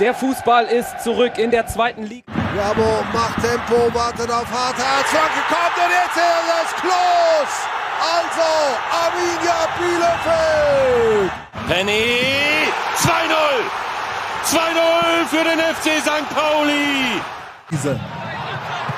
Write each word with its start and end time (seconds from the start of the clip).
Der 0.00 0.12
Fußball 0.12 0.64
ist 0.64 1.04
zurück 1.04 1.38
in 1.38 1.52
der 1.52 1.68
zweiten 1.68 2.02
Liga. 2.02 2.24
Bravo 2.32 3.04
macht 3.12 3.40
Tempo, 3.40 3.94
wartet 3.94 4.28
auf 4.28 4.46
Harthardt. 4.50 5.06
Flanke 5.06 5.40
kommt 5.46 5.76
und 5.76 5.92
jetzt 5.92 6.16
ist 6.16 6.50
es 6.64 6.74
Klos. 6.80 7.52
Also 8.02 8.50
Arminia 8.90 9.68
Bielefeld. 9.78 11.30
Penny 11.68 12.66
2-0. 12.98 13.54
2-0 14.50 15.26
für 15.28 15.44
den 15.44 15.60
FC 15.60 16.02
St. 16.02 16.28
Pauli. 16.34 17.20
Diese 17.70 17.98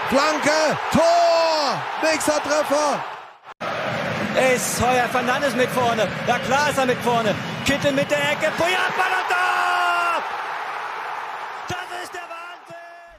Flanke, 0.08 0.78
Tor, 0.92 1.82
nächster 2.02 2.42
Treffer. 2.42 3.04
Ist 4.54 4.80
Heuer 4.80 5.08
Fernandes 5.12 5.54
mit 5.54 5.68
vorne. 5.70 6.08
Ja 6.26 6.38
klar 6.38 6.70
ist 6.70 6.78
er 6.78 6.86
mit 6.86 6.98
vorne. 7.02 7.34
Kittel 7.66 7.92
mit 7.92 8.10
der 8.10 8.18
Ecke. 8.18 8.50
Puyat, 8.56 8.92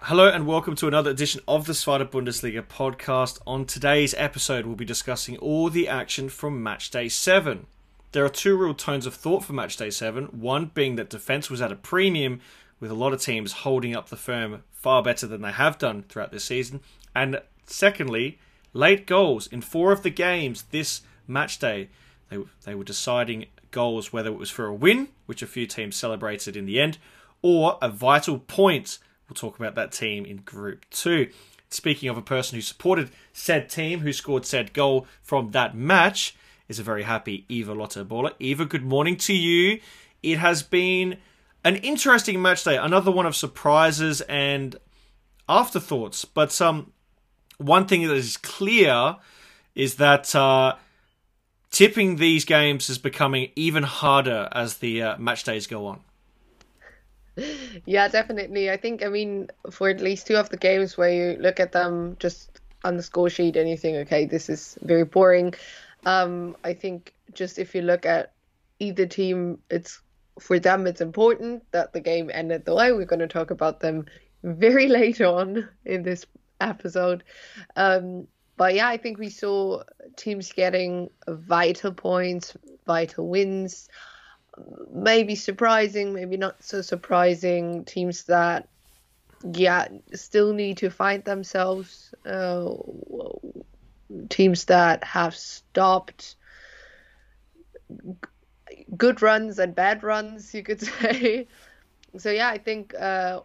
Hello 0.08 0.30
and 0.30 0.48
welcome 0.48 0.74
to 0.78 0.88
another 0.88 1.12
edition 1.12 1.42
of 1.50 1.66
the 1.66 1.74
Zweite 1.74 2.10
Bundesliga 2.10 2.66
podcast. 2.66 3.40
On 3.46 3.66
today's 3.66 4.16
episode, 4.18 4.66
we'll 4.66 4.78
be 4.78 4.86
discussing 4.86 5.36
all 5.40 5.70
the 5.70 5.86
action 5.90 6.30
from 6.30 6.64
match 6.64 6.90
day 6.90 7.10
7. 7.10 7.68
There 8.14 8.24
are 8.24 8.30
two 8.30 8.56
real 8.56 8.74
tones 8.74 9.06
of 9.06 9.14
thought 9.14 9.44
for 9.44 9.52
match 9.52 9.76
day 9.76 9.90
7, 9.90 10.28
one 10.28 10.72
being 10.74 10.96
that 10.96 11.10
defence 11.10 11.50
was 11.50 11.62
at 11.62 11.74
a 11.74 11.76
premium, 11.76 12.40
with 12.80 12.90
a 12.90 12.94
lot 12.94 13.12
of 13.12 13.20
teams 13.20 13.52
holding 13.52 13.98
up 13.98 14.08
the 14.08 14.16
firm 14.16 14.64
far 14.72 15.04
better 15.04 15.28
than 15.28 15.42
they 15.42 15.52
have 15.52 15.78
done 15.78 16.06
throughout 16.08 16.32
this 16.32 16.46
season, 16.46 16.80
and 17.14 17.42
secondly, 17.66 18.40
late 18.72 19.08
goals 19.08 19.48
in 19.48 19.60
four 19.60 19.92
of 19.92 20.04
the 20.04 20.10
games 20.10 20.64
this 20.72 21.02
match 21.28 21.60
day. 21.60 21.90
They, 22.30 22.38
they 22.64 22.76
were 22.76 22.86
deciding 22.86 23.48
goals 23.72 24.14
whether 24.14 24.30
it 24.30 24.38
was 24.38 24.50
for 24.50 24.68
a 24.68 24.74
win, 24.74 25.10
which 25.26 25.42
a 25.42 25.48
few 25.48 25.68
teams 25.68 25.98
celebrated 25.98 26.56
in 26.56 26.66
the 26.66 26.80
end, 26.80 26.98
or 27.42 27.78
a 27.82 27.90
vital 27.90 28.40
point. 28.40 29.00
We'll 29.30 29.36
talk 29.36 29.60
about 29.60 29.76
that 29.76 29.92
team 29.92 30.26
in 30.26 30.38
Group 30.38 30.86
2. 30.92 31.30
Speaking 31.70 32.08
of 32.08 32.18
a 32.18 32.22
person 32.22 32.56
who 32.56 32.62
supported 32.62 33.12
said 33.34 33.70
team, 33.70 34.00
who 34.00 34.14
scored 34.14 34.46
said 34.46 34.74
goal 34.74 35.06
from 35.22 35.52
that 35.52 35.76
match, 35.76 36.36
is 36.70 36.80
a 36.80 36.84
very 36.84 37.04
happy 37.04 37.46
Eva 37.50 37.74
Lotta 37.74 38.06
Baller. 38.06 38.34
Eva, 38.40 38.66
good 38.66 38.86
morning 38.86 39.18
to 39.18 39.34
you. 39.34 39.80
It 40.24 40.38
has 40.38 40.64
been 40.64 41.18
an 41.64 41.76
interesting 41.78 42.42
match 42.42 42.64
day, 42.64 42.78
another 42.78 43.12
one 43.12 43.26
of 43.26 43.36
surprises 43.36 44.22
and 44.22 44.78
afterthoughts. 45.50 46.24
But 46.24 46.60
um, 46.62 46.94
one 47.58 47.86
thing 47.86 48.08
that 48.08 48.16
is 48.16 48.38
clear 48.38 49.18
is 49.76 49.96
that 49.96 50.34
uh, 50.36 50.76
tipping 51.72 52.16
these 52.16 52.46
games 52.46 52.90
is 52.90 52.98
becoming 52.98 53.52
even 53.56 53.84
harder 53.84 54.48
as 54.54 54.78
the 54.78 55.02
uh, 55.04 55.18
match 55.18 55.44
days 55.44 55.68
go 55.68 55.86
on. 55.86 56.00
Yeah, 57.86 58.08
definitely. 58.08 58.70
I 58.70 58.78
think, 58.78 59.04
I 59.04 59.10
mean, 59.10 59.50
for 59.70 59.90
at 59.90 60.02
least 60.02 60.28
two 60.28 60.36
of 60.36 60.50
the 60.50 60.58
games 60.58 60.98
where 60.98 61.10
you 61.12 61.42
look 61.42 61.60
at 61.60 61.72
them 61.72 62.18
just 62.20 62.60
on 62.84 62.98
the 62.98 63.04
score 63.04 63.30
sheet 63.30 63.56
and 63.56 63.70
you 63.70 63.78
think, 63.78 63.98
okay, 64.08 64.26
this 64.26 64.50
is 64.50 64.78
very 64.82 65.04
boring. 65.04 65.54
Um, 66.06 66.56
I 66.64 66.74
think 66.74 67.14
just 67.34 67.60
if 67.60 67.76
you 67.76 67.82
look 67.82 68.06
at 68.06 68.34
either 68.80 69.06
team, 69.06 69.60
it's 69.70 70.02
for 70.40 70.60
them 70.60 70.86
it's 70.86 71.02
important 71.02 71.64
that 71.72 71.94
the 71.94 72.00
game 72.00 72.30
ended 72.34 72.66
the 72.66 72.76
way. 72.76 72.92
We're 72.92 73.06
going 73.06 73.20
to 73.20 73.28
talk 73.28 73.52
about 73.52 73.80
them 73.80 74.06
very 74.44 74.88
late 75.00 75.22
on 75.22 75.68
in 75.86 76.04
this 76.04 76.26
episode. 76.62 77.24
Um, 77.76 78.28
but 78.56 78.74
yeah, 78.74 78.88
I 78.88 78.98
think 78.98 79.20
we 79.20 79.30
saw 79.30 79.84
teams 80.16 80.52
getting 80.52 81.10
vital 81.28 81.94
points, 81.94 82.58
vital 82.88 83.28
wins, 83.28 83.88
maybe 84.92 85.36
surprising, 85.36 86.14
maybe 86.14 86.38
not 86.38 86.64
so 86.64 86.82
surprising. 86.82 87.86
Teams 87.86 88.24
that, 88.26 88.68
yeah, 89.54 89.88
still 90.14 90.54
need 90.54 90.78
to 90.78 90.90
find 90.90 91.24
themselves. 91.24 92.14
Uh, 92.26 92.74
teams 94.30 94.66
that 94.66 95.04
have 95.04 95.36
stopped 95.36 96.36
good 98.96 99.22
runs 99.22 99.60
and 99.60 99.76
bad 99.76 100.04
runs, 100.04 100.54
you 100.54 100.64
could 100.64 100.82
say. 101.02 101.48
So 102.18 102.32
yeah, 102.32 102.50
I 102.50 102.58
think 102.58 102.94
uh, 102.96 103.42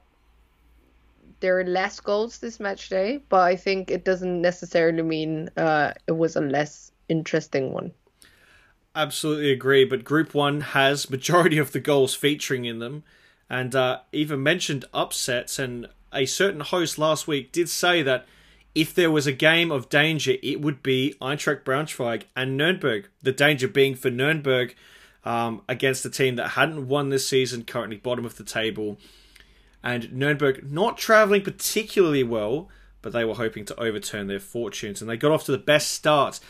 there 1.41 1.59
are 1.59 1.65
less 1.65 2.01
goals 2.01 2.39
this 2.39 2.61
match 2.61 2.89
day, 2.89 3.21
but 3.29 3.41
I 3.41 3.57
think 3.57 3.91
it 3.91 4.05
doesn't 4.05 4.41
necessarily 4.41 5.03
mean 5.03 5.51
uh, 5.57 5.93
it 6.07 6.13
was 6.13 6.37
a 6.37 6.41
less 6.41 6.93
interesting 7.09 7.73
one. 7.73 7.93
Absolutely 8.95 9.51
agree. 9.51 9.85
But 9.85 10.05
Group 10.05 10.35
One 10.35 10.61
has 10.61 11.11
majority 11.11 11.59
of 11.59 11.73
the 11.73 11.81
goals 11.81 12.15
featuring 12.15 12.65
in 12.65 12.79
them, 12.79 13.05
and 13.49 13.75
uh, 13.75 14.01
even 14.13 14.43
mentioned 14.43 14.85
upsets. 14.93 15.59
And 15.59 15.89
a 16.13 16.27
certain 16.27 16.61
host 16.61 16.99
last 16.99 17.27
week 17.27 17.53
did 17.53 17.69
say 17.69 18.03
that 18.03 18.27
if 18.75 18.95
there 18.95 19.11
was 19.11 19.27
a 19.27 19.33
game 19.33 19.71
of 19.71 19.89
danger, 19.89 20.35
it 20.43 20.61
would 20.61 20.83
be 20.83 21.15
Eintracht 21.21 21.63
Braunschweig 21.63 22.25
and 22.35 22.57
Nuremberg. 22.57 23.09
The 23.23 23.33
danger 23.33 23.69
being 23.69 23.95
for 23.95 24.11
Nuremberg 24.11 24.75
um, 25.25 25.63
against 25.69 26.05
a 26.07 26.11
team 26.11 26.37
that 26.37 26.51
hadn't 26.51 26.89
won 26.89 27.11
this 27.11 27.29
season, 27.29 27.65
currently 27.65 27.97
bottom 27.97 28.25
of 28.25 28.37
the 28.37 28.45
table. 28.45 28.99
And 29.83 30.13
Nuremberg 30.13 30.71
not 30.71 30.97
travelling 30.97 31.43
particularly 31.43 32.23
well, 32.23 32.69
but 33.03 33.13
they 33.13 33.25
were 33.25 33.35
hoping 33.35 33.65
to 33.67 33.81
overturn 33.81 34.27
their 34.27 34.41
fortunes. 34.41 35.01
And 35.01 35.11
they 35.11 35.17
got 35.17 35.33
off 35.33 35.45
to 35.45 35.53
the 35.53 35.59
best 35.59 35.91
start 35.91 36.41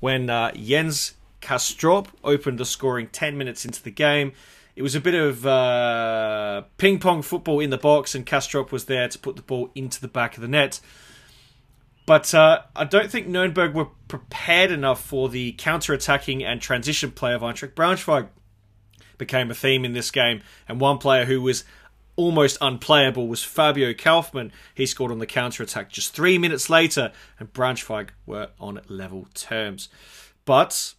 when 0.00 0.28
uh, 0.28 0.52
Jens 0.52 1.14
Castrop 1.40 2.08
opened 2.22 2.58
the 2.58 2.64
scoring 2.64 3.08
10 3.08 3.36
minutes 3.36 3.64
into 3.64 3.82
the 3.82 3.90
game. 3.90 4.32
It 4.76 4.82
was 4.82 4.94
a 4.94 5.00
bit 5.00 5.14
of 5.14 5.46
uh, 5.46 6.62
ping 6.78 7.00
pong 7.00 7.22
football 7.22 7.60
in 7.60 7.70
the 7.70 7.78
box, 7.78 8.14
and 8.14 8.24
Castrop 8.24 8.72
was 8.72 8.84
there 8.84 9.08
to 9.08 9.18
put 9.18 9.36
the 9.36 9.42
ball 9.42 9.70
into 9.74 10.00
the 10.00 10.08
back 10.08 10.36
of 10.36 10.42
the 10.42 10.48
net. 10.48 10.80
But 12.06 12.32
uh, 12.34 12.62
I 12.74 12.84
don't 12.84 13.10
think 13.10 13.26
Nuremberg 13.26 13.74
were 13.74 13.88
prepared 14.08 14.70
enough 14.70 15.00
for 15.00 15.28
the 15.28 15.52
counter-attacking 15.52 16.42
and 16.44 16.60
transition 16.60 17.10
play 17.10 17.34
of 17.34 17.42
Eintracht 17.42 17.74
Braunschweig. 17.74 18.28
Became 19.18 19.50
a 19.50 19.54
theme 19.54 19.84
in 19.84 19.92
this 19.92 20.10
game, 20.10 20.40
and 20.66 20.80
one 20.80 20.98
player 20.98 21.26
who 21.26 21.42
was 21.42 21.64
almost 22.16 22.58
unplayable 22.60 23.28
was 23.28 23.44
Fabio 23.44 23.92
Kaufmann. 23.92 24.50
He 24.74 24.86
scored 24.86 25.12
on 25.12 25.18
the 25.18 25.26
counter-attack 25.26 25.90
just 25.90 26.14
three 26.14 26.38
minutes 26.38 26.70
later, 26.70 27.12
and 27.38 27.52
Braunschweig 27.52 28.10
were 28.26 28.48
on 28.58 28.80
level 28.88 29.28
terms. 29.34 29.88
But, 30.44 30.94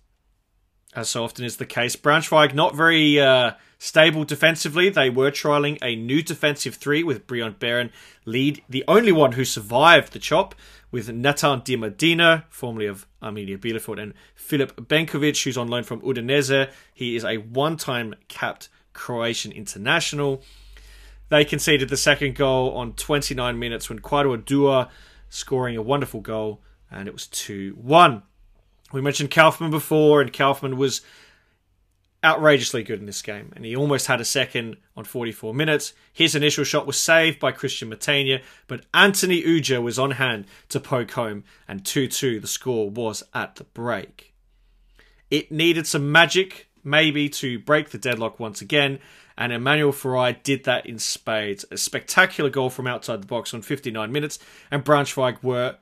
as 0.94 1.10
so 1.10 1.24
often 1.24 1.46
is 1.46 1.58
the 1.58 1.66
case, 1.66 1.96
Braunschweig 1.96 2.54
not 2.54 2.76
very 2.76 3.20
uh, 3.20 3.52
stable 3.78 4.26
defensively. 4.26 4.90
They 4.90 5.10
were 5.10 5.32
trialing 5.32 5.78
a 5.82 5.96
new 5.96 6.22
defensive 6.22 6.76
three 6.76 7.04
with 7.04 7.28
Brion 7.28 7.56
Barron 7.60 7.92
lead, 8.26 8.62
the 8.70 8.84
only 8.88 9.12
one 9.12 9.34
who 9.34 9.46
survived 9.46 10.14
the 10.14 10.20
chop 10.20 10.54
with 10.92 11.10
Nathan 11.10 11.62
Di 11.64 11.78
Medina, 11.78 12.46
formerly 12.50 12.86
of 12.86 13.08
Arminia 13.24 13.58
Bielefeld, 13.58 14.02
and 14.02 14.14
Filip 14.36 14.76
Benkovic, 14.76 15.44
who's 15.44 15.58
on 15.58 15.70
loan 15.70 15.84
from 15.84 16.02
Udinese. 16.02 16.70
He 16.94 17.16
is 17.16 17.24
a 17.24 17.38
one 17.38 17.78
time 17.78 18.16
capped 18.28 18.68
Croatian 18.94 19.54
international. 19.54 20.44
They 21.30 21.46
conceded 21.46 21.88
the 21.88 21.96
second 21.96 22.36
goal 22.36 22.76
on 22.76 22.94
29 22.94 23.58
minutes 23.58 23.88
when 23.90 24.00
Kwadwo 24.00 24.44
Duah 24.44 24.90
scoring 25.30 25.78
a 25.78 25.82
wonderful 25.82 26.20
goal, 26.20 26.62
and 26.92 27.08
it 27.08 27.14
was 27.14 27.28
2 27.28 27.78
1. 27.80 28.24
We 28.92 29.02
mentioned 29.02 29.32
Kaufmann 29.32 29.72
before, 29.72 30.22
and 30.22 30.34
Kaufmann 30.34 30.78
was 30.78 31.02
outrageously 32.24 32.84
good 32.84 33.00
in 33.00 33.06
this 33.06 33.22
game, 33.22 33.52
and 33.56 33.66
he 33.66 33.76
almost 33.76 34.08
had 34.08 34.22
a 34.22 34.26
second 34.26 34.78
on 34.96 35.04
44 35.04 35.54
minutes. 35.54 35.94
His 36.14 36.36
initial 36.36 36.64
shot 36.64 36.86
was 36.86 37.00
saved 37.00 37.40
by 37.40 37.52
Christian 37.52 37.90
Mathenia, 37.90 38.42
but 38.68 38.86
Anthony 38.94 39.40
Ujah 39.40 39.82
was 39.82 39.98
on 39.98 40.12
hand 40.12 40.46
to 40.70 40.80
poke 40.80 41.12
home, 41.12 41.44
and 41.68 41.86
2 41.86 42.08
2 42.08 42.40
the 42.40 42.48
score 42.48 42.90
was 42.90 43.24
at 43.34 43.56
the 43.56 43.64
break. 43.64 44.34
It 45.32 45.52
needed 45.52 45.88
some 45.88 46.12
magic, 46.12 46.70
maybe, 46.84 47.30
to 47.30 47.58
break 47.58 47.90
the 47.90 47.98
deadlock 47.98 48.40
once 48.40 48.62
again, 48.62 49.00
and 49.38 49.52
Emmanuel 49.52 49.94
Pherai 49.94 50.44
did 50.44 50.66
that 50.66 50.86
in 50.86 51.00
spades. 51.00 51.66
A 51.72 51.78
spectacular 51.78 52.50
goal 52.50 52.70
from 52.70 52.86
outside 52.86 53.24
the 53.24 53.28
box 53.28 53.54
on 53.54 53.62
59 53.62 54.12
minutes, 54.12 54.38
and 54.70 54.86
Braunschweig 54.86 55.42
were 55.42 55.78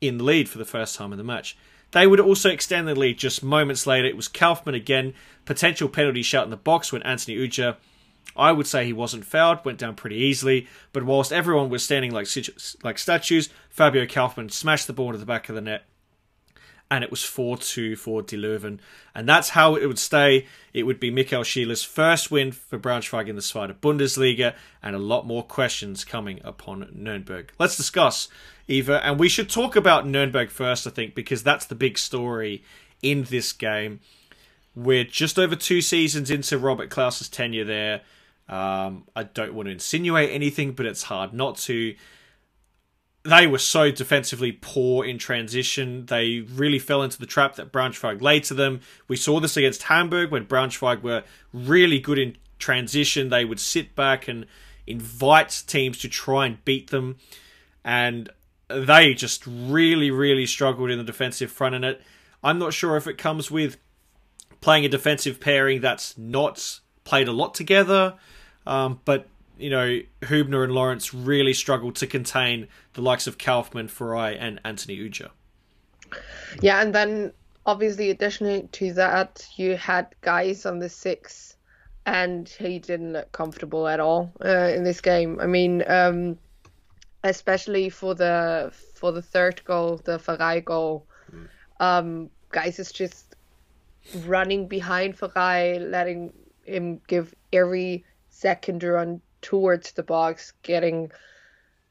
in 0.00 0.18
the 0.18 0.24
lead 0.24 0.48
for 0.48 0.58
the 0.58 0.64
first 0.64 0.96
time 0.96 1.12
in 1.12 1.18
the 1.18 1.24
match. 1.24 1.56
They 1.94 2.08
would 2.08 2.18
also 2.18 2.50
extend 2.50 2.88
the 2.88 2.96
lead 2.96 3.18
just 3.18 3.44
moments 3.44 3.86
later. 3.86 4.08
It 4.08 4.16
was 4.16 4.26
Kaufmann 4.26 4.74
again, 4.74 5.14
potential 5.44 5.88
penalty 5.88 6.22
shot 6.22 6.42
in 6.42 6.50
the 6.50 6.56
box 6.56 6.90
when 6.90 7.04
Anthony 7.04 7.36
Ujah, 7.36 7.76
I 8.36 8.50
would 8.50 8.66
say 8.66 8.84
he 8.84 8.92
wasn't 8.92 9.24
fouled, 9.24 9.64
went 9.64 9.78
down 9.78 9.94
pretty 9.94 10.16
easily. 10.16 10.66
But 10.92 11.04
whilst 11.04 11.32
everyone 11.32 11.70
was 11.70 11.84
standing 11.84 12.10
like 12.10 12.26
like 12.82 12.98
statues, 12.98 13.48
Fabio 13.70 14.06
Kaufmann 14.06 14.48
smashed 14.48 14.88
the 14.88 14.92
ball 14.92 15.10
into 15.10 15.18
the 15.18 15.24
back 15.24 15.48
of 15.48 15.54
the 15.54 15.60
net, 15.60 15.84
and 16.94 17.02
it 17.02 17.10
was 17.10 17.24
4 17.24 17.56
2 17.56 17.96
for 17.96 18.22
De 18.22 18.36
Leuven. 18.36 18.78
And 19.16 19.28
that's 19.28 19.50
how 19.50 19.74
it 19.74 19.86
would 19.86 19.98
stay. 19.98 20.46
It 20.72 20.84
would 20.84 21.00
be 21.00 21.10
Michael 21.10 21.42
Schiele's 21.42 21.82
first 21.82 22.30
win 22.30 22.52
for 22.52 22.78
Braunschweig 22.78 23.28
in 23.28 23.34
the 23.34 23.42
Zweite 23.42 23.74
Bundesliga, 23.80 24.54
and 24.80 24.94
a 24.94 25.00
lot 25.00 25.26
more 25.26 25.42
questions 25.42 26.04
coming 26.04 26.40
upon 26.44 26.88
Nuremberg. 26.92 27.52
Let's 27.58 27.76
discuss 27.76 28.28
Eva, 28.68 29.04
and 29.04 29.18
we 29.18 29.28
should 29.28 29.50
talk 29.50 29.74
about 29.74 30.06
Nuremberg 30.06 30.50
first, 30.50 30.86
I 30.86 30.90
think, 30.90 31.16
because 31.16 31.42
that's 31.42 31.66
the 31.66 31.74
big 31.74 31.98
story 31.98 32.62
in 33.02 33.24
this 33.24 33.52
game. 33.52 33.98
We're 34.76 35.04
just 35.04 35.36
over 35.36 35.56
two 35.56 35.80
seasons 35.80 36.30
into 36.30 36.58
Robert 36.58 36.90
Klaus's 36.90 37.28
tenure 37.28 37.64
there. 37.64 38.02
Um, 38.48 39.04
I 39.16 39.24
don't 39.24 39.54
want 39.54 39.66
to 39.66 39.72
insinuate 39.72 40.30
anything, 40.30 40.72
but 40.72 40.86
it's 40.86 41.04
hard 41.04 41.32
not 41.34 41.56
to. 41.58 41.96
They 43.24 43.46
were 43.46 43.58
so 43.58 43.90
defensively 43.90 44.52
poor 44.52 45.04
in 45.04 45.18
transition. 45.18 46.06
They 46.06 46.40
really 46.40 46.78
fell 46.78 47.02
into 47.02 47.18
the 47.18 47.26
trap 47.26 47.54
that 47.56 47.72
Braunschweig 47.72 48.20
laid 48.20 48.44
to 48.44 48.54
them. 48.54 48.80
We 49.08 49.16
saw 49.16 49.40
this 49.40 49.56
against 49.56 49.84
Hamburg 49.84 50.30
when 50.30 50.44
Braunschweig 50.44 51.02
were 51.02 51.24
really 51.52 51.98
good 51.98 52.18
in 52.18 52.36
transition. 52.58 53.30
They 53.30 53.46
would 53.46 53.60
sit 53.60 53.94
back 53.96 54.28
and 54.28 54.44
invite 54.86 55.64
teams 55.66 55.98
to 56.00 56.08
try 56.08 56.44
and 56.44 56.62
beat 56.66 56.90
them. 56.90 57.16
And 57.82 58.28
they 58.68 59.14
just 59.14 59.46
really, 59.46 60.10
really 60.10 60.46
struggled 60.46 60.90
in 60.90 60.98
the 60.98 61.04
defensive 61.04 61.50
front. 61.50 61.74
And 61.74 61.84
it, 61.84 62.02
I'm 62.42 62.58
not 62.58 62.74
sure 62.74 62.96
if 62.96 63.06
it 63.06 63.16
comes 63.16 63.50
with 63.50 63.78
playing 64.60 64.84
a 64.84 64.88
defensive 64.88 65.40
pairing 65.40 65.80
that's 65.80 66.16
not 66.18 66.80
played 67.04 67.28
a 67.28 67.32
lot 67.32 67.54
together. 67.54 68.14
Um, 68.66 69.00
but 69.04 69.28
you 69.58 69.70
know, 69.70 70.00
Hubner 70.22 70.64
and 70.64 70.72
Lawrence 70.72 71.14
really 71.14 71.54
struggled 71.54 71.96
to 71.96 72.06
contain 72.06 72.68
the 72.94 73.02
likes 73.02 73.26
of 73.26 73.38
Kaufmann, 73.38 73.88
Pherai, 73.88 74.36
and 74.38 74.60
Anthony 74.64 74.94
Ujah. 74.94 75.30
Yeah, 76.60 76.80
and 76.80 76.94
then 76.94 77.32
obviously, 77.66 78.10
additionally 78.10 78.68
to 78.72 78.92
that, 78.94 79.46
you 79.56 79.76
had 79.76 80.14
Geis 80.22 80.66
on 80.66 80.78
the 80.78 80.88
six, 80.88 81.56
and 82.06 82.48
he 82.48 82.78
didn't 82.78 83.12
look 83.12 83.32
comfortable 83.32 83.88
at 83.88 84.00
all 84.00 84.32
uh, 84.44 84.70
in 84.74 84.84
this 84.84 85.00
game. 85.00 85.38
I 85.40 85.46
mean, 85.46 85.84
um, 85.88 86.38
especially 87.22 87.88
for 87.88 88.14
the 88.14 88.72
for 88.94 89.12
the 89.12 89.22
third 89.22 89.64
goal, 89.64 90.00
the 90.04 90.18
Pherai 90.18 90.64
goal, 90.64 91.06
mm. 91.32 91.48
um, 91.80 92.30
Geis 92.52 92.78
is 92.78 92.92
just 92.92 93.36
running 94.26 94.68
behind 94.68 95.16
Pherai, 95.16 95.90
letting 95.90 96.32
him 96.64 97.00
give 97.06 97.34
every 97.52 98.04
second 98.28 98.82
run 98.82 99.20
towards 99.44 99.92
the 99.92 100.02
box, 100.02 100.52
getting 100.62 101.12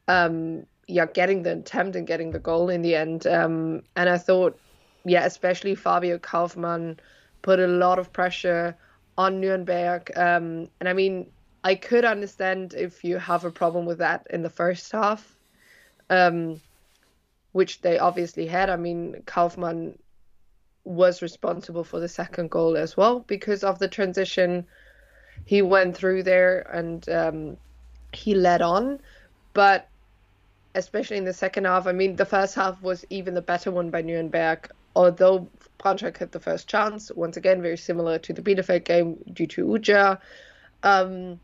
um 0.08 0.66
yeah, 0.88 1.06
getting 1.06 1.44
the 1.44 1.54
attempt 1.54 1.96
and 1.96 2.06
getting 2.06 2.32
the 2.32 2.40
goal 2.40 2.70
in 2.70 2.82
the 2.82 2.96
end. 2.96 3.26
Um 3.28 3.84
and 3.96 4.10
I 4.10 4.18
thought, 4.18 4.60
yeah, 5.06 5.26
especially 5.26 5.76
Fabio 5.76 6.18
Kaufmann 6.18 7.00
put 7.42 7.60
a 7.60 7.68
lot 7.68 8.00
of 8.00 8.12
pressure 8.12 8.76
on 9.18 9.40
Nuremberg. 9.40 10.12
Um 10.18 10.70
and 10.80 10.90
I 10.90 10.94
mean 10.94 11.32
I 11.64 11.76
could 11.76 12.04
understand 12.04 12.74
if 12.74 13.04
you 13.06 13.18
have 13.18 13.46
a 13.46 13.52
problem 13.52 13.86
with 13.86 14.00
that 14.00 14.28
in 14.30 14.42
the 14.42 14.50
first 14.50 14.92
half. 14.92 15.38
Um 16.10 16.60
which 17.54 17.82
they 17.82 18.00
obviously 18.00 18.48
had. 18.48 18.70
I 18.70 18.76
mean, 18.76 19.22
Kaufmann 19.26 19.98
was 20.84 21.22
responsible 21.22 21.84
for 21.84 22.00
the 22.00 22.10
second 22.10 22.50
goal 22.50 22.76
as 22.76 22.98
well 22.98 23.20
because 23.20 23.64
of 23.64 23.80
the 23.80 23.88
transition 23.88 24.66
he 25.46 25.62
went 25.62 25.96
through 25.96 26.24
there 26.24 26.60
and 26.74 27.08
um, 27.10 27.58
he 28.12 28.36
led 28.36 28.62
on. 28.62 29.00
But 29.54 29.88
especially 30.76 31.18
in 31.18 31.26
the 31.26 31.34
second 31.34 31.66
half, 31.66 31.88
I 31.88 31.92
mean, 31.92 32.16
the 32.16 32.26
first 32.26 32.56
half 32.56 32.82
was 32.82 33.06
even 33.10 33.34
the 33.34 33.42
better 33.42 33.72
one 33.72 33.90
by 33.90 34.02
Nuremberg. 34.02 34.70
Although 34.96 35.48
Braunschweig 35.80 36.18
had 36.18 36.32
the 36.32 36.40
first 36.40 36.68
chance, 36.68 37.12
once 37.12 37.38
again, 37.38 37.62
very 37.62 37.78
similar 37.78 38.20
to 38.20 38.34
the 38.34 38.42
Bielefeld 38.42 38.84
game 38.84 39.18
due 39.34 39.48
to 39.48 39.76
Ujah. 39.76 40.20
Um, 40.84 41.40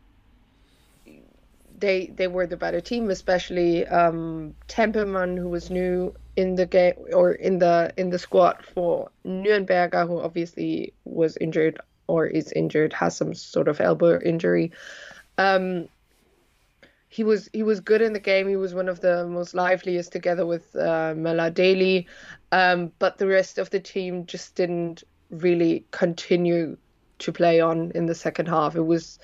they 1.78 2.06
they 2.06 2.28
were 2.28 2.46
the 2.46 2.56
better 2.56 2.80
team, 2.80 3.10
especially 3.10 3.86
um, 3.86 4.54
Tempelmann, 4.68 5.36
who 5.38 5.48
was 5.48 5.70
new 5.70 6.14
in 6.36 6.54
the 6.54 6.66
game 6.66 6.94
or 7.12 7.32
in 7.32 7.58
the 7.58 7.92
in 7.96 8.10
the 8.10 8.18
squad 8.18 8.64
for 8.74 9.10
Nürnberger, 9.26 10.06
who 10.06 10.20
obviously 10.20 10.92
was 11.04 11.36
injured 11.38 11.80
or 12.10 12.26
is 12.26 12.52
injured, 12.52 12.92
has 12.92 13.16
some 13.16 13.34
sort 13.34 13.68
of 13.68 13.80
elbow 13.80 14.20
injury. 14.20 14.72
Um, 15.38 15.88
he 17.08 17.24
was 17.24 17.48
he 17.52 17.62
was 17.62 17.80
good 17.80 18.02
in 18.02 18.12
the 18.12 18.20
game. 18.20 18.48
He 18.48 18.56
was 18.56 18.74
one 18.74 18.88
of 18.88 19.00
the 19.00 19.26
most 19.26 19.54
liveliest 19.54 20.12
together 20.12 20.46
with 20.46 20.74
uh, 20.76 21.50
Daly, 21.50 22.06
um, 22.52 22.92
but 22.98 23.18
the 23.18 23.26
rest 23.26 23.58
of 23.58 23.70
the 23.70 23.80
team 23.80 24.26
just 24.26 24.54
didn't 24.54 25.02
really 25.30 25.84
continue 25.90 26.76
to 27.18 27.32
play 27.32 27.60
on 27.60 27.90
in 27.94 28.06
the 28.06 28.14
second 28.14 28.46
half. 28.46 28.76
It 28.76 28.86
was 28.86 29.18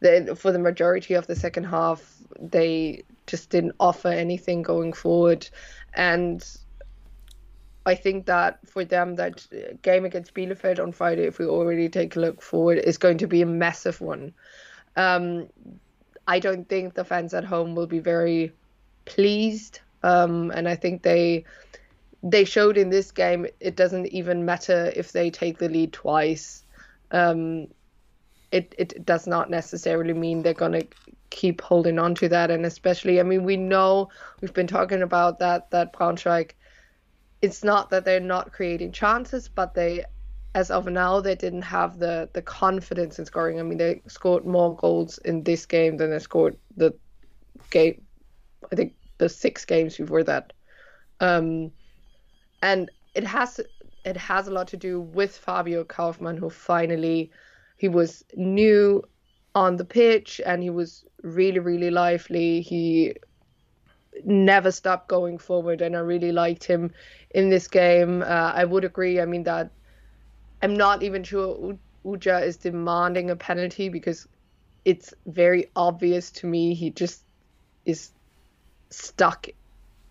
the, 0.00 0.36
for 0.36 0.52
the 0.52 0.58
majority 0.58 1.14
of 1.14 1.26
the 1.26 1.36
second 1.36 1.64
half 1.64 2.00
they 2.40 3.02
just 3.26 3.50
didn't 3.50 3.76
offer 3.78 4.08
anything 4.08 4.62
going 4.62 4.92
forward, 4.92 5.48
and 5.94 6.44
I 7.84 7.94
think 7.94 8.26
that 8.26 8.58
for 8.66 8.84
them, 8.84 9.16
that 9.16 9.44
game 9.82 10.04
against 10.04 10.34
Bielefeld 10.34 10.80
on 10.80 10.92
Friday, 10.92 11.24
if 11.24 11.38
we 11.38 11.46
already 11.46 11.88
take 11.88 12.14
a 12.16 12.20
look 12.20 12.40
forward, 12.40 12.78
is 12.78 12.98
going 12.98 13.18
to 13.18 13.26
be 13.26 13.42
a 13.42 13.46
massive 13.46 14.00
one. 14.00 14.32
Um, 14.96 15.48
I 16.28 16.38
don't 16.38 16.68
think 16.68 16.94
the 16.94 17.04
fans 17.04 17.34
at 17.34 17.44
home 17.44 17.74
will 17.74 17.88
be 17.88 17.98
very 17.98 18.52
pleased, 19.04 19.80
um, 20.02 20.52
and 20.52 20.68
I 20.68 20.76
think 20.76 21.02
they 21.02 21.44
they 22.22 22.44
showed 22.44 22.78
in 22.78 22.90
this 22.90 23.10
game 23.10 23.46
it 23.58 23.74
doesn't 23.74 24.06
even 24.08 24.44
matter 24.44 24.92
if 24.94 25.10
they 25.10 25.30
take 25.30 25.58
the 25.58 25.68
lead 25.68 25.92
twice. 25.92 26.64
Um, 27.10 27.66
it 28.52 28.74
it 28.78 29.04
does 29.04 29.26
not 29.26 29.50
necessarily 29.50 30.12
mean 30.12 30.42
they're 30.42 30.54
gonna 30.54 30.82
keep 31.30 31.60
holding 31.60 31.98
on 31.98 32.14
to 32.16 32.28
that, 32.28 32.50
and 32.52 32.64
especially, 32.64 33.18
I 33.18 33.24
mean, 33.24 33.42
we 33.42 33.56
know 33.56 34.10
we've 34.40 34.54
been 34.54 34.68
talking 34.68 35.02
about 35.02 35.40
that 35.40 35.70
that 35.70 35.92
Braunschweig 35.92 36.52
it's 37.42 37.64
not 37.64 37.90
that 37.90 38.04
they're 38.04 38.20
not 38.20 38.52
creating 38.52 38.92
chances, 38.92 39.48
but 39.48 39.74
they, 39.74 40.04
as 40.54 40.70
of 40.70 40.86
now, 40.86 41.20
they 41.20 41.34
didn't 41.34 41.62
have 41.62 41.98
the 41.98 42.30
the 42.34 42.42
confidence 42.42 43.18
in 43.18 43.26
scoring. 43.26 43.60
I 43.60 43.64
mean, 43.64 43.78
they 43.78 44.02
scored 44.08 44.46
more 44.46 44.76
goals 44.76 45.18
in 45.18 45.42
this 45.44 45.66
game 45.66 45.96
than 45.98 46.10
they 46.10 46.20
scored 46.20 46.56
the 46.76 46.94
game. 47.70 48.02
I 48.72 48.76
think 48.76 48.94
the 49.18 49.28
six 49.28 49.64
games 49.64 49.96
before 49.98 50.24
that, 50.24 50.52
um, 51.20 51.72
and 52.62 52.90
it 53.14 53.24
has 53.24 53.60
it 54.04 54.16
has 54.16 54.48
a 54.48 54.52
lot 54.52 54.68
to 54.68 54.76
do 54.76 55.00
with 55.00 55.36
Fabio 55.36 55.84
Kaufmann, 55.84 56.36
who 56.38 56.50
finally 56.50 57.30
he 57.76 57.88
was 57.88 58.24
new 58.36 59.02
on 59.54 59.76
the 59.76 59.84
pitch 59.84 60.40
and 60.46 60.62
he 60.62 60.70
was 60.70 61.04
really 61.22 61.58
really 61.58 61.90
lively. 61.90 62.60
He 62.62 63.14
never 64.24 64.70
stopped 64.70 65.08
going 65.08 65.38
forward, 65.38 65.80
and 65.80 65.96
I 65.96 66.00
really 66.00 66.32
liked 66.32 66.64
him 66.64 66.92
in 67.30 67.48
this 67.48 67.68
game. 67.68 68.22
Uh, 68.22 68.52
I 68.54 68.64
would 68.64 68.84
agree. 68.84 69.20
I 69.20 69.24
mean 69.24 69.44
that 69.44 69.70
I'm 70.62 70.76
not 70.76 71.02
even 71.02 71.24
sure 71.24 71.76
Ujah 72.04 72.38
is 72.38 72.56
demanding 72.56 73.30
a 73.30 73.36
penalty 73.36 73.88
because 73.88 74.28
it's 74.84 75.14
very 75.26 75.70
obvious 75.76 76.30
to 76.30 76.46
me 76.46 76.74
he 76.74 76.90
just 76.90 77.22
is 77.84 78.10
stuck 78.90 79.48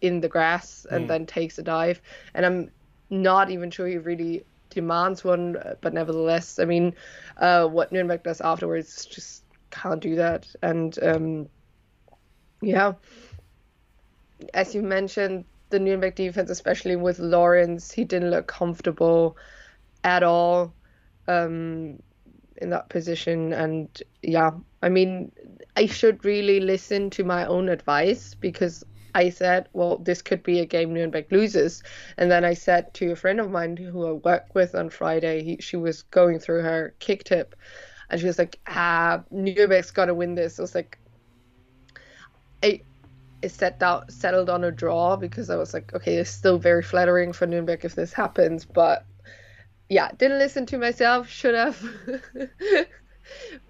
in 0.02 0.22
the 0.22 0.28
grass 0.28 0.86
and 0.90 1.06
mm. 1.06 1.08
then 1.08 1.26
takes 1.26 1.58
a 1.58 1.64
dive, 1.64 2.02
and 2.34 2.46
I'm 2.46 2.72
not 3.10 3.52
even 3.52 3.70
sure 3.72 3.88
he 3.88 3.98
really 3.98 4.46
demands 4.70 5.24
one. 5.24 5.58
But 5.82 5.94
nevertheless, 5.94 6.60
I 6.60 6.66
mean, 6.66 6.96
uh, 7.38 7.68
what 7.68 7.92
Nuremberg 7.92 8.24
does 8.24 8.42
afterwards 8.42 9.06
just 9.06 9.44
can't 9.70 10.02
do 10.02 10.16
that, 10.16 10.48
and 10.62 10.98
um, 11.04 11.50
yeah. 12.62 12.94
As 14.54 14.76
you 14.76 14.82
mentioned, 14.82 15.46
the 15.70 15.80
Nuremberg 15.80 16.16
defense, 16.16 16.50
especially 16.50 16.96
with 16.96 17.20
Lawrence, 17.20 17.92
he 17.92 18.04
didn't 18.04 18.32
look 18.32 18.48
comfortable 18.48 19.38
at 20.04 20.24
all 20.24 20.74
um, 21.28 22.02
in 22.58 22.70
that 22.70 22.90
position. 22.90 23.54
And 23.54 23.88
yeah, 24.22 24.52
I 24.82 24.90
mean, 24.90 25.32
I 25.76 25.86
should 25.86 26.24
really 26.26 26.60
listen 26.60 27.10
to 27.12 27.24
my 27.24 27.46
own 27.46 27.70
advice 27.70 28.36
because 28.36 28.84
I 29.14 29.30
said, 29.30 29.68
well, 29.74 29.98
this 29.98 30.22
could 30.22 30.44
be 30.44 30.60
a 30.60 30.66
game 30.66 30.94
Nuremberg 30.94 31.32
loses. 31.32 31.84
And 32.18 32.32
then 32.32 32.46
I 32.46 32.54
said 32.54 32.94
to 32.96 33.12
a 33.12 33.16
friend 33.16 33.40
of 33.40 33.52
mine 33.52 33.78
who 33.78 34.08
I 34.08 34.12
worked 34.12 34.56
with 34.56 34.76
on 34.76 34.90
Friday, 34.90 35.44
he, 35.44 35.58
she 35.60 35.78
was 35.78 36.04
going 36.04 36.40
through 36.40 36.62
her 36.62 36.94
kick 37.00 37.24
tip 37.24 37.56
and 38.10 38.20
she 38.20 38.28
was 38.28 38.38
like, 38.38 38.60
ah, 38.68 39.24
Nuremberg's 39.32 39.92
got 39.92 40.06
to 40.06 40.14
win 40.14 40.36
this. 40.36 40.60
I 40.60 40.62
was 40.62 40.76
like, 40.76 40.98
I, 42.62 42.82
is 43.42 43.54
set 43.54 43.82
out, 43.82 44.12
settled 44.12 44.50
on 44.50 44.64
a 44.64 44.72
draw 44.72 45.16
because 45.16 45.50
I 45.50 45.56
was 45.56 45.74
like, 45.74 45.94
okay, 45.94 46.16
it's 46.16 46.30
still 46.30 46.58
very 46.58 46.84
flattering 46.84 47.34
for 47.34 47.48
Nuremberg 47.48 47.86
if 47.86 47.96
this 47.96 48.14
happens, 48.14 48.66
but 48.66 49.06
yeah, 49.90 50.10
didn't 50.18 50.40
listen 50.40 50.66
to 50.68 50.78
myself, 50.78 51.30
should 51.30 51.56
have. 51.56 51.84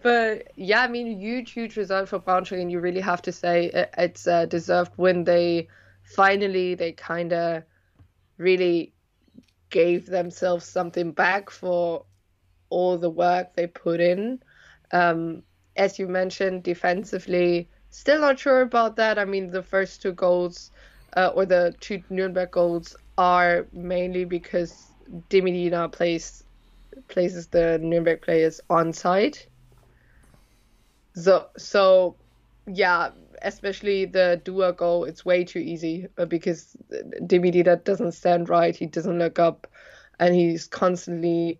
but 0.04 0.52
yeah, 0.56 0.82
I 0.82 0.88
mean, 0.88 1.20
huge, 1.20 1.52
huge 1.52 1.78
result 1.78 2.10
for 2.10 2.20
Braunschweig, 2.20 2.62
and 2.62 2.72
you 2.72 2.80
really 2.80 3.02
have 3.02 3.22
to 3.24 3.32
say 3.32 3.88
it's 3.98 4.28
a 4.28 4.46
deserved 4.46 4.92
win. 4.98 5.24
They 5.24 5.68
finally, 6.04 6.76
they 6.76 6.92
kind 6.92 7.34
of 7.34 7.64
really 8.38 8.94
gave 9.72 10.06
themselves 10.06 10.66
something 10.66 11.12
back 11.12 11.50
for 11.50 12.06
all 12.70 12.98
the 12.98 13.10
work 13.10 13.56
they 13.56 13.68
put 13.68 14.00
in. 14.00 14.44
Um, 14.92 15.44
as 15.76 15.98
you 15.98 16.08
mentioned, 16.08 16.64
defensively, 16.64 17.70
Still 17.92 18.22
not 18.22 18.40
sure 18.40 18.62
about 18.62 18.96
that. 18.96 19.20
I 19.20 19.26
mean, 19.26 19.52
the 19.52 19.62
first 19.62 20.02
two 20.02 20.14
goals, 20.14 20.72
uh, 21.16 21.32
or 21.36 21.46
the 21.46 21.76
two 21.80 22.02
Nuremberg 22.10 22.52
goals, 22.52 22.96
are 23.18 23.68
mainly 23.74 24.26
because 24.26 24.88
Di 25.30 25.42
Medina 25.42 25.90
plays 25.90 26.44
places 27.08 27.48
the 27.48 27.78
Nuremberg 27.80 28.22
players 28.22 28.62
on 28.70 28.94
side. 28.94 29.38
So 31.14 31.48
so 31.58 32.16
yeah, 32.66 33.10
especially 33.42 34.06
the 34.06 34.42
Duah 34.44 34.76
goal, 34.76 35.06
it's 35.06 35.26
way 35.26 35.44
too 35.44 35.60
easy 35.60 36.08
uh, 36.18 36.26
because 36.26 36.76
Dimitrov 37.22 37.84
doesn't 37.84 38.14
stand 38.14 38.50
right, 38.50 38.76
he 38.76 38.86
doesn't 38.86 39.20
look 39.20 39.40
up, 39.40 39.68
and 40.20 40.34
he's 40.36 40.68
constantly 40.68 41.60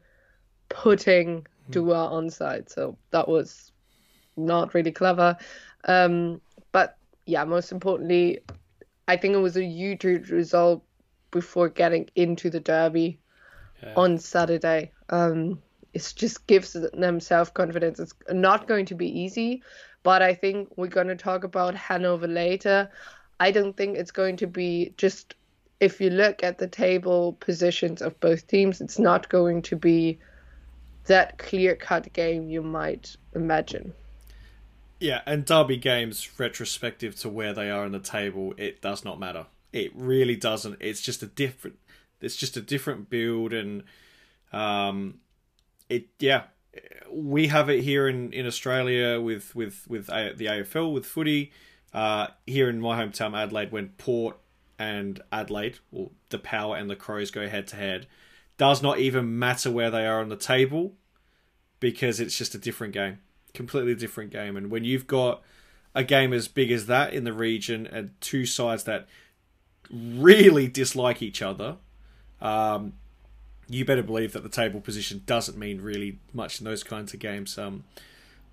putting 0.70 1.46
Duah 1.72 2.12
onside. 2.12 2.70
So 2.70 2.98
that 3.12 3.28
was 3.28 3.72
not 4.38 4.74
really 4.74 4.92
clever. 4.92 5.38
Um, 5.86 6.42
but 6.72 6.98
yeah, 7.26 7.44
most 7.44 7.72
importantly, 7.72 8.40
I 9.08 9.18
think 9.18 9.34
it 9.34 9.40
was 9.40 9.58
a 9.58 9.64
huge 9.64 10.04
result 10.30 10.84
before 11.32 11.70
getting 11.70 12.10
into 12.16 12.50
the 12.50 12.60
derby 12.60 13.20
yeah. 13.82 13.94
on 13.96 14.18
Saturday. 14.18 14.92
Um, 15.10 15.62
it 15.94 16.14
just 16.16 16.48
gives 16.48 16.74
them 16.74 17.20
self 17.20 17.54
confidence. 17.54 18.00
It's 18.00 18.14
not 18.30 18.68
going 18.68 18.86
to 18.88 18.96
be 18.96 19.08
easy, 19.08 19.64
but 20.04 20.22
I 20.22 20.34
think 20.34 20.70
we're 20.78 20.88
going 20.88 21.08
to 21.08 21.16
talk 21.16 21.44
about 21.44 21.76
Hanover 21.76 22.28
later. 22.28 22.90
I 23.40 23.52
don't 23.52 23.76
think 23.76 23.98
it's 23.98 24.12
going 24.12 24.38
to 24.38 24.48
be 24.48 24.94
just 24.98 25.36
if 25.80 26.00
you 26.00 26.12
look 26.12 26.44
at 26.44 26.60
the 26.60 26.68
table 26.68 27.34
positions 27.34 28.02
of 28.02 28.20
both 28.20 28.48
teams, 28.48 28.82
it's 28.82 29.00
not 29.00 29.30
going 29.30 29.64
to 29.64 29.76
be 29.76 30.20
that 31.06 31.40
clear 31.40 31.76
cut 31.76 32.14
game 32.14 32.50
you 32.50 32.62
might 32.62 33.16
imagine. 33.34 33.92
Yeah, 35.02 35.22
and 35.26 35.46
derby 35.46 35.78
games, 35.78 36.30
retrospective 36.40 37.16
to 37.22 37.30
where 37.30 37.54
they 37.54 37.72
are 37.72 37.88
in 37.88 37.92
the 37.92 38.00
table, 38.00 38.54
it 38.56 38.84
does 38.84 39.04
not 39.04 39.20
matter. 39.20 39.48
It 39.74 39.92
really 39.96 40.36
doesn't. 40.36 40.78
It's 40.80 41.02
just 41.02 41.24
a 41.24 41.26
different. 41.26 41.80
It's 42.22 42.36
just 42.36 42.56
a 42.56 42.62
different 42.62 43.10
build, 43.10 43.52
and 43.52 43.82
um, 44.54 45.16
it 45.90 46.10
yeah, 46.20 46.44
we 47.12 47.48
have 47.48 47.68
it 47.68 47.84
here 47.84 48.08
in, 48.08 48.32
in 48.32 48.46
Australia 48.46 49.20
with 49.20 49.56
with 49.56 49.88
with 49.90 50.08
a, 50.10 50.36
the 50.38 50.46
AFL 50.46 50.94
with 50.94 51.08
footy. 51.08 51.52
Uh, 51.92 52.28
here 52.46 52.70
in 52.70 52.80
my 52.80 53.04
hometown, 53.04 53.36
Adelaide, 53.36 53.72
when 53.72 53.90
Port 53.98 54.38
and 54.78 55.20
Adelaide, 55.32 55.80
or 55.92 56.12
the 56.30 56.38
Power 56.38 56.76
and 56.78 56.92
the 56.92 56.96
Crows 56.96 57.32
go 57.32 57.48
head 57.50 57.66
to 57.70 57.76
head, 57.76 58.06
does 58.60 58.84
not 58.84 59.00
even 59.00 59.40
matter 59.40 59.72
where 59.72 59.90
they 59.90 60.06
are 60.06 60.22
on 60.22 60.30
the 60.30 60.38
table 60.38 60.94
because 61.80 62.20
it's 62.20 62.38
just 62.38 62.54
a 62.54 62.60
different 62.60 62.94
game 62.94 63.18
completely 63.54 63.96
different 63.96 64.32
game. 64.32 64.58
And 64.58 64.70
when 64.70 64.84
you've 64.84 65.08
got 65.08 65.42
a 65.94 66.04
game 66.04 66.34
as 66.34 66.48
big 66.48 66.72
as 66.72 66.86
that 66.86 67.14
in 67.14 67.24
the 67.24 67.34
region 67.34 67.88
and 67.88 68.12
two 68.22 68.46
sides 68.46 68.84
that 68.86 69.08
really 69.92 70.68
dislike 70.68 71.22
each 71.22 71.42
other, 71.42 71.78
um, 72.42 72.94
you 73.68 73.86
better 73.86 74.04
believe 74.04 74.34
that 74.34 74.44
the 74.44 74.50
table 74.50 74.82
position 74.82 75.24
doesn't 75.26 75.58
mean 75.58 75.82
really 75.82 76.20
much 76.34 76.60
in 76.60 76.66
those 76.66 76.84
kinds 76.84 77.14
of 77.14 77.20
games. 77.20 77.58
Um, 77.58 77.84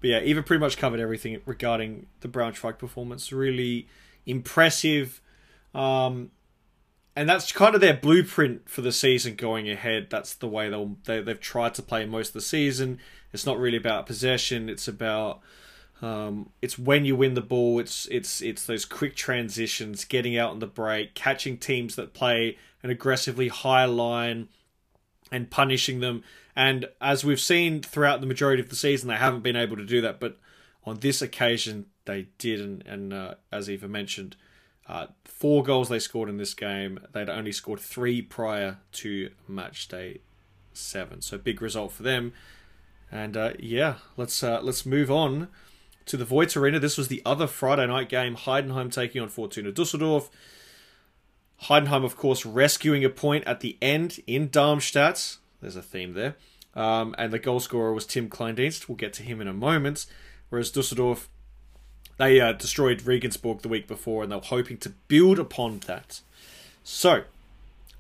but 0.01 0.11
yeah, 0.11 0.21
Eva 0.21 0.43
pretty 0.43 0.61
much 0.61 0.77
covered 0.77 1.01
everything 1.01 1.41
regarding 1.45 2.07
the 2.21 2.29
Braunschweig 2.29 2.79
performance. 2.79 3.33
Really 3.33 3.89
impressive. 4.27 5.21
Um, 5.75 6.31
and 7.19 7.29
that's 7.29 7.51
kind 7.51 7.75
of 7.75 7.81
their 7.81 7.95
blueprint 7.95 8.69
for 8.69 8.81
the 8.81 8.93
season 8.93 9.35
going 9.35 9.69
ahead. 9.69 10.07
That's 10.09 10.35
the 10.35 10.47
way 10.47 10.71
they'll, 10.71 10.97
they, 11.05 11.21
they've 11.21 11.41
tried 11.41 11.75
to 11.75 11.83
play 11.83 12.07
most 12.07 12.29
of 12.29 12.35
the 12.35 12.41
season. 12.41 13.01
It's 13.33 13.45
not 13.45 13.59
really 13.59 13.77
about 13.77 14.07
possession. 14.07 14.69
It's 14.69 14.87
about 14.87 15.41
um, 16.01 16.51
it's 16.63 16.79
when 16.79 17.05
you 17.05 17.17
win 17.17 17.35
the 17.35 17.41
ball. 17.41 17.81
It's 17.81 18.07
it's 18.07 18.41
it's 18.41 18.65
those 18.65 18.85
quick 18.85 19.17
transitions, 19.17 20.05
getting 20.05 20.39
out 20.39 20.53
on 20.53 20.61
the 20.61 20.69
break, 20.69 21.15
catching 21.15 21.59
teams 21.59 21.97
that 21.97 22.15
play 22.15 22.57
an 22.85 22.91
aggressively 22.91 23.49
high 23.49 23.85
line, 23.85 24.49
and 25.33 25.51
punishing 25.51 25.99
them. 25.99 26.23
And 26.55 26.87
as 27.01 27.25
we've 27.25 27.41
seen 27.41 27.83
throughout 27.83 28.21
the 28.21 28.29
majority 28.29 28.63
of 28.63 28.69
the 28.69 28.77
season, 28.77 29.09
they 29.09 29.17
haven't 29.17 29.43
been 29.43 29.57
able 29.57 29.77
to 29.77 29.85
do 29.85 30.01
that. 30.03 30.21
But 30.21 30.37
on 30.85 31.01
this 31.01 31.21
occasion, 31.21 31.87
they 32.05 32.29
did. 32.39 32.61
And, 32.61 32.87
and 32.87 33.13
uh, 33.13 33.35
as 33.51 33.69
Eva 33.69 33.89
mentioned, 33.89 34.37
uh, 34.89 35.07
four 35.25 35.63
goals 35.63 35.89
they 35.89 35.99
scored 35.99 36.29
in 36.29 36.39
this 36.39 36.55
game. 36.55 37.01
They'd 37.13 37.29
only 37.29 37.53
scored 37.53 37.81
three 37.81 38.23
prior 38.23 38.79
to 38.93 39.31
match 39.47 39.89
day 39.89 40.21
seven. 40.73 41.21
So 41.21 41.37
big 41.39 41.61
result 41.61 41.93
for 41.93 42.03
them. 42.03 42.33
And 43.11 43.37
uh, 43.37 43.53
yeah, 43.59 43.97
let's 44.17 44.43
uh, 44.43 44.61
let's 44.63 44.85
move 44.87 45.11
on 45.11 45.49
to 46.07 46.17
the 46.17 46.25
Voith 46.25 46.57
Arena. 46.57 46.79
This 46.79 46.97
was 46.97 47.09
the 47.09 47.23
other 47.25 47.47
Friday 47.47 47.87
night 47.87 48.09
game. 48.09 48.37
Heidenheim 48.37 48.93
taking 48.93 49.21
on 49.21 49.29
Fortuna 49.29 49.73
Dusseldorf. 49.73 50.31
Heidenheim, 51.65 52.05
of 52.05 52.17
course, 52.17 52.47
rescuing 52.47 53.05
a 53.05 53.11
point 53.11 53.45
at 53.45 53.61
the 53.61 53.77
end 53.83 54.21
in 54.27 54.49
Darmstadt. 54.49 55.37
There's 55.61 55.77
a 55.77 55.83
theme 55.83 56.15
there. 56.15 56.37
Um, 56.75 57.15
and 57.19 57.33
the 57.33 57.39
goal 57.39 57.61
scorer 57.61 57.93
was 57.93 58.07
Tim 58.07 58.29
Kleindienst. 58.29 58.89
We'll 58.89 58.97
get 58.97 59.13
to 59.15 59.23
him 59.23 59.41
in 59.41 59.49
a 59.49 59.53
moment. 59.53 60.07
Whereas 60.51 60.71
Dusseldorf, 60.71 61.29
they 62.19 62.41
uh, 62.41 62.53
destroyed 62.53 63.03
Regensburg 63.07 63.63
the 63.63 63.69
week 63.69 63.89
before, 63.89 64.23
and 64.23 64.31
they 64.31 64.37
were 64.37 64.43
hoping 64.43 64.77
to 64.79 64.91
build 65.09 65.39
upon 65.39 65.81
that. 65.87 66.21
So, 66.85 67.25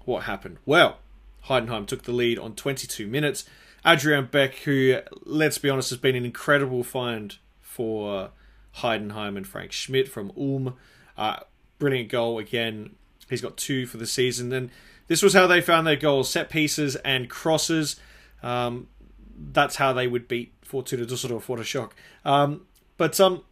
what 0.05 0.25
happened? 0.25 0.59
Well, 0.67 0.99
Heidenheim 1.47 1.87
took 1.87 2.03
the 2.03 2.13
lead 2.13 2.39
on 2.39 2.55
22 2.55 3.07
minutes 3.07 3.45
Adrian 3.87 4.27
Beck, 4.27 4.55
who, 4.57 4.99
let's 5.25 5.59
be 5.59 5.71
honest, 5.71 5.91
has 5.91 5.99
been 5.99 6.17
an 6.17 6.25
incredible 6.25 6.83
find 6.83 7.37
for 7.61 8.31
Heidenheim 8.77 9.37
and 9.37 9.47
Frank 9.47 9.73
Schmidt 9.73 10.09
from 10.09 10.33
Ulm. 10.37 10.75
Uh, 11.17 11.41
brilliant 11.79 12.09
goal 12.09 12.39
again. 12.39 12.97
He's 13.29 13.41
got 13.41 13.57
two 13.57 13.87
for 13.87 13.97
the 13.97 14.07
season. 14.07 14.53
And 14.53 14.71
this 15.07 15.23
was 15.23 15.35
how 15.35 15.47
they 15.47 15.61
found 15.61 15.87
their 15.87 15.97
goals 15.97 16.29
set 16.29 16.51
pieces 16.51 16.97
and 16.97 17.31
crosses. 17.31 17.97
Um, 18.43 18.89
that's 19.37 19.77
how 19.77 19.93
they 19.93 20.07
would 20.07 20.29
beat 20.29 20.53
Fortuna 20.63 21.07
Dusseldorf. 21.07 21.49
What 21.49 21.61
a 21.61 21.65
shock. 21.65 21.95
Um, 22.25 22.67
but 22.97 23.19
um, 23.21 23.43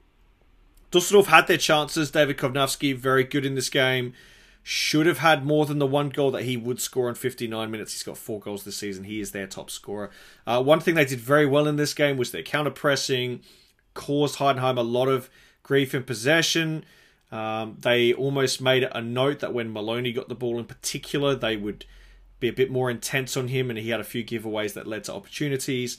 Dusseldorf 0.96 1.26
had 1.26 1.46
their 1.46 1.58
chances. 1.58 2.10
David 2.10 2.38
Kownacki, 2.38 2.96
very 2.96 3.22
good 3.22 3.44
in 3.44 3.54
this 3.54 3.68
game 3.68 4.14
should 4.62 5.04
have 5.04 5.18
had 5.18 5.44
more 5.44 5.66
than 5.66 5.78
the 5.78 5.86
one 5.86 6.08
goal 6.08 6.30
that 6.30 6.44
he 6.44 6.56
would 6.56 6.80
score 6.80 7.06
in 7.10 7.14
59 7.14 7.70
minutes. 7.70 7.92
He's 7.92 8.02
got 8.02 8.16
four 8.16 8.40
goals 8.40 8.64
this 8.64 8.78
season. 8.78 9.04
He 9.04 9.20
is 9.20 9.32
their 9.32 9.46
top 9.46 9.70
scorer. 9.70 10.08
Uh, 10.46 10.62
one 10.62 10.80
thing 10.80 10.94
they 10.94 11.04
did 11.04 11.20
very 11.20 11.44
well 11.44 11.66
in 11.66 11.76
this 11.76 11.92
game 11.92 12.16
was 12.16 12.32
their 12.32 12.42
counter 12.42 12.70
pressing 12.70 13.42
caused 13.92 14.38
Heidenheim 14.38 14.78
a 14.78 14.80
lot 14.80 15.08
of 15.08 15.28
grief 15.62 15.94
in 15.94 16.02
possession. 16.02 16.82
Um, 17.30 17.76
they 17.78 18.14
almost 18.14 18.62
made 18.62 18.88
a 18.90 19.02
note 19.02 19.40
that 19.40 19.52
when 19.52 19.70
Maloney 19.70 20.12
got 20.12 20.30
the 20.30 20.34
ball 20.34 20.58
in 20.58 20.64
particular, 20.64 21.34
they 21.34 21.58
would 21.58 21.84
be 22.40 22.48
a 22.48 22.54
bit 22.54 22.70
more 22.70 22.90
intense 22.90 23.36
on 23.36 23.48
him, 23.48 23.68
and 23.68 23.78
he 23.78 23.90
had 23.90 24.00
a 24.00 24.04
few 24.04 24.24
giveaways 24.24 24.72
that 24.72 24.86
led 24.86 25.04
to 25.04 25.12
opportunities. 25.12 25.98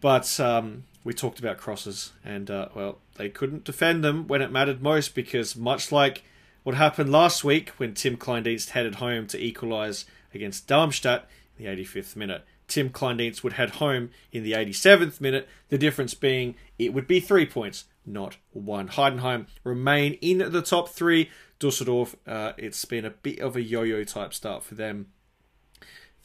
But 0.00 0.40
um, 0.40 0.82
we 1.04 1.14
talked 1.14 1.38
about 1.38 1.58
crosses, 1.58 2.12
and 2.24 2.50
uh, 2.50 2.68
well, 2.74 2.98
they 3.16 3.28
couldn't 3.28 3.64
defend 3.64 4.04
them 4.04 4.26
when 4.26 4.42
it 4.42 4.52
mattered 4.52 4.82
most 4.82 5.14
because, 5.14 5.56
much 5.56 5.90
like 5.90 6.22
what 6.62 6.74
happened 6.74 7.10
last 7.10 7.42
week 7.42 7.70
when 7.78 7.94
Tim 7.94 8.16
Kleindienst 8.16 8.70
headed 8.70 8.96
home 8.96 9.26
to 9.28 9.42
equalise 9.42 10.04
against 10.34 10.66
Darmstadt 10.66 11.28
in 11.58 11.64
the 11.64 11.84
85th 11.84 12.16
minute. 12.16 12.44
Tim 12.68 12.90
Kleindienst 12.90 13.42
would 13.42 13.54
head 13.54 13.70
home 13.70 14.10
in 14.30 14.44
the 14.44 14.52
87th 14.52 15.20
minute, 15.20 15.48
the 15.70 15.78
difference 15.78 16.14
being 16.14 16.54
it 16.78 16.94
would 16.94 17.06
be 17.06 17.18
three 17.18 17.46
points, 17.46 17.84
not 18.06 18.36
one. 18.52 18.88
Heidenheim 18.88 19.46
remain 19.64 20.14
in 20.14 20.38
the 20.52 20.62
top 20.62 20.90
three. 20.90 21.30
Dusseldorf, 21.58 22.14
uh, 22.26 22.52
it's 22.56 22.84
been 22.84 23.04
a 23.04 23.10
bit 23.10 23.40
of 23.40 23.56
a 23.56 23.62
yo 23.62 23.82
yo 23.82 24.04
type 24.04 24.32
start 24.32 24.62
for 24.62 24.74
them 24.74 25.08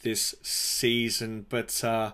this 0.00 0.34
season, 0.42 1.46
but 1.48 1.82
uh, 1.82 2.12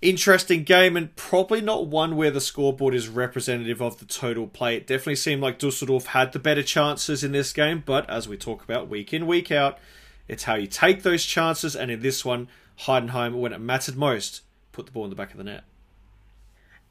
interesting 0.00 0.62
game 0.62 0.96
and 0.96 1.14
probably 1.16 1.60
not 1.60 1.86
one 1.86 2.16
where 2.16 2.30
the 2.30 2.40
scoreboard 2.40 2.94
is 2.94 3.08
representative 3.08 3.82
of 3.82 3.98
the 3.98 4.04
total 4.04 4.46
play. 4.46 4.76
It 4.76 4.86
definitely 4.86 5.16
seemed 5.16 5.42
like 5.42 5.58
Dusseldorf 5.58 6.06
had 6.06 6.32
the 6.32 6.38
better 6.38 6.62
chances 6.62 7.24
in 7.24 7.32
this 7.32 7.52
game, 7.52 7.82
but 7.84 8.08
as 8.08 8.28
we 8.28 8.36
talk 8.36 8.62
about 8.62 8.88
week 8.88 9.12
in, 9.12 9.26
week 9.26 9.50
out, 9.50 9.78
it's 10.28 10.44
how 10.44 10.54
you 10.54 10.66
take 10.66 11.02
those 11.02 11.24
chances. 11.24 11.74
And 11.74 11.90
in 11.90 12.00
this 12.00 12.24
one, 12.24 12.48
Heidenheim, 12.80 13.34
when 13.34 13.52
it 13.52 13.60
mattered 13.60 13.96
most, 13.96 14.42
put 14.72 14.86
the 14.86 14.92
ball 14.92 15.04
in 15.04 15.10
the 15.10 15.16
back 15.16 15.32
of 15.32 15.38
the 15.38 15.44
net. 15.44 15.64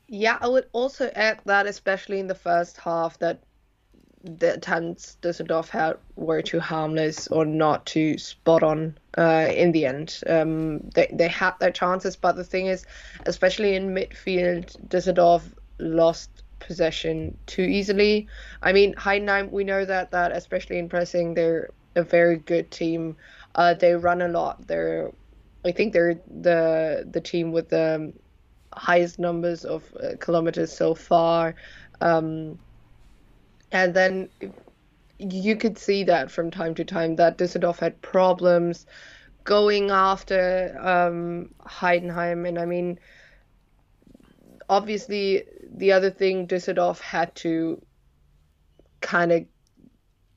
Yeah, 0.07 0.37
I 0.41 0.47
would 0.47 0.67
also 0.71 1.11
add 1.15 1.41
that, 1.45 1.67
especially 1.67 2.19
in 2.19 2.27
the 2.27 2.35
first 2.35 2.77
half, 2.77 3.19
that 3.19 3.41
the 4.27 4.53
attempts 4.55 5.17
Düsseldorf 5.21 5.69
had 5.69 5.97
were 6.15 6.41
too 6.41 6.59
harmless 6.59 7.27
or 7.27 7.45
not 7.45 7.85
too 7.85 8.17
spot 8.17 8.63
on 8.63 8.97
uh, 9.17 9.47
in 9.53 9.71
the 9.71 9.85
end. 9.85 10.19
Um, 10.27 10.89
they, 10.89 11.09
they 11.11 11.27
had 11.27 11.53
their 11.59 11.71
chances, 11.71 12.15
but 12.15 12.35
the 12.35 12.43
thing 12.43 12.67
is, 12.67 12.85
especially 13.25 13.75
in 13.75 13.95
midfield, 13.95 14.75
Düsseldorf 14.87 15.43
lost 15.79 16.43
possession 16.59 17.37
too 17.45 17.63
easily. 17.63 18.27
I 18.61 18.73
mean, 18.73 18.93
Heidenheim, 18.95 19.51
we 19.51 19.63
know 19.63 19.85
that, 19.85 20.11
that 20.11 20.31
especially 20.31 20.79
in 20.79 20.89
pressing, 20.89 21.33
they're 21.33 21.69
a 21.95 22.03
very 22.03 22.37
good 22.37 22.71
team. 22.71 23.15
Uh, 23.55 23.73
they 23.73 23.93
run 23.93 24.21
a 24.21 24.27
lot. 24.27 24.67
They're, 24.67 25.11
I 25.65 25.71
think 25.71 25.93
they're 25.93 26.21
the 26.41 27.07
the 27.11 27.21
team 27.21 27.51
with 27.51 27.69
the 27.69 28.13
highest 28.73 29.19
numbers 29.19 29.65
of 29.65 29.83
uh, 30.01 30.15
kilometers 30.19 30.71
so 30.71 30.93
far. 30.93 31.55
Um, 31.99 32.59
and 33.71 33.93
then 33.93 34.29
you 35.19 35.55
could 35.55 35.77
see 35.77 36.03
that 36.03 36.31
from 36.31 36.51
time 36.51 36.75
to 36.75 36.85
time 36.85 37.15
that 37.15 37.37
Düsseldorf 37.37 37.79
had 37.79 38.01
problems 38.01 38.85
going 39.43 39.89
after 39.91 40.77
um, 40.79 41.49
Heidenheim, 41.65 42.47
and 42.47 42.59
I 42.59 42.65
mean, 42.65 42.99
obviously 44.69 45.43
the 45.75 45.91
other 45.91 46.09
thing 46.09 46.47
Düsseldorf 46.47 46.99
had 46.99 47.33
to 47.35 47.81
kind 49.01 49.31
of 49.31 49.45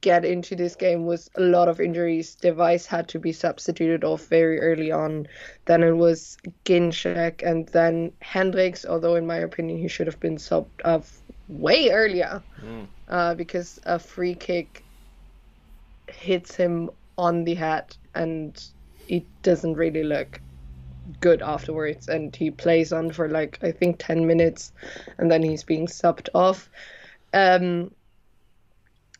get 0.01 0.25
into 0.25 0.57
this 0.57 0.77
game 0.77 1.05
was 1.05 1.31
a 1.35 1.41
lot 1.41 1.69
of 1.69 1.81
injuries. 1.81 2.35
de 2.37 2.53
Wijs 2.53 2.87
had 2.87 3.09
to 3.09 3.19
be 3.19 3.33
substituted 3.33 4.03
off 4.03 4.27
very 4.27 4.59
early 4.61 4.91
on. 4.91 5.27
Then 5.67 5.83
it 5.83 5.93
was 5.93 6.39
Ginczek 6.65 7.43
and 7.43 7.69
then 7.69 8.13
Hendricks, 8.21 8.87
although 8.87 9.17
in 9.17 9.27
my 9.27 9.37
opinion 9.37 9.79
he 9.79 9.89
should 9.89 10.07
have 10.07 10.21
been 10.21 10.37
subbed 10.37 10.85
off 10.85 11.21
way 11.49 11.91
earlier 11.91 12.43
mm. 12.65 12.87
Uh, 13.11 13.35
because 13.35 13.79
a 13.85 13.99
free 13.99 14.35
kick 14.35 14.85
hits 16.09 16.55
him 16.55 16.91
on 17.19 17.45
the 17.45 17.55
head 17.55 17.97
and 18.15 18.65
it 19.09 19.25
doesn't 19.43 19.75
really 19.75 20.05
look 20.05 20.41
good 21.21 21.43
afterwards. 21.43 22.09
And 22.09 22.35
he 22.35 22.51
plays 22.51 22.93
on 22.93 23.11
for 23.11 23.29
like 23.29 23.59
I 23.63 23.73
think 23.73 23.97
10 23.99 24.27
minutes 24.27 24.73
and 25.19 25.31
then 25.31 25.43
he's 25.43 25.65
being 25.65 25.87
subbed 25.87 26.29
off. 26.35 26.71
Um, 27.35 27.91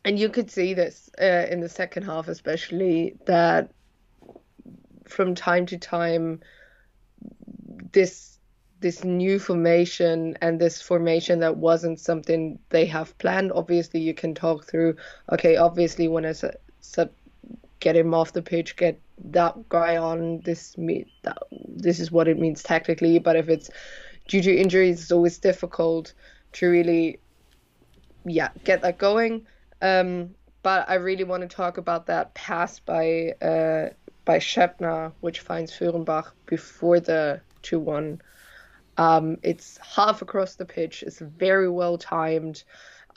and 0.03 0.17
you 0.17 0.29
could 0.29 0.49
see 0.49 0.73
this 0.73 1.09
uh, 1.21 1.45
in 1.49 1.59
the 1.59 1.69
second 1.69 2.03
half 2.03 2.27
especially 2.27 3.15
that 3.27 3.71
from 5.07 5.35
time 5.35 5.65
to 5.67 5.77
time 5.77 6.39
this 7.91 8.30
this 8.81 9.03
new 9.03 9.39
formation 9.39 10.37
and 10.41 10.59
this 10.59 10.81
formation 10.81 11.39
that 11.39 11.57
wasn't 11.57 11.99
something 11.99 12.59
they 12.69 12.85
have 12.85 13.17
planned. 13.19 13.51
Obviously 13.53 13.99
you 13.99 14.13
can 14.13 14.35
talk 14.35 14.65
through 14.65 14.95
okay 15.31 15.55
obviously 15.55 16.07
when 16.07 16.25
I 16.25 16.33
said 16.33 17.09
get 17.79 17.95
him 17.95 18.13
off 18.13 18.33
the 18.33 18.43
pitch 18.43 18.75
get 18.75 18.99
that 19.17 19.69
guy 19.69 19.97
on 19.97 20.39
this 20.41 20.77
me 20.77 21.05
that 21.23 21.37
this 21.67 21.99
is 21.99 22.11
what 22.11 22.27
it 22.27 22.37
means 22.37 22.61
technically 22.61 23.17
but 23.17 23.35
if 23.35 23.49
it's 23.49 23.71
due 24.27 24.41
to 24.41 24.55
injuries 24.55 25.01
it's 25.01 25.11
always 25.11 25.39
difficult 25.39 26.13
to 26.53 26.69
really 26.69 27.19
yeah 28.25 28.49
get 28.63 28.81
that 28.81 28.97
going. 28.97 29.45
Um, 29.81 30.35
but 30.63 30.87
I 30.89 30.95
really 30.95 31.23
want 31.23 31.41
to 31.41 31.47
talk 31.47 31.77
about 31.77 32.05
that 32.07 32.33
pass 32.33 32.79
by 32.79 33.33
uh, 33.41 33.89
by 34.25 34.37
Schöppner, 34.37 35.11
which 35.21 35.39
finds 35.39 35.71
Föhrenbach 35.71 36.31
before 36.45 36.99
the 36.99 37.41
2 37.63 37.79
1. 37.79 38.21
Um, 39.01 39.37
it's 39.41 39.79
half 39.79 40.21
across 40.21 40.55
the 40.55 40.65
pitch, 40.65 41.01
it's 41.01 41.19
very 41.19 41.69
well 41.69 41.97
timed. 41.97 42.63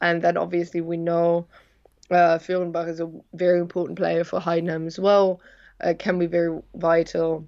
And 0.01 0.23
then 0.23 0.39
obviously 0.39 0.81
we 0.81 0.97
know 0.97 1.47
uh, 2.11 2.39
Föhrenbach 2.39 2.89
is 2.89 3.01
a 3.01 3.11
very 3.35 3.61
important 3.61 3.99
player 3.99 4.25
for 4.25 4.41
Heidenheim 4.41 4.87
as 4.87 4.99
well, 4.99 5.41
uh, 5.83 5.93
can 5.99 6.19
be 6.19 6.27
very 6.27 6.59
vital. 6.75 7.47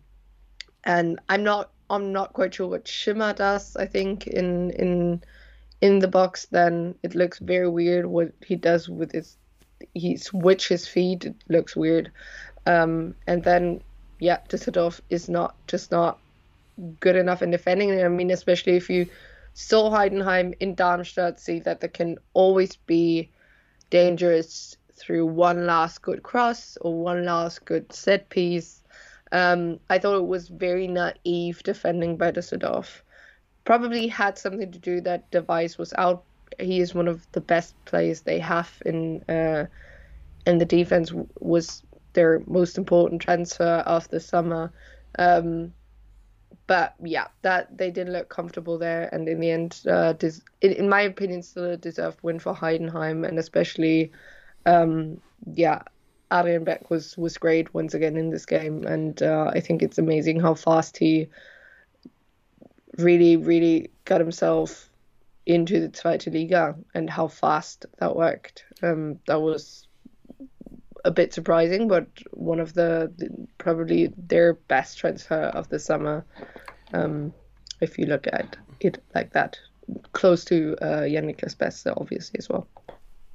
And 0.84 1.18
I'm 1.30 1.44
not 1.44 1.70
I'm 1.88 2.12
not 2.12 2.34
quite 2.34 2.52
sure 2.54 2.68
what 2.68 2.84
Schimmer 2.84 3.32
does. 3.32 3.74
I 3.76 3.86
think 3.86 4.26
in 4.26 4.70
in 4.72 5.22
in 5.80 5.98
the 6.00 6.08
box, 6.08 6.46
then 6.50 6.94
it 7.02 7.14
looks 7.14 7.38
very 7.38 7.70
weird. 7.70 8.04
What 8.04 8.32
he 8.44 8.56
does 8.56 8.88
with 8.88 9.12
his, 9.12 9.36
he 9.94 10.16
switch 10.16 10.68
his 10.68 10.86
feet, 10.86 11.24
it 11.24 11.36
looks 11.48 11.76
weird. 11.76 12.10
Um, 12.66 13.14
and 13.26 13.42
then, 13.44 13.80
yeah, 14.18 14.38
Düsseldorf 14.48 15.00
is 15.10 15.28
not 15.28 15.54
just 15.68 15.90
not 15.90 16.18
good 17.00 17.16
enough 17.16 17.42
in 17.42 17.50
defending. 17.50 18.02
I 18.02 18.08
mean, 18.08 18.30
especially 18.30 18.76
if 18.76 18.90
you 18.90 19.06
saw 19.54 19.90
Heidenheim 19.90 20.54
in 20.60 20.74
Darmstadt, 20.74 21.40
see 21.40 21.60
that 21.60 21.80
they 21.80 21.88
can 21.88 22.18
always 22.34 22.76
be 22.76 23.30
dangerous 23.90 24.76
through 24.92 25.26
one 25.26 25.66
last 25.66 26.02
good 26.02 26.22
cross 26.22 26.76
or 26.80 26.94
one 26.94 27.24
last 27.24 27.64
good 27.64 27.92
set 27.92 28.28
piece. 28.28 28.82
Um, 29.32 29.80
I 29.90 29.98
thought 29.98 30.16
it 30.16 30.26
was 30.26 30.48
very 30.48 30.86
naive 30.86 31.62
defending 31.62 32.16
by 32.16 32.32
Düsseldorf 32.32 33.02
probably 33.66 34.06
had 34.06 34.38
something 34.38 34.72
to 34.72 34.78
do 34.78 35.02
that 35.02 35.30
de 35.30 35.42
Wijs 35.42 35.76
was 35.76 35.92
out. 35.98 36.24
He 36.58 36.80
is 36.80 36.94
one 36.94 37.08
of 37.08 37.26
the 37.32 37.42
best 37.42 37.74
players 37.84 38.22
they 38.22 38.38
have 38.38 38.72
in 38.86 39.22
uh, 39.28 39.66
in 40.46 40.56
the 40.56 40.64
defense. 40.64 41.12
Was 41.40 41.82
their 42.14 42.40
most 42.46 42.78
important 42.78 43.20
transfer 43.20 43.82
of 43.84 44.08
the 44.08 44.20
summer. 44.20 44.72
Um, 45.18 45.74
but 46.66 46.94
yeah, 47.02 47.28
that 47.42 47.76
they 47.76 47.90
didn't 47.90 48.12
look 48.12 48.28
comfortable 48.28 48.78
there, 48.78 49.08
and 49.12 49.28
in 49.28 49.40
the 49.40 49.50
end, 49.50 49.80
uh, 49.88 50.12
des- 50.14 50.42
in, 50.60 50.72
in, 50.72 50.88
my 50.88 51.02
opinion, 51.02 51.42
still 51.42 51.64
a 51.64 51.76
deserved 51.76 52.18
win 52.22 52.38
for 52.38 52.54
Heidenheim, 52.54 53.26
and 53.26 53.38
especially, 53.38 54.12
um, 54.64 55.20
yeah, 55.54 55.82
Adrian 56.32 56.64
Beck 56.64 56.90
was 56.90 57.16
was 57.16 57.38
great 57.38 57.72
once 57.72 57.94
again 57.94 58.16
in 58.16 58.30
this 58.30 58.46
game, 58.46 58.84
and 58.84 59.22
uh, 59.22 59.50
I 59.54 59.60
think 59.60 59.82
it's 59.82 59.98
amazing 59.98 60.40
how 60.40 60.54
fast 60.54 60.96
he 60.96 61.28
really, 62.98 63.36
really 63.36 63.90
got 64.04 64.20
himself 64.20 64.88
into 65.44 65.78
the 65.78 65.88
Zweite 65.88 66.32
Liga 66.32 66.74
and 66.94 67.08
how 67.08 67.28
fast 67.28 67.86
that 67.98 68.16
worked. 68.16 68.64
Um, 68.82 69.20
that 69.26 69.40
was 69.40 69.86
a 71.06 71.10
bit 71.10 71.32
surprising, 71.32 71.86
but 71.86 72.06
one 72.32 72.58
of 72.58 72.74
the, 72.74 73.12
the 73.16 73.30
probably 73.58 74.12
their 74.16 74.54
best 74.54 74.98
transfer 74.98 75.44
of 75.54 75.68
the 75.68 75.78
summer. 75.78 76.24
Um, 76.92 77.32
if 77.80 77.96
you 77.98 78.06
look 78.06 78.26
at 78.26 78.56
it 78.80 79.02
like 79.14 79.32
that, 79.32 79.58
close 80.12 80.44
to 80.46 80.76
uh, 80.82 81.02
Niklas 81.02 81.92
obviously 81.96 82.38
as 82.38 82.48
well. 82.48 82.66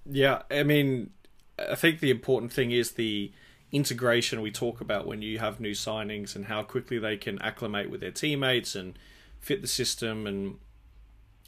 Yeah, 0.06 0.42
I 0.52 0.64
mean, 0.64 1.12
I 1.58 1.76
think 1.76 2.00
the 2.00 2.12
important 2.12 2.52
thing 2.52 2.72
is 2.72 2.92
the 2.92 3.32
integration 3.72 4.42
we 4.42 4.52
talk 4.52 4.82
about 4.82 5.08
when 5.08 5.22
you 5.22 5.40
have 5.40 5.62
new 5.62 5.72
signings 5.72 6.36
and 6.36 6.46
how 6.46 6.64
quickly 6.64 7.00
they 7.00 7.16
can 7.16 7.42
acclimate 7.42 7.90
with 7.90 8.02
their 8.02 8.12
teammates 8.12 8.76
and 8.76 9.00
fit 9.40 9.62
the 9.62 9.68
system 9.68 10.28
and 10.28 10.58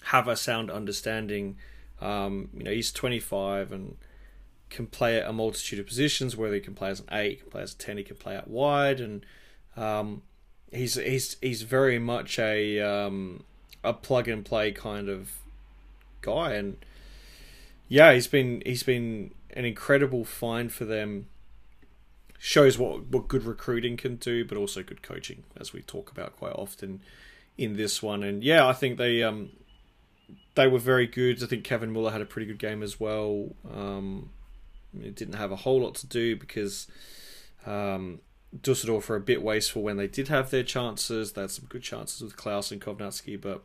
have 0.04 0.28
a 0.28 0.38
sound 0.38 0.72
understanding. 0.72 1.58
Um, 2.00 2.50
you 2.56 2.64
know, 2.64 2.72
he's 2.72 2.94
25 2.94 3.74
and 3.74 3.98
can 4.74 4.88
play 4.88 5.18
at 5.18 5.28
a 5.28 5.34
multitude 5.34 5.80
of 5.80 5.88
positions. 5.88 6.36
Whether 6.36 6.56
he 6.56 6.62
can 6.62 6.76
play 6.76 6.90
as 6.90 7.00
an 7.00 7.08
eight, 7.12 7.30
he 7.32 7.36
can 7.38 7.52
play 7.52 7.62
as 7.62 7.74
a 7.74 7.78
ten, 7.78 7.98
he 7.98 8.04
can 8.04 8.18
play 8.18 8.36
out 8.36 8.50
wide, 8.50 9.00
and 9.00 9.26
um, 9.78 10.24
he's 10.72 10.96
he's 10.96 11.38
he's 11.42 11.62
very 11.62 12.00
much 12.00 12.40
a 12.40 12.80
um, 12.82 13.44
a 13.84 13.94
plug 13.94 14.28
and 14.28 14.44
play 14.44 14.72
kind 14.72 15.10
of 15.10 15.32
guy. 16.22 16.54
And 16.54 16.78
yeah, 17.88 18.14
he's 18.14 18.28
been 18.28 18.62
he's 18.66 18.84
been 18.84 19.32
an 19.52 19.66
incredible 19.66 20.26
find 20.26 20.72
for 20.72 20.86
them. 20.86 21.28
Shows 22.40 22.78
what 22.78 23.08
what 23.08 23.30
good 23.30 23.46
recruiting 23.46 23.96
can 23.96 24.18
do, 24.18 24.44
but 24.44 24.58
also 24.58 24.84
good 24.84 25.02
coaching, 25.02 25.44
as 25.58 25.72
we 25.72 25.82
talk 25.82 26.12
about 26.12 26.36
quite 26.36 26.54
often 26.54 27.02
in 27.58 27.78
this 27.78 28.04
one. 28.04 28.22
And 28.24 28.44
yeah, 28.44 28.68
I 28.68 28.74
think 28.74 28.98
they 28.98 29.24
um, 29.24 29.52
they 30.56 30.68
were 30.68 30.80
very 30.80 31.08
good. 31.08 31.42
I 31.42 31.46
think 31.46 31.64
Kevin 31.64 31.92
Muller 31.92 32.12
had 32.12 32.22
a 32.22 32.26
pretty 32.26 32.48
good 32.48 32.60
game 32.60 32.84
as 32.84 33.00
well. 33.00 33.56
Um, 33.74 34.30
it 35.02 35.16
didn't 35.16 35.36
have 35.36 35.52
a 35.52 35.58
whole 35.58 35.82
lot 35.82 35.96
to 35.96 36.08
do 36.08 36.36
because 36.36 36.88
um, 37.66 38.20
Dusseldorf 38.62 39.10
were 39.10 39.16
a 39.16 39.22
bit 39.22 39.42
wasteful 39.42 39.82
when 39.82 39.98
they 39.98 40.08
did 40.08 40.28
have 40.28 40.50
their 40.50 40.64
chances. 40.64 41.34
They 41.34 41.42
had 41.42 41.52
some 41.52 41.66
good 41.70 41.84
chances 41.84 42.22
with 42.22 42.38
Klaus 42.38 42.72
and 42.72 42.82
Kownacki, 42.82 43.40
but 43.40 43.64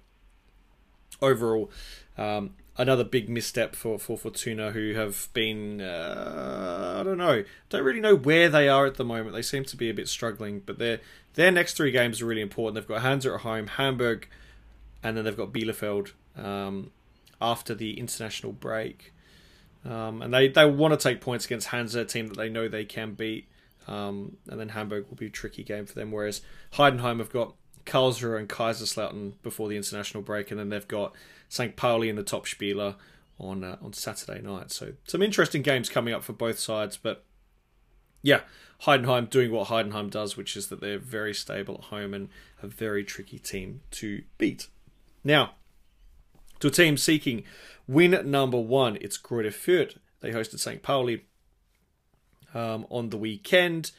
overall, 1.21 1.71
um, 2.17 2.55
another 2.77 3.05
big 3.05 3.29
misstep 3.29 3.75
for, 3.75 3.99
for 3.99 4.17
Fortuna, 4.17 4.71
who 4.71 4.95
have 4.95 5.29
been, 5.33 5.81
uh, 5.81 6.97
I 7.01 7.03
don't 7.03 7.19
know, 7.19 7.45
don't 7.69 7.85
really 7.85 8.01
know 8.01 8.17
where 8.17 8.49
they 8.49 8.69
are 8.69 8.87
at 8.87 8.95
the 8.95 9.05
moment. 9.05 9.35
They 9.35 9.43
seem 9.43 9.65
to 9.65 9.77
be 9.77 9.91
a 9.91 9.95
bit 9.95 10.09
struggling, 10.09 10.61
but 10.65 10.79
their 10.79 11.01
their 11.35 11.53
next 11.53 11.75
three 11.75 11.91
games 11.91 12.21
are 12.21 12.27
really 12.27 12.41
important. 12.41 12.75
They've 12.75 12.89
got 12.89 13.03
Hansa 13.03 13.35
at 13.35 13.41
home, 13.41 13.67
Hamburg, 13.67 14.29
and 15.03 15.17
then 15.17 15.25
they've 15.25 15.37
got 15.37 15.53
Bielefeld 15.53 16.13
um, 16.37 16.91
after 17.41 17.75
the 17.75 17.99
international 17.99 18.53
break. 18.53 19.13
Um, 19.85 20.23
and 20.23 20.33
they, 20.35 20.49
they 20.49 20.67
want 20.67 20.93
to 20.93 21.09
take 21.09 21.21
points 21.21 21.45
against 21.45 21.69
Hansa, 21.69 22.01
a 22.01 22.05
team 22.05 22.27
that 22.29 22.37
they 22.37 22.49
know 22.49 22.69
they 22.69 22.85
can 22.85 23.15
beat. 23.15 23.49
Um, 23.87 24.37
and 24.49 24.61
then 24.61 24.71
Hamburg 24.71 25.07
will 25.09 25.17
be 25.17 25.27
a 25.27 25.31
tricky 25.31 25.65
game 25.65 25.87
for 25.87 25.95
them. 25.95 26.11
Whereas 26.13 26.43
Heidenheim 26.75 27.19
have 27.19 27.33
got 27.33 27.55
Karlsruhe 27.87 28.39
and 28.39 28.49
Kaiserslautern 28.49 29.35
before 29.43 29.69
the 29.69 29.77
international 29.77 30.23
break, 30.23 30.51
and 30.51 30.61
then 30.61 30.69
they've 30.69 30.87
got 30.87 31.15
St. 31.49 31.75
Pauli 31.75 32.09
in 32.09 32.17
the 32.17 32.23
Topspiele 32.23 32.97
on 33.39 33.65
uh, 33.65 33.77
on 33.83 33.93
Saturday 33.93 34.43
night. 34.43 34.71
So 34.71 34.93
some 35.05 35.23
interesting 35.23 35.63
games 35.63 35.89
coming 35.89 36.13
up 36.13 36.23
for 36.23 36.35
both 36.35 36.59
sides. 36.59 36.97
But 36.97 37.25
yeah, 38.23 38.41
Heidenheim 38.83 39.31
doing 39.31 39.51
what 39.51 39.69
Heidenheim 39.69 40.11
does, 40.11 40.37
which 40.37 40.57
is 40.57 40.69
that 40.69 40.81
they're 40.81 40.99
very 40.99 41.35
stable 41.35 41.77
at 41.77 41.85
home 41.85 42.13
and 42.13 42.29
a 42.63 42.67
very 42.67 43.05
tricky 43.05 43.39
team 43.39 43.81
to 43.93 44.23
beat. 44.37 44.69
Now, 45.25 45.53
to 46.61 46.69
a 46.69 46.71
team 46.71 46.97
seeking 46.97 47.45
win 47.89 48.31
number 48.31 48.61
one, 48.61 48.99
it's 49.01 49.19
Greuther 49.19 49.47
Fürth. 49.47 49.97
They 50.21 50.31
hosted 50.31 50.61
St. 50.61 50.83
Pauli 50.83 51.25
um, 52.55 52.87
on 52.91 53.11
the 53.11 53.17
weekend. 53.17 53.91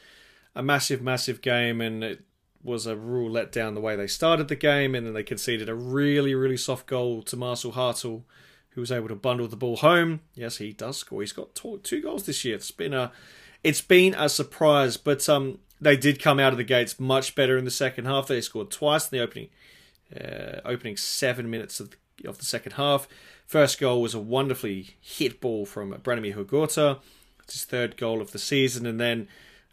A 0.55 0.63
massive, 0.63 1.01
massive 1.01 1.41
game, 1.41 1.81
and 1.81 2.03
it 2.03 2.23
was 2.63 2.85
a 2.85 2.95
real 2.95 3.29
letdown 3.29 3.73
the 3.73 3.81
way 3.81 3.95
they 3.95 4.07
started 4.07 4.47
the 4.47 4.55
game, 4.55 4.93
and 4.95 5.05
then 5.05 5.13
they 5.13 5.23
conceded 5.23 5.69
a 5.69 5.75
really, 5.75 6.35
really 6.35 6.57
soft 6.57 6.85
goal 6.87 7.21
to 7.23 7.37
Marcel 7.37 7.71
Hartel, 7.71 8.23
who 8.71 8.81
was 8.81 8.91
able 8.91 9.07
to 9.07 9.15
bundle 9.15 9.47
the 9.47 9.55
ball 9.55 9.77
home. 9.77 10.21
Yes, 10.35 10.57
he 10.57 10.73
does 10.73 10.97
score. 10.97 11.21
He's 11.21 11.31
got 11.31 11.55
two 11.55 12.01
goals 12.01 12.25
this 12.25 12.43
year. 12.43 12.55
It's 12.55 12.71
been 12.71 12.93
a, 12.93 13.11
it's 13.63 13.81
been 13.81 14.13
a 14.15 14.27
surprise, 14.27 14.97
but 14.97 15.27
um, 15.29 15.59
they 15.79 15.95
did 15.95 16.21
come 16.21 16.39
out 16.39 16.51
of 16.51 16.57
the 16.57 16.63
gates 16.63 16.99
much 16.99 17.35
better 17.35 17.57
in 17.57 17.65
the 17.65 17.71
second 17.71 18.05
half. 18.05 18.27
They 18.27 18.41
scored 18.41 18.71
twice 18.71 19.09
in 19.09 19.17
the 19.17 19.23
opening, 19.23 19.49
uh, 20.13 20.61
opening 20.65 20.97
seven 20.97 21.49
minutes 21.49 21.79
of 21.79 21.91
the 21.91 21.97
of 22.25 22.37
the 22.37 22.45
second 22.45 22.73
half. 22.73 23.07
First 23.45 23.79
goal 23.79 24.01
was 24.01 24.13
a 24.13 24.19
wonderfully 24.19 24.95
hit 25.01 25.41
ball 25.41 25.65
from 25.65 25.93
Branimir 25.93 26.35
Hrgota. 26.35 26.99
It's 27.43 27.53
his 27.53 27.65
third 27.65 27.97
goal 27.97 28.21
of 28.21 28.31
the 28.31 28.39
season, 28.39 28.85
and 28.85 28.99
then 28.99 29.27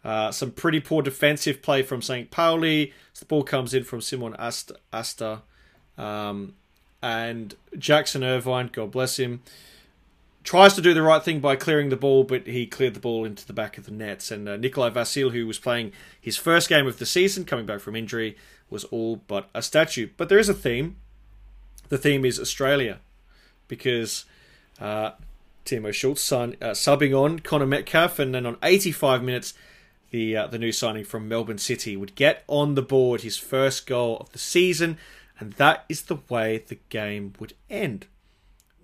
uh, 0.05 0.31
some 0.31 0.51
pretty 0.51 0.81
poor 0.81 1.03
defensive 1.03 1.61
play 1.63 1.83
from 1.83 2.01
St. 2.01 2.31
Pauli. 2.31 2.93
The 3.19 3.25
ball 3.25 3.43
comes 3.43 3.75
in 3.75 3.85
from 3.85 4.01
Simon 4.01 4.35
Asta, 4.37 4.77
Asta 4.93 5.43
um, 5.99 6.55
and 7.03 7.55
Jackson 7.77 8.23
Irvine, 8.23 8.71
God 8.73 8.91
bless 8.91 9.19
him, 9.19 9.43
tries 10.43 10.75
to 10.75 10.81
do 10.81 10.95
the 10.95 11.03
right 11.03 11.23
thing 11.23 11.41
by 11.41 11.57
clearing 11.57 11.89
the 11.89 11.97
ball, 11.97 12.25
but 12.25 12.47
he 12.47 12.67
cleared 12.67 12.95
the 12.95 13.01
ball 13.01 13.25
into 13.25 13.47
the 13.47 13.53
back 13.53 13.79
of 13.79 13.85
the 13.85 13.91
nets. 13.91 14.31
And 14.31 14.49
uh, 14.49 14.57
Nikolai 14.57 14.91
Vasilj, 14.91 15.33
who 15.33 15.47
was 15.47 15.59
playing 15.59 15.93
his 16.21 16.37
first 16.37 16.69
game 16.69 16.87
of 16.87 16.99
the 16.99 17.07
season, 17.07 17.45
coming 17.45 17.67
back 17.67 17.81
from 17.81 17.97
injury, 17.97 18.37
was 18.71 18.85
all 18.85 19.17
but 19.27 19.51
a 19.55 19.63
statue. 19.63 20.09
But 20.17 20.29
there 20.29 20.39
is 20.39 20.49
a 20.49 20.55
theme. 20.55 20.97
The 21.89 21.99
theme 21.99 22.25
is 22.25 22.41
Australia, 22.41 23.01
because 23.69 24.25
uh, 24.81 25.13
Timo 25.65 25.93
Schultz 25.93 26.23
son, 26.23 26.57
uh, 26.61 26.71
subbing 26.71 27.19
on 27.19 27.41
Connor 27.41 27.67
Metcalfe, 27.67 28.19
and 28.19 28.35
then 28.35 28.47
on 28.47 28.57
85 28.63 29.23
minutes, 29.23 29.55
the 30.11 30.37
uh, 30.37 30.47
the 30.47 30.59
new 30.59 30.73
signing 30.73 31.05
from 31.05 31.29
Melbourne 31.29 31.59
City 31.59 31.97
would 31.97 32.15
get 32.15 32.45
on 32.47 32.75
the 32.75 32.83
board 32.83 33.23
his 33.23 33.37
first 33.37 33.87
goal 33.87 34.17
of 34.19 34.31
the 34.33 34.39
season, 34.39 34.99
and 35.39 35.53
that 35.55 35.85
is 35.89 36.03
the 36.03 36.19
way 36.29 36.59
the 36.59 36.79
game 36.89 37.35
would 37.39 37.55
end. 37.69 38.07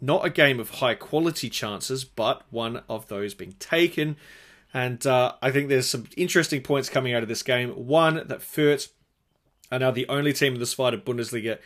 Not 0.00 0.26
a 0.26 0.30
game 0.30 0.58
of 0.58 0.70
high 0.70 0.96
quality 0.96 1.48
chances, 1.48 2.04
but 2.04 2.42
one 2.50 2.82
of 2.88 3.06
those 3.06 3.34
being 3.34 3.54
taken. 3.60 4.16
And 4.74 5.06
uh, 5.06 5.34
I 5.40 5.50
think 5.50 5.68
there's 5.68 5.86
some 5.86 6.06
interesting 6.16 6.62
points 6.62 6.88
coming 6.88 7.14
out 7.14 7.22
of 7.22 7.28
this 7.28 7.42
game. 7.42 7.70
One, 7.70 8.16
that 8.26 8.40
Fürth 8.40 8.88
are 9.70 9.78
now 9.78 9.90
the 9.90 10.08
only 10.08 10.32
team 10.32 10.54
in 10.54 10.58
the 10.58 10.66
Zweite 10.66 11.04
Bundesliga 11.04 11.58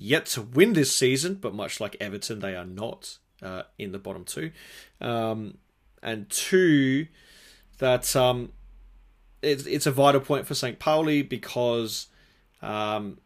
yet 0.00 0.26
to 0.26 0.42
win 0.42 0.72
this 0.72 0.94
season, 0.94 1.34
but 1.34 1.54
much 1.54 1.80
like 1.80 1.96
Everton, 2.00 2.40
they 2.40 2.54
are 2.54 2.64
not 2.64 3.18
uh, 3.42 3.62
in 3.78 3.92
the 3.92 3.98
bottom 3.98 4.24
two. 4.24 4.50
Um, 5.00 5.58
and 6.02 6.28
two, 6.30 7.06
that 7.78 8.14
um, 8.16 8.52
it's, 9.42 9.66
it's 9.66 9.86
a 9.86 9.90
vital 9.90 10.20
point 10.20 10.46
for 10.46 10.54
St. 10.54 10.78
Pauli 10.78 11.22
because 11.22 12.08
um, 12.62 13.18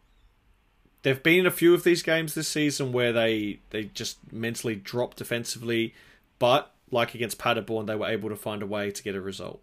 They've 1.05 1.21
been 1.21 1.41
in 1.41 1.45
a 1.45 1.51
few 1.51 1.75
of 1.75 1.83
these 1.83 2.01
games 2.01 2.33
this 2.33 2.47
season 2.47 2.91
where 2.91 3.13
they 3.13 3.59
they 3.69 3.83
just 3.83 4.33
mentally 4.33 4.73
drop 4.73 5.13
defensively, 5.13 5.93
but 6.39 6.73
like 6.89 7.13
against 7.13 7.37
Paderborn, 7.37 7.85
they 7.85 7.95
were 7.95 8.07
able 8.07 8.29
to 8.29 8.35
find 8.35 8.63
a 8.63 8.65
way 8.65 8.89
to 8.89 9.03
get 9.03 9.13
a 9.13 9.21
result. 9.21 9.61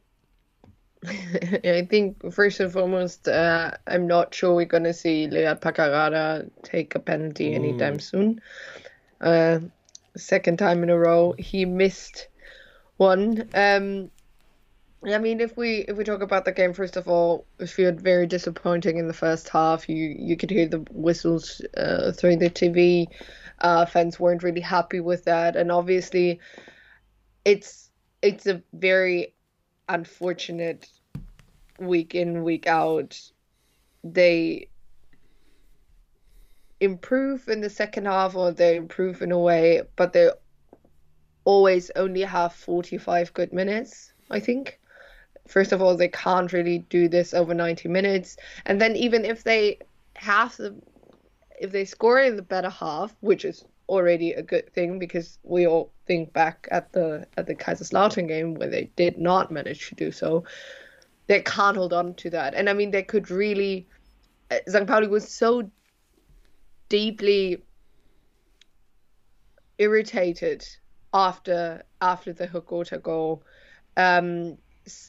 I 1.06 1.86
think 1.88 2.32
first 2.32 2.60
and 2.60 2.72
foremost, 2.72 3.26
uh, 3.26 3.72
I'm 3.86 4.06
not 4.06 4.34
sure 4.34 4.54
we're 4.54 4.66
going 4.66 4.84
to 4.84 4.94
see 4.94 5.26
Lea 5.26 5.54
Paqarada 5.56 6.48
take 6.62 6.94
a 6.94 7.00
penalty 7.00 7.54
anytime 7.54 7.96
mm. 7.96 8.02
soon. 8.02 8.40
Uh, 9.20 9.60
second 10.16 10.58
time 10.58 10.82
in 10.82 10.90
a 10.90 10.98
row, 10.98 11.34
he 11.38 11.64
missed 11.64 12.28
one. 12.98 13.48
Um, 13.54 14.10
I 15.04 15.18
mean, 15.18 15.40
if 15.40 15.56
we 15.56 15.78
if 15.88 15.96
we 15.96 16.04
talk 16.04 16.22
about 16.22 16.44
the 16.44 16.52
game 16.52 16.72
first 16.72 16.96
of 16.96 17.08
all, 17.08 17.44
it 17.58 17.68
felt 17.68 17.96
very 17.96 18.26
disappointing 18.26 18.98
in 18.98 19.08
the 19.08 19.14
first 19.14 19.48
half. 19.48 19.88
You 19.88 20.14
you 20.16 20.36
could 20.36 20.50
hear 20.50 20.68
the 20.68 20.86
whistles 20.92 21.60
uh, 21.76 22.12
through 22.12 22.36
the 22.36 22.50
TV. 22.50 23.08
Uh, 23.58 23.86
fans 23.86 24.20
weren't 24.20 24.44
really 24.44 24.60
happy 24.60 25.00
with 25.00 25.24
that, 25.24 25.56
and 25.56 25.72
obviously, 25.72 26.38
it's 27.44 27.90
it's 28.22 28.46
a 28.46 28.62
very 28.72 29.34
unfortunate 29.92 30.88
week 31.78 32.14
in 32.14 32.44
week 32.44 32.66
out. 32.66 33.20
They 34.04 34.68
improve 36.80 37.48
in 37.48 37.60
the 37.60 37.70
second 37.70 38.06
half, 38.06 38.34
or 38.34 38.52
they 38.52 38.76
improve 38.76 39.22
in 39.22 39.32
a 39.32 39.38
way, 39.38 39.82
but 39.96 40.12
they 40.12 40.30
always 41.44 41.90
only 41.96 42.22
have 42.22 42.52
forty 42.52 42.98
five 42.98 43.32
good 43.32 43.52
minutes. 43.52 44.12
I 44.30 44.40
think 44.40 44.80
first 45.46 45.72
of 45.72 45.82
all, 45.82 45.96
they 45.96 46.08
can't 46.08 46.52
really 46.52 46.78
do 46.78 47.08
this 47.08 47.34
over 47.34 47.54
90 47.54 47.88
minutes. 47.88 48.36
And 48.66 48.80
then 48.80 48.96
even 48.96 49.24
if 49.24 49.44
they 49.44 49.78
have 50.16 50.56
the, 50.56 50.74
if 51.60 51.72
they 51.72 51.84
score 51.84 52.20
in 52.20 52.36
the 52.36 52.42
better 52.42 52.70
half, 52.70 53.14
which 53.20 53.44
is 53.44 53.64
already 53.92 54.32
a 54.32 54.42
good 54.42 54.72
thing 54.72 54.98
because 54.98 55.38
we 55.42 55.66
all 55.66 55.92
think 56.06 56.32
back 56.32 56.66
at 56.70 56.92
the 56.92 57.26
at 57.36 57.46
the 57.46 57.54
Kaiserslautern 57.54 58.26
game 58.26 58.54
where 58.54 58.70
they 58.70 58.90
did 58.96 59.18
not 59.18 59.52
manage 59.52 59.88
to 59.90 59.94
do 59.94 60.10
so. 60.10 60.44
They 61.26 61.42
can't 61.42 61.76
hold 61.76 61.92
on 61.92 62.14
to 62.14 62.30
that, 62.30 62.54
and 62.54 62.68
I 62.68 62.72
mean 62.72 62.90
they 62.90 63.02
could 63.02 63.30
really. 63.30 63.86
Uh, 64.50 64.58
St. 64.66 64.86
Pauli 64.86 65.06
was 65.08 65.28
so 65.28 65.70
deeply 66.88 67.62
irritated 69.78 70.66
after 71.12 71.82
after 72.00 72.32
the 72.32 72.48
Hrgota 72.48 73.00
goal 73.00 73.42
um, 73.96 74.58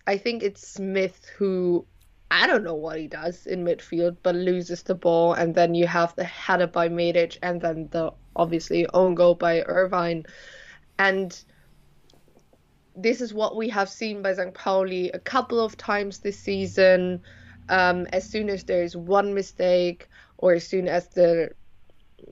I 0.05 0.17
think 0.17 0.43
it's 0.43 0.67
Smith 0.67 1.25
who 1.37 1.85
I 2.33 2.47
don't 2.47 2.63
know 2.63 2.73
what 2.73 2.99
he 2.99 3.07
does 3.07 3.45
in 3.45 3.63
midfield, 3.63 4.17
but 4.23 4.33
loses 4.33 4.81
the 4.81 4.95
ball, 4.95 5.33
and 5.33 5.53
then 5.53 5.75
you 5.75 5.85
have 5.85 6.15
the 6.15 6.23
header 6.23 6.65
by 6.65 6.89
Medic, 6.89 7.37
and 7.43 7.61
then 7.61 7.89
the 7.91 8.11
obviously 8.35 8.87
own 8.91 9.13
goal 9.13 9.35
by 9.35 9.61
Irvine, 9.61 10.25
and 10.97 11.43
this 12.95 13.21
is 13.21 13.35
what 13.35 13.55
we 13.55 13.69
have 13.69 13.87
seen 13.87 14.23
by 14.23 14.33
Zhang 14.33 14.51
Pauli 14.51 15.11
a 15.11 15.19
couple 15.19 15.59
of 15.59 15.77
times 15.77 16.19
this 16.19 16.39
season. 16.39 17.21
Um, 17.69 18.07
as 18.11 18.27
soon 18.27 18.49
as 18.49 18.63
there 18.63 18.81
is 18.81 18.97
one 18.97 19.35
mistake, 19.35 20.09
or 20.37 20.53
as 20.53 20.67
soon 20.67 20.87
as 20.87 21.09
the 21.09 21.51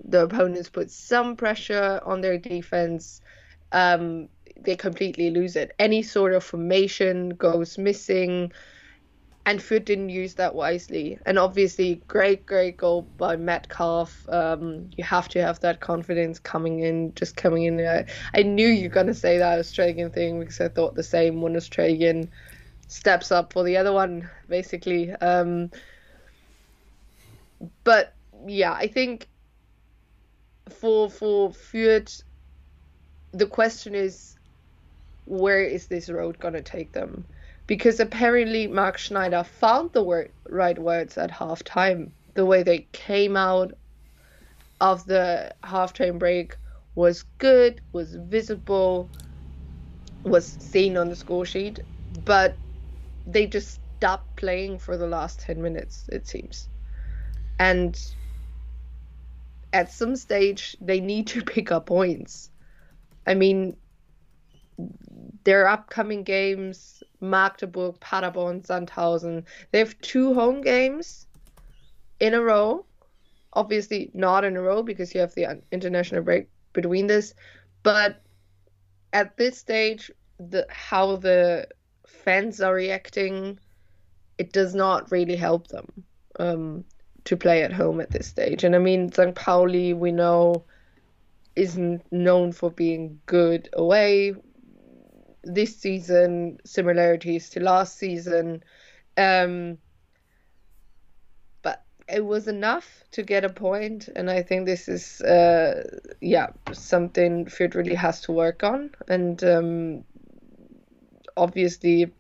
the 0.04 0.24
opponents 0.24 0.70
put 0.70 0.90
some 0.90 1.36
pressure 1.36 2.02
on 2.04 2.22
their 2.22 2.40
defense, 2.40 3.22
um, 3.72 4.30
they 4.60 4.76
completely 4.76 5.30
lose 5.30 5.56
it. 5.56 5.74
Any 5.78 6.02
sort 6.02 6.34
of 6.34 6.44
formation 6.44 7.30
goes 7.30 7.78
missing, 7.78 8.52
and 9.46 9.60
Fürth 9.60 9.86
didn't 9.86 10.10
use 10.10 10.36
that 10.36 10.54
wisely. 10.54 11.18
And 11.26 11.40
obviously, 11.40 11.96
great, 12.08 12.46
great 12.46 12.78
goal 12.78 13.08
by 13.18 13.36
Metcalfe. 13.36 14.28
Um, 14.30 14.92
you 14.96 15.04
have 15.04 15.28
to 15.30 15.42
have 15.42 15.60
that 15.62 15.80
confidence 15.80 16.38
coming 16.40 16.80
in, 16.82 17.14
just 17.16 17.36
coming 17.36 17.64
in. 17.64 17.80
I, 17.80 18.06
I 18.36 18.44
knew 18.44 18.68
you 18.68 18.90
were 18.90 18.94
gonna 18.94 19.14
say 19.14 19.40
that 19.40 19.60
Australian 19.60 20.12
thing 20.12 20.40
because 20.40 20.62
I 20.62 20.68
thought 20.68 20.96
the 20.96 21.04
same. 21.04 21.42
One 21.42 21.56
Australian 21.56 22.30
steps 22.88 23.32
up 23.32 23.54
for 23.54 23.64
the 23.64 23.78
other 23.78 23.92
one, 23.92 24.30
basically. 24.48 25.12
Um, 25.12 25.72
but 27.84 28.14
yeah, 28.46 28.74
I 28.74 28.88
think 28.88 29.28
for 30.70 31.10
for 31.10 31.50
Fürth, 31.50 32.22
the 33.32 33.48
question 33.48 33.96
is 33.96 34.36
where 35.26 35.64
is 35.64 35.88
this 35.88 36.10
road 36.10 36.38
going 36.40 36.54
to 36.54 36.62
take 36.62 36.92
them? 36.92 37.26
Because 37.72 38.02
apparently 38.02 38.68
Marc 38.68 38.98
Schneider 38.98 39.46
found 39.46 39.94
the 39.94 40.04
word, 40.04 40.34
right 40.50 40.78
words 40.78 41.18
at 41.18 41.32
halftime. 41.32 42.12
The 42.34 42.46
way 42.46 42.64
they 42.64 42.80
came 42.92 43.38
out 43.38 43.72
of 44.82 45.06
the 45.06 45.56
halftime 45.64 46.20
break 46.20 46.58
was 46.96 47.24
good, 47.38 47.80
was 47.94 48.14
visible, 48.14 49.10
was 50.26 50.46
seen 50.60 50.98
on 50.98 51.08
the 51.08 51.16
score 51.16 51.46
sheet, 51.46 51.80
but 52.26 52.58
they 53.26 53.48
just 53.48 53.80
stopped 54.00 54.36
playing 54.36 54.78
for 54.78 54.98
the 54.98 55.08
last 55.08 55.40
10 55.40 55.62
minutes, 55.62 56.10
it 56.12 56.28
seems. 56.28 56.68
And 57.58 57.98
at 59.72 59.94
some 59.94 60.18
stage, 60.18 60.76
they 60.82 61.00
need 61.00 61.28
to 61.28 61.42
pick 61.46 61.72
up 61.72 61.86
points. 61.86 62.50
I 63.26 63.34
mean, 63.34 63.78
their 65.44 65.68
upcoming 65.68 66.24
games 66.24 67.04
Magdeburg, 67.22 68.00
Paderborn, 68.00 68.62
Sandhausen. 68.62 69.44
They 69.72 69.80
have 69.80 70.00
two 70.02 70.34
home 70.34 70.62
games 70.62 71.28
in 72.20 72.34
a 72.34 72.42
row. 72.42 72.86
Obviously, 73.54 74.10
not 74.14 74.44
in 74.44 74.58
a 74.58 74.62
row 74.62 74.82
because 74.82 75.14
you 75.14 75.22
have 75.22 75.36
the 75.36 75.62
international 75.72 76.24
break 76.24 76.48
between 76.74 77.08
this. 77.08 77.34
But 77.84 78.22
at 79.14 79.38
this 79.38 79.58
stage, 79.58 80.10
the 80.40 80.66
how 80.70 81.18
the 81.18 81.68
fans 82.08 82.62
are 82.62 82.74
reacting, 82.74 83.60
it 84.38 84.52
does 84.52 84.74
not 84.74 85.12
really 85.12 85.36
help 85.36 85.68
them 85.68 86.04
um, 86.40 86.86
to 87.26 87.38
play 87.38 87.64
at 87.64 87.74
home 87.74 88.02
at 88.02 88.12
this 88.12 88.28
stage. 88.28 88.64
And 88.64 88.76
I 88.76 88.80
mean, 88.80 89.12
St. 89.12 89.36
Pauli, 89.36 89.94
we 89.94 90.12
know, 90.12 90.64
isn't 91.56 92.02
known 92.12 92.54
for 92.54 92.72
being 92.72 93.20
good 93.26 93.70
away 93.74 94.34
this 95.44 95.78
season, 95.78 96.60
similarities 96.66 97.50
to 97.52 97.60
last 97.60 97.98
season. 97.98 98.64
Um, 99.18 99.78
but 101.62 101.84
it 102.08 102.26
was 102.26 102.48
enough 102.48 103.04
to 103.12 103.24
get 103.24 103.44
a 103.44 103.50
point, 103.50 104.10
and 104.16 104.30
I 104.30 104.42
think 104.44 104.66
this 104.66 104.88
is, 104.88 105.22
uh, 105.22 106.00
yeah, 106.22 106.48
something 106.72 107.46
Fürth 107.46 107.76
really 107.76 107.96
has 107.96 108.22
to 108.22 108.32
work 108.32 108.64
on. 108.64 108.92
And 109.08 109.44
um, 109.44 110.04
obviously, 111.36 112.12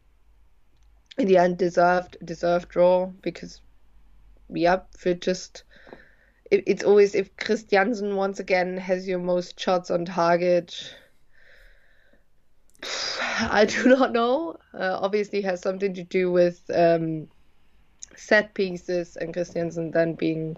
in 1.17 1.27
the 1.27 1.37
end, 1.37 1.57
deserved 1.57 2.17
deserved 2.23 2.69
draw 2.69 3.07
because, 3.21 3.61
yeah, 4.49 4.79
Fürth 4.97 5.21
just 5.21 5.63
it's 6.51 6.83
always 6.83 7.15
if 7.15 7.35
Christiansen 7.37 8.17
once 8.17 8.39
again 8.39 8.77
has 8.77 9.07
your 9.07 9.19
most 9.19 9.57
shots 9.57 9.89
on 9.89 10.03
target. 10.03 10.93
I 13.39 13.65
do 13.65 13.89
not 13.89 14.11
know. 14.11 14.57
Uh, 14.73 14.97
obviously, 15.01 15.41
has 15.41 15.61
something 15.61 15.93
to 15.93 16.03
do 16.03 16.31
with 16.31 16.61
um, 16.73 17.27
set 18.15 18.53
pieces 18.53 19.17
and 19.17 19.33
Christiansen 19.33 19.91
then 19.91 20.13
being 20.13 20.57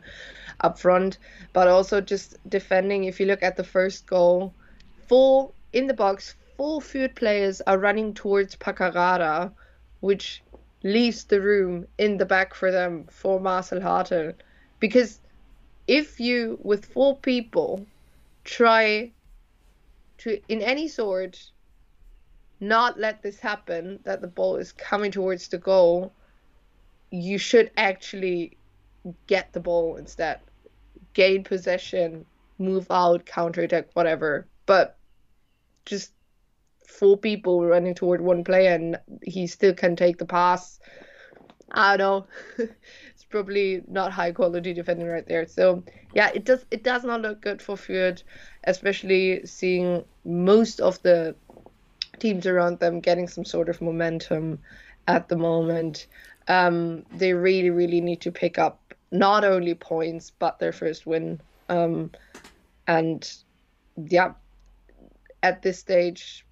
up 0.61 0.79
front, 0.79 1.17
but 1.53 1.67
also 1.67 2.01
just 2.01 2.37
defending. 2.49 3.05
If 3.05 3.19
you 3.19 3.25
look 3.25 3.43
at 3.43 3.57
the 3.57 3.63
first 3.63 4.07
goal, 4.07 4.53
four 5.07 5.51
in 5.71 5.87
the 5.87 5.93
box, 5.93 6.35
four 6.57 6.81
Fürth 6.81 7.15
players 7.15 7.61
are 7.61 7.77
running 7.77 8.13
towards 8.13 8.55
Paqarada, 8.55 9.51
which 10.01 10.43
leaves 10.83 11.23
the 11.25 11.41
room 11.41 11.87
in 11.97 12.17
the 12.17 12.25
back 12.25 12.53
for 12.53 12.71
them 12.71 13.05
for 13.09 13.39
Marcel 13.39 13.79
Hartel. 13.79 14.33
Because 14.79 15.19
if 15.87 16.19
you, 16.19 16.59
with 16.61 16.85
four 16.85 17.17
people, 17.17 17.85
try 18.43 19.11
to, 20.19 20.39
in 20.47 20.61
any 20.61 20.87
sort, 20.87 21.51
not 22.63 22.99
let 22.99 23.21
this 23.21 23.39
happen, 23.39 23.99
that 24.03 24.21
the 24.21 24.27
ball 24.27 24.57
is 24.57 24.71
coming 24.71 25.11
towards 25.11 25.47
the 25.47 25.57
goal, 25.57 26.13
you 27.11 27.37
should 27.37 27.71
actually 27.77 28.57
get 29.27 29.53
the 29.53 29.59
ball 29.59 29.97
instead. 29.97 30.39
Gain 31.13 31.43
possession, 31.43 32.25
move 32.57 32.87
out, 32.89 33.25
counter 33.25 33.61
attack, 33.61 33.89
whatever. 33.93 34.47
But 34.65 34.97
just 35.85 36.11
four 36.87 37.17
people 37.17 37.65
running 37.65 37.95
toward 37.95 38.21
one 38.21 38.43
player 38.43 38.73
and 38.73 38.97
he 39.23 39.47
still 39.47 39.73
can 39.73 39.95
take 39.95 40.17
the 40.17 40.25
pass. 40.25 40.79
I 41.71 41.97
don't 41.97 42.27
know. 42.57 42.67
it's 43.13 43.23
probably 43.25 43.83
not 43.87 44.11
high 44.11 44.31
quality 44.31 44.73
defending 44.73 45.07
right 45.07 45.27
there. 45.27 45.47
So 45.47 45.83
yeah, 46.13 46.29
it 46.33 46.45
does 46.45 46.65
it 46.71 46.83
does 46.83 47.03
not 47.03 47.21
look 47.21 47.41
good 47.41 47.61
for 47.61 47.75
Fürth, 47.75 48.23
especially 48.63 49.45
seeing 49.45 50.03
most 50.23 50.79
of 50.79 51.01
the 51.01 51.35
teams 52.19 52.45
around 52.45 52.79
them 52.79 52.99
getting 52.99 53.27
some 53.27 53.45
sort 53.45 53.69
of 53.69 53.81
momentum 53.81 54.59
at 55.07 55.27
the 55.29 55.35
moment. 55.35 56.07
Um, 56.47 57.05
they 57.11 57.33
really, 57.33 57.69
really 57.69 58.01
need 58.01 58.21
to 58.21 58.31
pick 58.31 58.57
up 58.57 58.93
not 59.11 59.43
only 59.43 59.75
points 59.75 60.31
but 60.31 60.59
their 60.59 60.71
first 60.71 61.05
win. 61.05 61.39
Um, 61.69 62.11
and 62.87 63.31
yeah, 63.95 64.33
at 65.41 65.61
this 65.61 65.79
stage, 65.79 66.45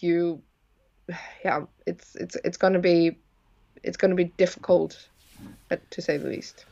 you, 0.00 0.42
yeah, 1.44 1.64
it's 1.86 2.14
it's 2.16 2.36
it's 2.44 2.56
gonna 2.56 2.78
be 2.78 3.18
it's 3.82 3.96
gonna 3.96 4.14
be 4.14 4.32
difficult, 4.36 5.08
uh, 5.70 5.76
to 5.90 6.00
say 6.00 6.16
the 6.16 6.28
least. 6.28 6.64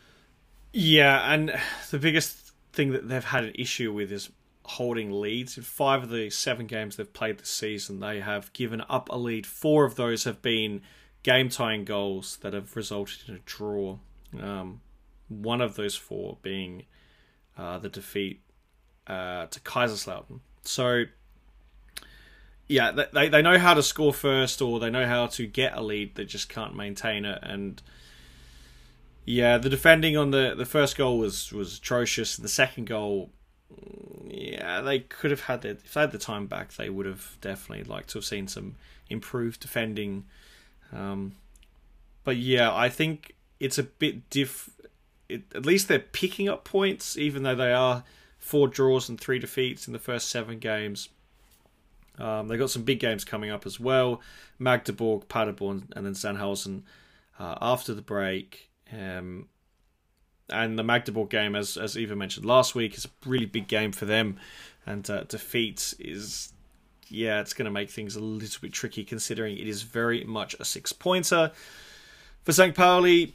Yeah, 0.73 1.33
and 1.33 1.53
the 1.91 1.99
biggest 1.99 2.53
thing 2.73 2.93
that 2.93 3.09
they've 3.09 3.25
had 3.25 3.45
an 3.45 3.53
issue 3.57 3.93
with 3.93 4.13
is 4.13 4.31
holding 4.77 5.11
leads. 5.11 5.57
In 5.57 5.63
five 5.63 6.03
of 6.03 6.11
the 6.11 6.31
seven 6.31 6.67
games 6.67 6.97
they've 6.97 7.13
played 7.13 7.39
this 7.39 7.51
season, 7.51 8.01
they 8.01 8.21
have 8.21 8.53
given 8.53 8.83
up 8.89 9.09
a 9.11 9.17
lead. 9.17 9.47
Four 9.47 9.85
of 9.85 9.97
those 9.97 10.25
have 10.25 10.43
been 10.43 10.83
game 11.23 11.49
tying 11.49 11.85
goals 11.85 12.39
that 12.43 12.53
have 12.53 12.77
resulted 12.77 13.29
in 13.29 13.35
a 13.37 13.41
draw. 13.45 13.99
Um, 14.41 14.81
one 15.29 15.61
of 15.61 15.77
those 15.77 15.97
four 15.97 16.39
being 16.43 16.85
uh, 17.57 17.79
the 17.79 17.89
defeat 17.89 18.41
uh, 19.07 19.47
to 19.47 19.61
Kaiserslautern. 19.61 20.41
So, 20.63 21.05
yeah, 22.69 22.93
they 23.13 23.29
they 23.29 23.43
know 23.43 23.59
how 23.59 23.75
to 23.75 23.83
score 23.83 24.13
first, 24.13 24.63
or 24.63 24.79
they 24.79 24.91
know 24.91 25.07
how 25.07 25.27
to 25.27 25.47
get 25.47 25.77
a 25.77 25.83
lead. 25.83 26.15
They 26.15 26.25
just 26.25 26.49
can't 26.49 26.77
maintain 26.77 27.25
it. 27.25 27.39
And 27.43 27.83
yeah, 29.25 29.59
the 29.59 29.69
defending 29.69 30.17
on 30.17 30.31
the, 30.31 30.55
the 30.57 30.65
first 30.65 30.97
goal 30.97 31.19
was 31.19 31.53
was 31.53 31.79
atrocious. 31.79 32.37
The 32.37 32.49
second 32.49 32.87
goal, 32.87 33.31
yeah, 34.31 34.81
they 34.81 35.01
could 35.01 35.31
have 35.31 35.43
had 35.43 35.63
their, 35.63 35.73
if 35.73 35.95
they 35.95 36.01
had 36.01 36.13
the 36.13 36.19
time 36.19 36.47
back, 36.47 36.75
they 36.75 36.91
would 36.91 37.07
have 37.07 37.37
definitely 37.41 37.85
liked 37.85 38.11
to 38.11 38.19
have 38.19 38.25
seen 38.25 38.49
some 38.49 38.77
improved 39.09 39.61
defending. 39.61 40.25
Um, 40.93 41.37
but 42.25 42.37
yeah, 42.37 42.75
I 42.75 42.89
think 42.89 43.35
it's 43.59 43.79
a 43.79 43.83
bit 43.83 44.29
diff. 44.31 44.71
It, 45.29 45.43
at 45.55 45.67
least 45.67 45.89
they're 45.89 45.99
picking 45.99 46.49
up 46.49 46.65
points, 46.65 47.17
even 47.17 47.43
though 47.43 47.55
they 47.55 47.73
are 47.73 48.05
four 48.39 48.69
draws 48.69 49.09
and 49.09 49.21
three 49.21 49.39
defeats 49.39 49.87
in 49.87 49.93
the 49.93 49.99
first 49.99 50.29
seven 50.29 50.59
games. 50.59 51.09
Um, 52.19 52.49
they've 52.49 52.59
got 52.59 52.71
some 52.71 52.83
big 52.83 53.01
games 53.01 53.25
coming 53.25 53.51
up 53.51 53.65
as 53.65 53.81
well 53.81 54.21
Magdeburg, 54.59 55.27
Paderborn, 55.29 55.89
and 55.97 56.05
then 56.05 56.13
Sandhausen 56.13 56.83
uh, 57.39 57.57
after 57.61 57.95
the 57.95 58.03
break. 58.03 58.71
Um, 58.93 59.49
and 60.51 60.79
the 60.79 60.83
Magdeburg 60.85 61.31
game, 61.31 61.55
as 61.55 61.77
as 61.77 61.97
Eva 61.97 62.17
mentioned 62.17 62.47
last 62.47 62.75
week, 62.75 62.97
is 62.97 63.05
a 63.05 63.29
really 63.29 63.47
big 63.47 63.69
game 63.69 63.93
for 63.93 64.05
them. 64.05 64.39
And 64.87 65.09
uh, 65.11 65.25
defeat 65.25 65.95
is, 65.99 66.53
yeah, 67.09 67.41
it's 67.41 67.53
going 67.53 67.67
to 67.67 67.71
make 67.71 67.91
things 67.91 68.17
a 68.17 68.21
little 68.21 68.61
bit 68.61 68.73
tricky 68.73 69.05
considering 69.05 69.57
it 69.57 69.69
is 69.69 69.83
very 69.83 70.25
much 70.25 70.55
a 70.59 70.65
six 70.65 70.93
pointer. 70.93 71.53
For 72.45 72.53
St. 72.53 72.75
Pauli, 72.75 73.35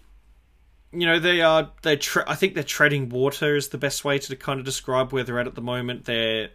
you 0.91 1.05
know 1.05 1.19
they 1.19 1.41
are 1.41 1.71
they 1.83 1.97
tre- 1.97 2.23
I 2.27 2.35
think 2.35 2.53
they're 2.53 2.63
treading 2.63 3.09
water 3.09 3.55
is 3.55 3.69
the 3.69 3.77
best 3.77 4.05
way 4.05 4.17
to 4.19 4.35
kind 4.35 4.59
of 4.59 4.65
describe 4.65 5.11
where 5.11 5.23
they're 5.23 5.39
at 5.39 5.47
at 5.47 5.55
the 5.55 5.61
moment. 5.61 6.05
Their 6.05 6.49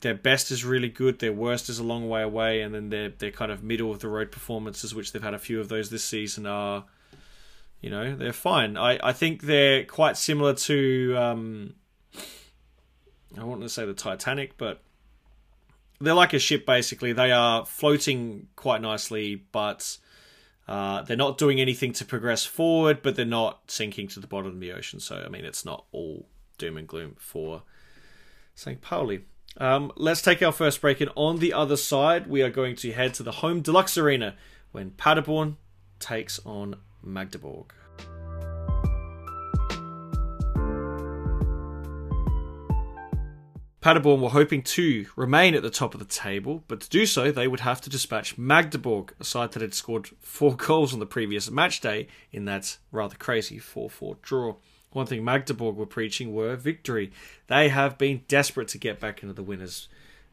their 0.00 0.14
best 0.14 0.50
is 0.50 0.64
really 0.64 0.88
good, 0.88 1.18
their 1.18 1.32
worst 1.32 1.68
is 1.68 1.78
a 1.78 1.84
long 1.84 2.08
way 2.08 2.22
away, 2.22 2.60
and 2.60 2.74
then 2.74 2.90
their 2.90 3.10
their 3.10 3.30
kind 3.30 3.52
of 3.52 3.62
middle 3.62 3.90
of 3.90 4.00
the 4.00 4.08
road 4.08 4.30
performances, 4.30 4.94
which 4.94 5.12
they've 5.12 5.22
had 5.22 5.34
a 5.34 5.38
few 5.38 5.60
of 5.60 5.68
those 5.68 5.90
this 5.90 6.04
season, 6.04 6.46
are 6.46 6.84
you 7.80 7.90
know 7.90 8.16
they're 8.16 8.32
fine. 8.32 8.76
I 8.76 8.98
I 9.02 9.12
think 9.12 9.42
they're 9.42 9.84
quite 9.84 10.16
similar 10.16 10.54
to 10.54 11.14
um, 11.16 11.74
I 13.38 13.44
want 13.44 13.62
to 13.62 13.68
say 13.68 13.84
the 13.84 13.94
Titanic, 13.94 14.56
but 14.56 14.82
they're 16.00 16.14
like 16.14 16.32
a 16.32 16.38
ship 16.38 16.66
basically. 16.66 17.12
They 17.12 17.32
are 17.32 17.66
floating 17.66 18.48
quite 18.56 18.80
nicely, 18.80 19.44
but 19.52 19.98
uh, 20.68 21.02
they're 21.02 21.16
not 21.16 21.38
doing 21.38 21.60
anything 21.60 21.92
to 21.94 22.04
progress 22.04 22.44
forward, 22.44 23.00
but 23.02 23.16
they're 23.16 23.24
not 23.24 23.70
sinking 23.70 24.08
to 24.08 24.20
the 24.20 24.26
bottom 24.26 24.52
of 24.52 24.60
the 24.60 24.72
ocean. 24.72 25.00
So, 25.00 25.22
I 25.24 25.28
mean, 25.28 25.44
it's 25.44 25.64
not 25.64 25.84
all 25.92 26.26
doom 26.58 26.76
and 26.76 26.88
gloom 26.88 27.14
for 27.18 27.62
St. 28.54 28.80
Pauli. 28.80 29.24
Um, 29.58 29.92
let's 29.96 30.20
take 30.20 30.42
our 30.42 30.52
first 30.52 30.80
break, 30.80 31.00
and 31.00 31.10
on 31.14 31.38
the 31.38 31.52
other 31.52 31.76
side, 31.76 32.26
we 32.26 32.42
are 32.42 32.50
going 32.50 32.76
to 32.76 32.92
head 32.92 33.14
to 33.14 33.22
the 33.22 33.32
home 33.32 33.60
deluxe 33.60 33.96
arena 33.96 34.34
when 34.72 34.90
Paderborn 34.90 35.56
takes 35.98 36.40
on 36.44 36.76
Magdeburg. 37.06 37.72
Paderborn 43.86 44.20
were 44.20 44.30
hoping 44.30 44.62
to 44.62 45.06
remain 45.14 45.54
at 45.54 45.62
the 45.62 45.70
top 45.70 45.94
of 45.94 46.00
the 46.00 46.06
table, 46.06 46.64
but 46.66 46.80
to 46.80 46.88
do 46.90 47.06
so, 47.06 47.30
they 47.30 47.46
would 47.46 47.60
have 47.60 47.80
to 47.82 47.88
dispatch 47.88 48.36
Magdeburg, 48.36 49.14
a 49.20 49.24
side 49.24 49.52
that 49.52 49.62
had 49.62 49.74
scored 49.74 50.08
four 50.18 50.56
goals 50.56 50.92
on 50.92 50.98
the 50.98 51.06
previous 51.06 51.48
match 51.52 51.80
day 51.80 52.08
in 52.32 52.46
that 52.46 52.78
rather 52.90 53.14
crazy 53.14 53.60
4 53.60 53.88
4 53.88 54.16
draw. 54.22 54.56
One 54.90 55.06
thing 55.06 55.24
Magdeburg 55.24 55.76
were 55.76 55.86
preaching 55.86 56.34
were 56.34 56.56
victory. 56.56 57.12
They 57.46 57.68
have 57.68 57.96
been 57.96 58.22
desperate 58.26 58.66
to 58.68 58.78
get 58.78 58.98
back 58.98 59.22
into 59.22 59.34
the 59.34 59.44
winners' 59.44 59.86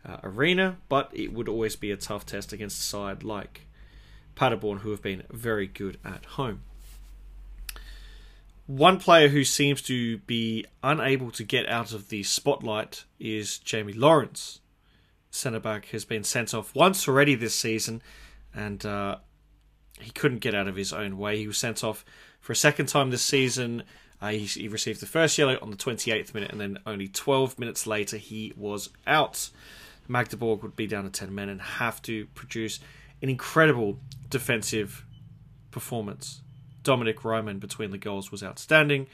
uh, 0.03 0.17
arena, 0.23 0.77
but 0.89 1.11
it 1.13 1.31
would 1.31 1.47
always 1.47 1.75
be 1.75 1.91
a 1.91 1.95
tough 1.95 2.25
test 2.25 2.53
against 2.53 2.79
a 2.79 2.83
side 2.83 3.21
like 3.21 3.67
Paderborn, 4.35 4.79
who 4.79 4.91
have 4.91 5.01
been 5.01 5.23
very 5.31 5.67
good 5.67 5.97
at 6.03 6.25
home. 6.25 6.61
One 8.65 8.97
player 8.97 9.27
who 9.27 9.43
seems 9.43 9.81
to 9.83 10.19
be 10.19 10.65
unable 10.81 11.31
to 11.31 11.43
get 11.43 11.67
out 11.67 11.91
of 11.91 12.07
the 12.07 12.23
spotlight 12.23 13.03
is 13.19 13.57
Jamie 13.57 13.93
Lawrence. 13.93 14.61
Centre 15.31 15.59
back 15.59 15.87
has 15.87 16.05
been 16.05 16.23
sent 16.23 16.53
off 16.53 16.73
once 16.73 17.07
already 17.07 17.35
this 17.35 17.55
season, 17.55 18.01
and 18.55 18.85
uh, 18.85 19.17
he 19.99 20.11
couldn't 20.11 20.39
get 20.39 20.55
out 20.55 20.67
of 20.67 20.75
his 20.75 20.93
own 20.93 21.17
way. 21.17 21.37
He 21.37 21.47
was 21.47 21.57
sent 21.57 21.83
off 21.83 22.05
for 22.39 22.53
a 22.53 22.55
second 22.55 22.85
time 22.85 23.09
this 23.09 23.21
season. 23.21 23.83
Uh, 24.21 24.29
he, 24.29 24.45
he, 24.45 24.67
received 24.69 25.01
the 25.01 25.07
first 25.07 25.37
yellow 25.37 25.57
on 25.61 25.69
the 25.69 25.75
28th 25.75 26.33
minute, 26.33 26.51
and 26.51 26.61
then 26.61 26.79
only 26.85 27.09
12 27.09 27.59
minutes 27.59 27.85
later, 27.85 28.15
he 28.15 28.53
was 28.55 28.89
out. 29.05 29.49
Magdeburg 30.07 30.63
would 30.63 30.77
be 30.77 30.87
down 30.87 31.03
to 31.03 31.09
10 31.09 31.33
men 31.35 31.49
and 31.49 31.61
have 31.61 32.01
to 32.03 32.27
produce 32.27 32.79
an 33.21 33.29
incredible 33.29 33.97
defensive 34.33 35.05
performance. 35.69 36.41
Dominic 36.81 37.19
Reimann 37.19 37.59
between 37.59 37.91
the 37.91 37.99
goals 37.99 38.31
was 38.31 38.43
outstanding, 38.43 39.05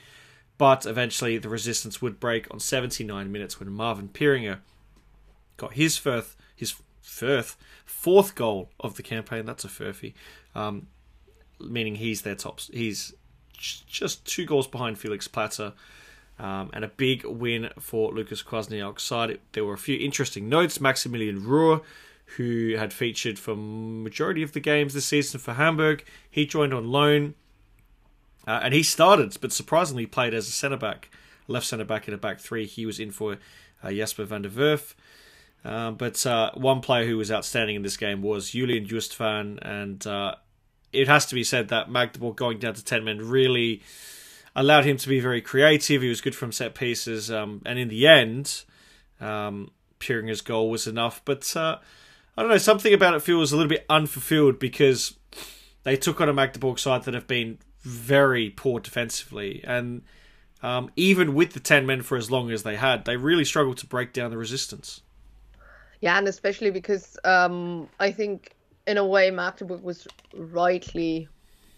but 0.58 0.86
eventually 0.86 1.38
the 1.38 1.50
resistance 1.50 2.02
would 2.02 2.20
break 2.20 2.48
on 2.50 2.60
79 2.60 3.32
minutes 3.32 3.60
when 3.60 3.70
Marvin 3.70 4.08
Pieringer 4.08 4.60
got 5.58 5.74
his 5.74 5.98
first, 5.98 6.38
his 6.56 6.74
first, 7.02 7.58
fourth 7.86 8.34
goal 8.34 8.70
of 8.80 8.96
the 8.96 9.04
campaign. 9.04 9.46
That's 9.46 9.66
a 9.66 9.68
furphy, 9.68 10.14
um, 10.56 10.88
meaning 11.60 11.96
he's 11.96 12.22
their 12.22 12.36
top. 12.36 12.62
He's 12.62 13.14
just 13.58 14.26
two 14.26 14.46
goals 14.46 14.68
behind 14.68 14.98
Felix 14.98 15.28
Platte. 15.28 15.74
Um, 16.40 16.70
and 16.72 16.86
a 16.86 16.88
big 16.88 17.26
win 17.26 17.70
for 17.78 18.14
Lucas 18.14 18.42
Kwasniok's 18.42 19.04
side. 19.04 19.42
There 19.52 19.66
were 19.66 19.74
a 19.74 19.78
few 19.78 20.00
interesting 20.00 20.48
notes. 20.48 20.80
Maximilian 20.80 21.46
Ruhr, 21.46 21.82
who 22.38 22.76
had 22.78 22.94
featured 22.94 23.40
for 23.40 23.56
majority 23.56 24.44
of 24.44 24.52
the 24.52 24.60
games 24.60 24.94
this 24.94 25.06
season 25.06 25.40
for 25.40 25.54
Hamburg, 25.54 26.06
he 26.30 26.46
joined 26.46 26.74
on 26.74 26.88
loan 26.88 27.36
Uh, 28.48 28.62
and 28.64 28.74
he 28.74 28.82
started, 28.82 29.38
but 29.42 29.52
surprisingly 29.52 30.06
played 30.06 30.34
as 30.34 30.48
a 30.48 30.52
centre 30.52 30.78
back, 30.78 31.10
left 31.48 31.68
centre 31.68 31.86
back 31.86 32.08
in 32.08 32.14
a 32.14 32.18
back 32.18 32.40
three. 32.40 32.66
He 32.66 32.86
was 32.86 33.00
in 33.00 33.12
for 33.12 33.38
uh, 33.84 33.92
Jasper 33.92 34.26
van 34.26 34.42
der 34.42 34.50
Werf. 34.50 34.96
Um, 35.64 35.96
but 35.96 36.26
uh, 36.26 36.52
one 36.54 36.82
player 36.82 37.06
who 37.06 37.18
was 37.18 37.32
outstanding 37.32 37.76
in 37.76 37.82
this 37.84 37.98
game 37.98 38.22
was 38.22 38.52
Julian 38.52 38.88
Justvan, 38.88 39.60
and 39.62 40.06
uh, 40.08 40.36
it 40.94 41.08
has 41.08 41.26
to 41.28 41.36
be 41.36 41.44
said 41.44 41.68
that 41.68 41.92
Magdeburg 41.92 42.38
going 42.38 42.60
down 42.60 42.74
to 42.74 42.84
10 42.84 43.04
men 43.04 43.20
really 43.20 43.82
allowed 44.56 44.86
him 44.86 44.98
to 44.98 45.10
be 45.10 45.20
very 45.20 45.42
creative. 45.42 46.02
He 46.02 46.10
was 46.10 46.22
good 46.22 46.36
from 46.36 46.52
set 46.52 46.76
pieces, 46.76 47.30
um, 47.30 47.62
and 47.66 47.78
in 47.78 47.90
the 47.90 48.08
end, 48.08 48.64
um, 49.20 49.72
goal 50.46 50.70
was 50.70 50.88
enough. 50.88 51.22
But 51.26 51.56
uh, 51.56 51.80
I 52.38 52.42
don't 52.42 52.52
know, 52.52 52.58
something 52.58 52.94
about 52.94 53.16
it 53.16 53.22
feels 53.22 53.52
a 53.52 53.58
little 53.58 53.70
bit 53.70 53.86
unfulfilled 53.90 54.60
because 54.60 55.18
they 55.84 55.96
took 55.98 56.22
on 56.22 56.30
a 56.30 56.34
Magdeburg 56.34 56.80
side 56.80 57.04
that 57.04 57.14
have 57.14 57.28
been 57.28 57.58
very 57.82 58.50
poor 58.50 58.80
defensively, 58.80 59.64
and 59.66 60.04
um, 60.62 60.90
even 60.96 61.34
with 61.34 61.54
the 61.54 61.60
10 61.60 61.86
men 61.86 62.02
for 62.02 62.18
as 62.18 62.30
long 62.30 62.52
as 62.52 62.64
they 62.64 62.76
had, 62.76 63.06
they 63.06 63.18
really 63.18 63.46
struggled 63.46 63.78
to 63.78 63.86
break 63.86 64.14
down 64.14 64.32
the 64.32 64.38
resistance. 64.38 65.02
Yeah, 66.02 66.18
and 66.18 66.28
especially 66.28 66.72
because 66.72 67.18
um, 67.24 67.90
I 68.00 68.12
think 68.12 68.56
in 68.88 68.98
a 68.98 69.06
way 69.06 69.32
Magdeburg 69.32 69.82
was 69.82 70.08
rightly 70.34 71.28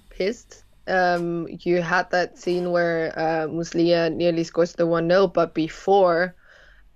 pissed. 0.09 0.63
Um, 0.87 1.47
you 1.47 1.81
had 1.81 2.09
that 2.11 2.37
scene 2.37 2.71
where 2.71 3.17
uh, 3.17 3.47
Muslija 3.47 4.13
nearly 4.13 4.43
scores 4.43 4.73
the 4.73 4.85
1 4.87 5.07
0, 5.07 5.27
but 5.27 5.53
before, 5.53 6.35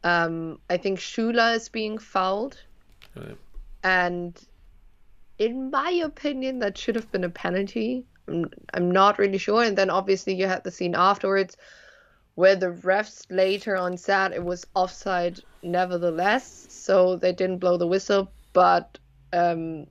um, 0.04 0.60
I 0.70 0.78
think 0.78 1.00
Schüler 1.00 1.56
is 1.56 1.70
being 1.70 1.98
fouled. 1.98 2.58
And 3.86 4.36
in 5.38 5.70
my 5.70 5.92
opinion, 6.04 6.58
that 6.60 6.76
should 6.76 6.96
have 6.96 7.12
been 7.12 7.24
a 7.24 7.30
penalty. 7.30 8.04
I'm, 8.28 8.50
I'm 8.74 8.90
not 8.90 9.20
really 9.20 9.38
sure. 9.38 9.62
And 9.64 9.78
then 9.78 9.92
obviously 9.92 10.34
you 10.34 10.48
had 10.48 10.64
the 10.64 10.72
scene 10.72 10.96
afterwards 10.96 11.56
where 12.34 12.56
the 12.56 12.72
refs 12.72 13.28
later 13.30 13.78
on 13.78 13.96
said 13.96 14.34
it 14.34 14.44
was 14.44 14.66
offside 14.74 15.40
nevertheless, 15.62 16.66
so 16.70 17.16
they 17.16 17.32
didn't 17.32 17.60
blow 17.60 17.78
the 17.78 17.86
whistle. 17.86 18.32
But 18.54 18.98
um, 19.32 19.86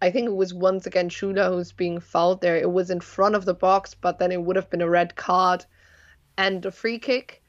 I 0.00 0.12
think 0.12 0.28
it 0.28 0.36
was 0.36 0.54
once 0.54 0.86
again 0.86 1.08
Schüler 1.08 1.48
who's 1.48 1.72
being 1.72 1.98
fouled 1.98 2.40
there. 2.40 2.56
It 2.56 2.70
was 2.70 2.88
in 2.88 3.00
front 3.00 3.34
of 3.34 3.46
the 3.46 3.54
box, 3.54 3.94
but 3.94 4.20
then 4.20 4.30
it 4.30 4.42
would 4.42 4.54
have 4.54 4.70
been 4.70 4.80
a 4.80 4.88
red 4.88 5.16
card 5.16 5.66
and 6.38 6.64
a 6.64 6.70
free 6.70 7.00
kick. 7.00 7.42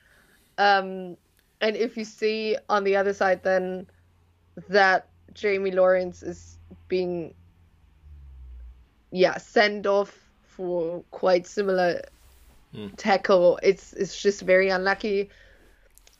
Um, 0.57 1.15
and 1.61 1.75
if 1.75 1.95
you 1.95 2.05
see 2.05 2.57
on 2.69 2.83
the 2.83 2.95
other 2.95 3.13
side, 3.13 3.43
then 3.43 3.85
that 4.67 5.09
Jamie 5.35 5.71
Lawrence 5.71 6.23
is 6.23 6.57
being, 6.87 7.35
yeah, 9.11 9.37
sent 9.37 9.85
off 9.85 10.17
for 10.47 11.03
quite 11.11 11.45
similar 11.45 12.01
tackle. 12.97 13.59
It's 13.63 13.93
it's 13.93 14.21
just 14.21 14.41
very 14.41 14.69
unlucky. 14.69 15.29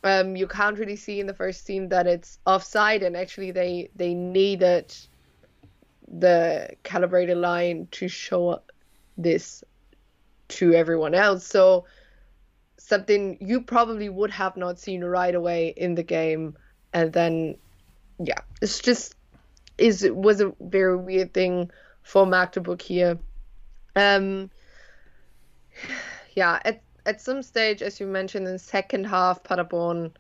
Um, 0.04 0.36
you 0.36 0.48
can't 0.48 0.78
really 0.78 0.96
see 0.96 1.20
in 1.20 1.28
the 1.28 1.34
first 1.34 1.66
scene 1.66 1.90
that 1.90 2.08
it's 2.08 2.40
offside, 2.46 3.04
and 3.04 3.18
actually 3.18 3.52
they 3.52 3.90
they 3.96 4.14
needed 4.14 4.96
the 6.08 6.70
calibrated 6.84 7.38
line 7.38 7.88
to 7.92 8.08
show 8.08 8.62
this 9.18 9.64
to 10.48 10.74
everyone 10.74 11.16
else. 11.16 11.46
So 11.46 11.86
something 12.78 13.38
you 13.42 13.62
probably 13.62 14.10
would 14.10 14.32
have 14.32 14.56
not 14.56 14.80
seen 14.80 15.04
right 15.04 15.34
away 15.34 15.74
in 15.76 15.96
the 15.96 16.04
game, 16.04 16.56
and 16.94 17.12
then 17.12 17.56
yeah, 18.20 18.40
it's 18.62 18.80
just 18.80 19.16
is 19.78 20.04
it 20.04 20.16
was 20.16 20.42
a 20.42 20.54
very 20.60 20.96
weird 20.96 21.34
thing 21.34 21.70
for 22.02 22.26
Magdeburg 22.26 22.82
here. 22.82 23.18
Um, 23.96 24.50
yeah, 26.36 26.60
at 26.64 26.82
at 27.06 27.22
some 27.22 27.42
stage, 27.44 27.82
as 27.82 28.00
you 28.00 28.08
mentioned, 28.08 28.48
in 28.48 28.58
second 28.58 29.06
half, 29.06 29.44
Paderborn 29.44 30.12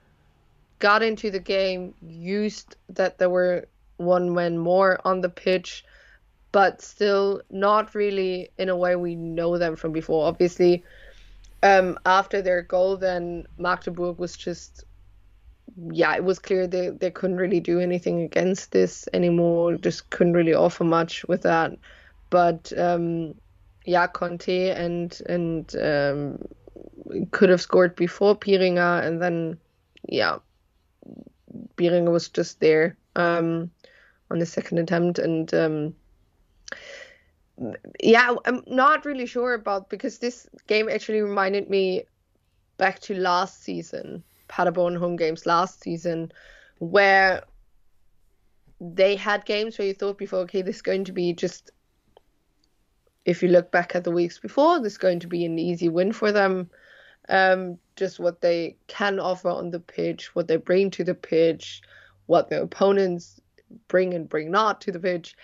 got 0.79 1.01
into 1.01 1.31
the 1.31 1.39
game, 1.39 1.93
used 2.01 2.75
that 2.89 3.17
there 3.17 3.29
were 3.29 3.65
one 3.97 4.34
man 4.34 4.58
more 4.58 4.99
on 5.05 5.21
the 5.21 5.29
pitch, 5.29 5.86
but 6.51 6.81
still 6.81 7.41
not 7.49 7.95
really 7.95 8.49
in 8.58 8.69
a 8.69 8.75
way 8.75 8.95
we 8.95 9.15
know 9.15 9.58
them 9.58 9.75
from 9.75 9.91
before. 9.91 10.27
Obviously, 10.27 10.84
um, 11.63 11.97
after 12.05 12.41
their 12.41 12.62
goal, 12.62 12.97
then 12.97 13.45
Magdeburg 13.58 14.19
was 14.19 14.36
just, 14.36 14.84
yeah, 15.91 16.15
it 16.15 16.23
was 16.23 16.39
clear 16.39 16.67
they, 16.67 16.89
they 16.89 17.11
couldn't 17.11 17.38
really 17.38 17.59
do 17.59 17.79
anything 17.79 18.21
against 18.21 18.71
this 18.71 19.07
anymore, 19.13 19.75
just 19.75 20.09
couldn't 20.09 20.33
really 20.33 20.53
offer 20.53 20.83
much 20.83 21.25
with 21.27 21.41
that. 21.43 21.73
But 22.29 22.71
um, 22.77 23.35
yeah, 23.85 24.07
Conteh 24.07 24.75
and 24.77 25.19
and 25.27 25.75
um, 25.75 27.27
could 27.31 27.49
have 27.49 27.61
scored 27.61 27.95
before 27.95 28.35
Pieringer, 28.35 29.05
and 29.05 29.21
then 29.21 29.59
yeah, 30.07 30.38
Pieringer 31.77 32.11
was 32.11 32.29
just 32.29 32.59
there 32.59 32.97
um, 33.15 33.69
on 34.31 34.39
the 34.39 34.45
second 34.45 34.79
attempt, 34.79 35.19
and 35.19 35.53
um, 35.53 35.95
yeah, 38.01 38.35
I'm 38.45 38.63
not 38.67 39.05
really 39.05 39.25
sure 39.25 39.53
about 39.53 39.89
because 39.89 40.19
this 40.19 40.47
game 40.67 40.89
actually 40.89 41.21
reminded 41.21 41.69
me 41.69 42.03
back 42.77 42.99
to 43.01 43.15
last 43.15 43.63
season, 43.63 44.23
Paderborn 44.56 44.96
home 44.96 45.18
games 45.18 45.46
last 45.46 45.82
season, 45.82 46.32
where 46.80 47.44
they 48.80 49.15
had 49.15 49.46
games 49.46 49.78
where 49.78 49.88
you 49.88 49.94
thought 49.94 50.18
before, 50.18 50.39
okay, 50.39 50.62
this 50.62 50.78
is 50.78 50.82
going 50.82 51.04
to 51.06 51.12
be 51.12 51.34
just 51.34 51.72
if 53.26 53.41
you 53.41 53.50
look 53.50 53.72
back 53.72 53.96
at 53.96 54.04
the 54.04 54.12
weeks 54.12 54.39
before, 54.39 54.80
this 54.80 54.94
is 54.94 54.98
going 54.98 55.20
to 55.20 55.28
be 55.28 55.46
an 55.46 55.58
easy 55.58 55.89
win 55.89 56.13
for 56.13 56.32
them. 56.32 56.70
Um, 57.28 57.80
just 57.96 58.20
what 58.20 58.41
they 58.41 58.78
can 58.88 59.20
offer 59.20 59.50
on 59.50 59.72
the 59.72 59.80
pitch, 59.80 60.36
what 60.36 60.48
they 60.48 60.58
bring 60.58 60.91
to 60.91 61.04
the 61.04 61.15
pitch, 61.15 61.82
what 62.28 62.50
their 62.50 62.62
opponents 62.62 63.41
bring 63.88 64.13
and 64.13 64.30
bring 64.30 64.52
not 64.52 64.80
to 64.82 64.91
the 64.91 65.00
pitch. 65.00 65.36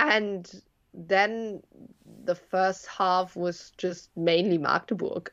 And 0.00 0.50
then 0.92 1.62
the 2.24 2.34
first 2.34 2.86
half 2.86 3.36
was 3.36 3.72
just 3.78 4.10
mainly 4.16 4.58
Magdeburg. 4.58 5.30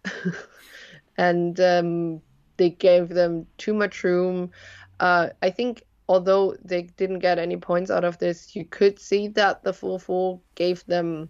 and 1.17 1.59
um, 1.59 2.21
they 2.57 2.69
gave 2.69 3.09
them 3.09 3.45
too 3.57 3.73
much 3.73 4.03
room. 4.03 4.51
Uh, 4.99 5.29
I 5.41 5.49
think 5.49 5.83
although 6.07 6.55
they 6.63 6.83
didn't 6.97 7.19
get 7.19 7.39
any 7.39 7.57
points 7.57 7.89
out 7.89 8.03
of 8.03 8.17
this, 8.19 8.55
you 8.55 8.65
could 8.65 8.99
see 8.99 9.27
that 9.29 9.63
the 9.63 9.71
4-4 9.71 10.39
gave 10.55 10.85
them 10.85 11.29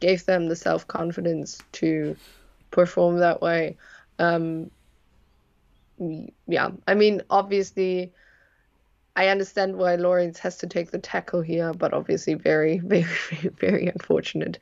gave 0.00 0.26
them 0.26 0.48
the 0.48 0.56
self 0.56 0.86
confidence 0.86 1.58
to 1.72 2.16
perform 2.70 3.18
that 3.18 3.40
way. 3.40 3.76
Um, 4.18 4.70
yeah, 6.46 6.70
I 6.86 6.94
mean, 6.94 7.22
obviously, 7.30 8.12
I 9.16 9.28
understand 9.28 9.76
why 9.76 9.94
Lawrence 9.94 10.38
has 10.40 10.58
to 10.58 10.66
take 10.66 10.90
the 10.90 10.98
tackle 10.98 11.40
here, 11.40 11.72
but 11.72 11.94
obviously, 11.94 12.34
very, 12.34 12.78
very, 12.84 13.48
very, 13.60 13.86
unfortunate. 13.86 14.58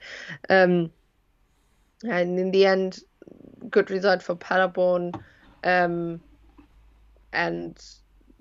Um, 0.49 0.91
and 2.05 2.39
in 2.39 2.51
the 2.51 2.67
end, 2.67 3.01
good 3.71 3.91
result 3.91 4.23
for 4.23 4.35
Paderborn. 4.35 5.13
Um, 5.65 6.21
and 7.33 7.83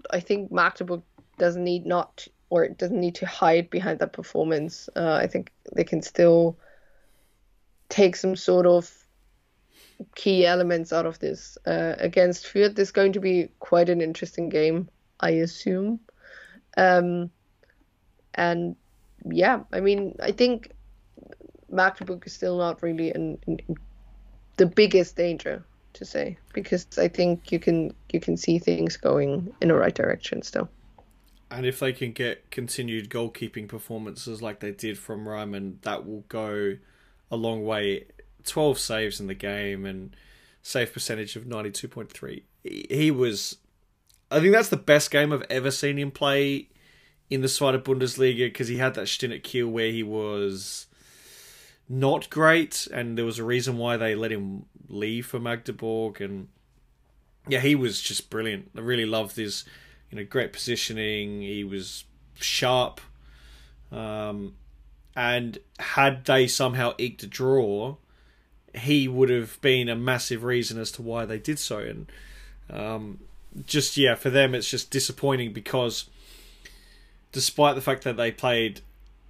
I 0.09 0.19
think 0.19 0.51
Magdeburg 0.51 1.01
doesn't 1.37 1.63
need 1.63 1.85
not 1.85 2.27
or 2.49 2.67
doesn't 2.67 2.99
need 2.99 3.15
to 3.15 3.25
hide 3.25 3.69
behind 3.69 3.99
that 3.99 4.13
performance. 4.13 4.89
Uh, 4.95 5.13
I 5.13 5.27
think 5.27 5.51
they 5.73 5.85
can 5.85 6.01
still 6.01 6.57
take 7.89 8.15
some 8.15 8.35
sort 8.35 8.65
of 8.65 8.91
key 10.15 10.45
elements 10.45 10.91
out 10.91 11.05
of 11.05 11.19
this. 11.19 11.57
Uh, 11.65 11.95
against 11.97 12.45
Fürth 12.45 12.77
is 12.77 12.91
going 12.91 13.13
to 13.13 13.19
be 13.19 13.49
quite 13.59 13.89
an 13.89 14.01
interesting 14.01 14.49
game, 14.49 14.89
I 15.19 15.31
assume. 15.31 15.99
Um, 16.75 17.31
and 18.35 18.75
yeah, 19.29 19.61
I 19.71 19.79
mean, 19.79 20.15
I 20.21 20.31
think 20.31 20.71
Magdeburg 21.69 22.23
is 22.25 22.33
still 22.33 22.57
not 22.57 22.81
really 22.81 23.09
in, 23.09 23.37
in 23.47 23.59
the 24.57 24.65
biggest 24.65 25.15
danger 25.15 25.63
to 25.93 26.05
say 26.05 26.37
because 26.53 26.87
I 26.97 27.07
think 27.07 27.51
you 27.51 27.59
can 27.59 27.93
you 28.11 28.19
can 28.19 28.37
see 28.37 28.59
things 28.59 28.97
going 28.97 29.53
in 29.61 29.67
the 29.67 29.75
right 29.75 29.93
direction 29.93 30.41
still. 30.41 30.69
And 31.49 31.65
if 31.65 31.79
they 31.79 31.91
can 31.91 32.13
get 32.13 32.49
continued 32.49 33.09
goalkeeping 33.09 33.67
performances 33.67 34.41
like 34.41 34.61
they 34.61 34.71
did 34.71 34.97
from 34.97 35.25
Reimann, 35.25 35.81
that 35.81 36.07
will 36.07 36.23
go 36.29 36.77
a 37.29 37.35
long 37.35 37.65
way. 37.65 38.05
12 38.45 38.79
saves 38.79 39.19
in 39.19 39.27
the 39.27 39.35
game 39.35 39.85
and 39.85 40.15
save 40.61 40.93
percentage 40.93 41.35
of 41.35 41.43
92.3. 41.43 42.43
He 42.63 43.11
was. 43.11 43.57
I 44.31 44.39
think 44.39 44.53
that's 44.53 44.69
the 44.69 44.77
best 44.77 45.11
game 45.11 45.33
I've 45.33 45.45
ever 45.49 45.71
seen 45.71 45.99
him 45.99 46.09
play 46.09 46.69
in 47.29 47.41
the 47.41 47.47
Zweite 47.47 47.83
Bundesliga 47.83 48.47
because 48.47 48.69
he 48.69 48.77
had 48.77 48.93
that 48.93 49.07
stint 49.07 49.33
at 49.33 49.43
Kiel 49.43 49.67
where 49.67 49.91
he 49.91 50.03
was 50.03 50.87
not 51.89 52.29
great 52.29 52.87
and 52.93 53.17
there 53.17 53.25
was 53.25 53.39
a 53.39 53.43
reason 53.43 53.77
why 53.77 53.97
they 53.97 54.15
let 54.15 54.31
him 54.31 54.65
leave 54.91 55.25
for 55.25 55.39
Magdeburg 55.39 56.21
and 56.21 56.47
yeah 57.47 57.59
he 57.59 57.75
was 57.75 58.01
just 58.01 58.29
brilliant. 58.29 58.71
I 58.75 58.81
really 58.81 59.05
loved 59.05 59.35
his 59.35 59.65
you 60.09 60.17
know 60.17 60.25
great 60.25 60.53
positioning. 60.53 61.41
He 61.41 61.63
was 61.63 62.05
sharp. 62.35 63.01
Um, 63.91 64.55
and 65.15 65.57
had 65.77 66.23
they 66.25 66.47
somehow 66.47 66.93
eked 66.97 67.23
a 67.23 67.27
draw 67.27 67.97
he 68.73 69.07
would 69.07 69.29
have 69.29 69.59
been 69.61 69.89
a 69.89 69.95
massive 69.95 70.43
reason 70.43 70.79
as 70.79 70.91
to 70.93 71.01
why 71.01 71.25
they 71.25 71.37
did 71.37 71.59
so. 71.59 71.79
And 71.79 72.11
um, 72.69 73.19
just 73.65 73.97
yeah, 73.97 74.15
for 74.15 74.29
them, 74.29 74.55
it's 74.55 74.69
just 74.69 74.91
disappointing 74.91 75.53
because 75.53 76.09
despite 77.31 77.75
the 77.75 77.81
fact 77.81 78.03
that 78.03 78.17
they 78.17 78.31
played 78.31 78.81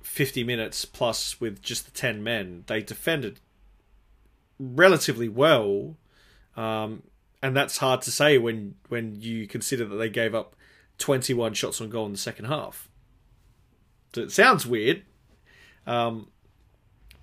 50 0.02 0.44
minutes 0.44 0.86
plus 0.86 1.40
with 1.40 1.62
just 1.62 1.86
the 1.86 1.92
10 1.92 2.24
men, 2.24 2.64
they 2.68 2.82
defended 2.82 3.40
relatively 4.62 5.28
well. 5.28 5.98
Um, 6.56 7.04
and 7.42 7.58
that's 7.58 7.78
hard 7.78 8.02
to 8.04 8.12
say 8.12 8.38
when 8.38 8.76
when 8.90 9.20
you 9.20 9.48
consider 9.48 9.86
that 9.86 9.96
they 9.96 10.10
gave 10.10 10.36
up 10.36 10.56
21 11.00 11.56
shots 11.56 11.82
on 11.82 11.90
goal 11.90 12.06
in 12.06 12.12
the 12.12 12.18
second 12.18 12.46
half. 12.46 12.88
So 14.14 14.22
it 14.22 14.32
sounds 14.32 14.66
weird, 14.66 15.04
um, 15.88 16.28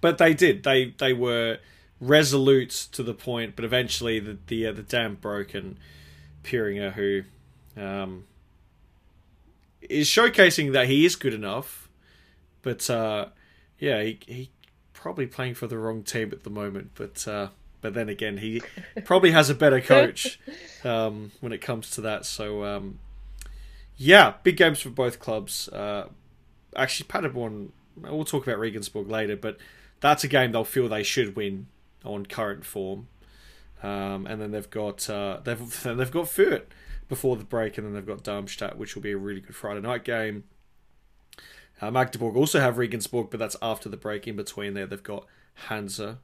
but 0.01 0.19
they 0.19 0.35
did. 0.35 0.65
They 0.65 0.95
they 0.99 1.13
were 1.13 1.59
resolute 2.01 2.71
to 2.93 3.03
the 3.03 3.15
point, 3.15 3.55
but 3.55 3.65
eventually 3.65 4.19
the 4.19 4.39
the 4.47 4.67
uh, 4.67 4.73
the 4.73 4.83
dam 4.83 5.17
broke 5.17 5.55
and 5.55 5.77
Pieringer, 6.43 6.93
who 6.95 7.23
um, 7.81 8.25
is 9.83 10.09
showcasing 10.09 10.73
that 10.73 10.87
he 10.87 11.05
is 11.05 11.15
good 11.15 11.35
enough, 11.35 11.89
but 12.63 12.89
uh, 12.89 13.27
yeah, 13.79 14.03
he 14.03 14.19
he 14.27 14.51
probably 14.99 15.27
playing 15.27 15.55
for 15.55 15.67
the 15.67 15.79
wrong 15.79 16.03
team 16.03 16.31
at 16.33 16.45
the 16.45 16.51
moment, 16.51 16.91
but. 16.95 17.27
Uh, 17.27 17.49
but 17.81 17.95
then 17.95 18.09
again, 18.09 18.39
he 18.39 18.61
probably 19.05 19.31
has 19.31 19.51
a 19.51 19.55
better 19.55 19.81
coach 19.81 20.41
um, 20.85 21.31
when 21.41 21.53
it 21.53 21.61
comes 21.61 21.91
to 21.91 22.01
that. 22.01 22.27
So, 22.27 22.65
um, 22.65 22.99
yeah, 23.97 24.35
big 24.43 24.57
games 24.57 24.81
for 24.81 24.91
both 24.91 25.21
clubs. 25.21 25.69
Uh, 25.69 26.09
actually, 26.75 27.07
Paderborn, 27.07 27.71
we'll 27.97 28.25
talk 28.25 28.47
about 28.47 28.59
Regensburg 28.59 29.09
later, 29.09 29.37
but 29.37 29.59
that's 30.01 30.25
a 30.25 30.29
game 30.29 30.53
they'll 30.53 30.65
feel 30.65 30.89
they 30.89 31.05
should 31.05 31.37
win 31.37 31.69
on 32.05 32.27
current 32.27 32.65
form. 32.65 33.09
Um, 33.83 34.27
and 34.27 34.41
then 34.41 34.51
they've 34.51 34.69
got 34.69 35.09
uh, 35.09 35.39
they've 35.45 35.83
then 35.83 35.97
they've 35.99 36.11
got 36.11 36.27
Fürth 36.27 36.65
before 37.09 37.37
the 37.37 37.45
break, 37.45 37.79
and 37.79 37.87
then 37.87 37.95
they've 37.95 38.05
got 38.05 38.25
Darmstadt, 38.25 38.77
which 38.77 38.95
will 38.95 39.03
be 39.03 39.13
a 39.13 39.17
really 39.17 39.41
good 39.41 39.55
Friday 39.55 39.81
night 39.81 40.05
game. 40.05 40.45
Uh, 41.81 41.91
Magdeburg 41.91 42.37
also 42.37 42.61
have 42.61 42.79
Regensburg, 42.79 43.29
but 43.31 43.39
that's 43.39 43.57
after 43.63 43.89
the 43.89 43.97
break. 43.97 44.27
In 44.27 44.37
between 44.37 44.75
there, 44.75 44.87
they've 44.87 45.03
got 45.03 45.27
Hansa 45.69 46.19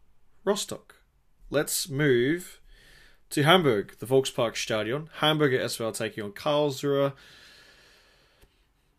Rostock 0.45 0.97
let's 1.55 1.89
move 1.89 2.61
to 3.31 3.43
Hamburg, 3.45 3.97
the 3.99 4.07
Volkspark 4.07 4.57
Stadion. 4.57 5.09
Hamburger 5.19 5.59
SV 5.59 5.97
taking 5.97 6.25
on 6.25 6.33
Karlsruhe. 6.33 7.13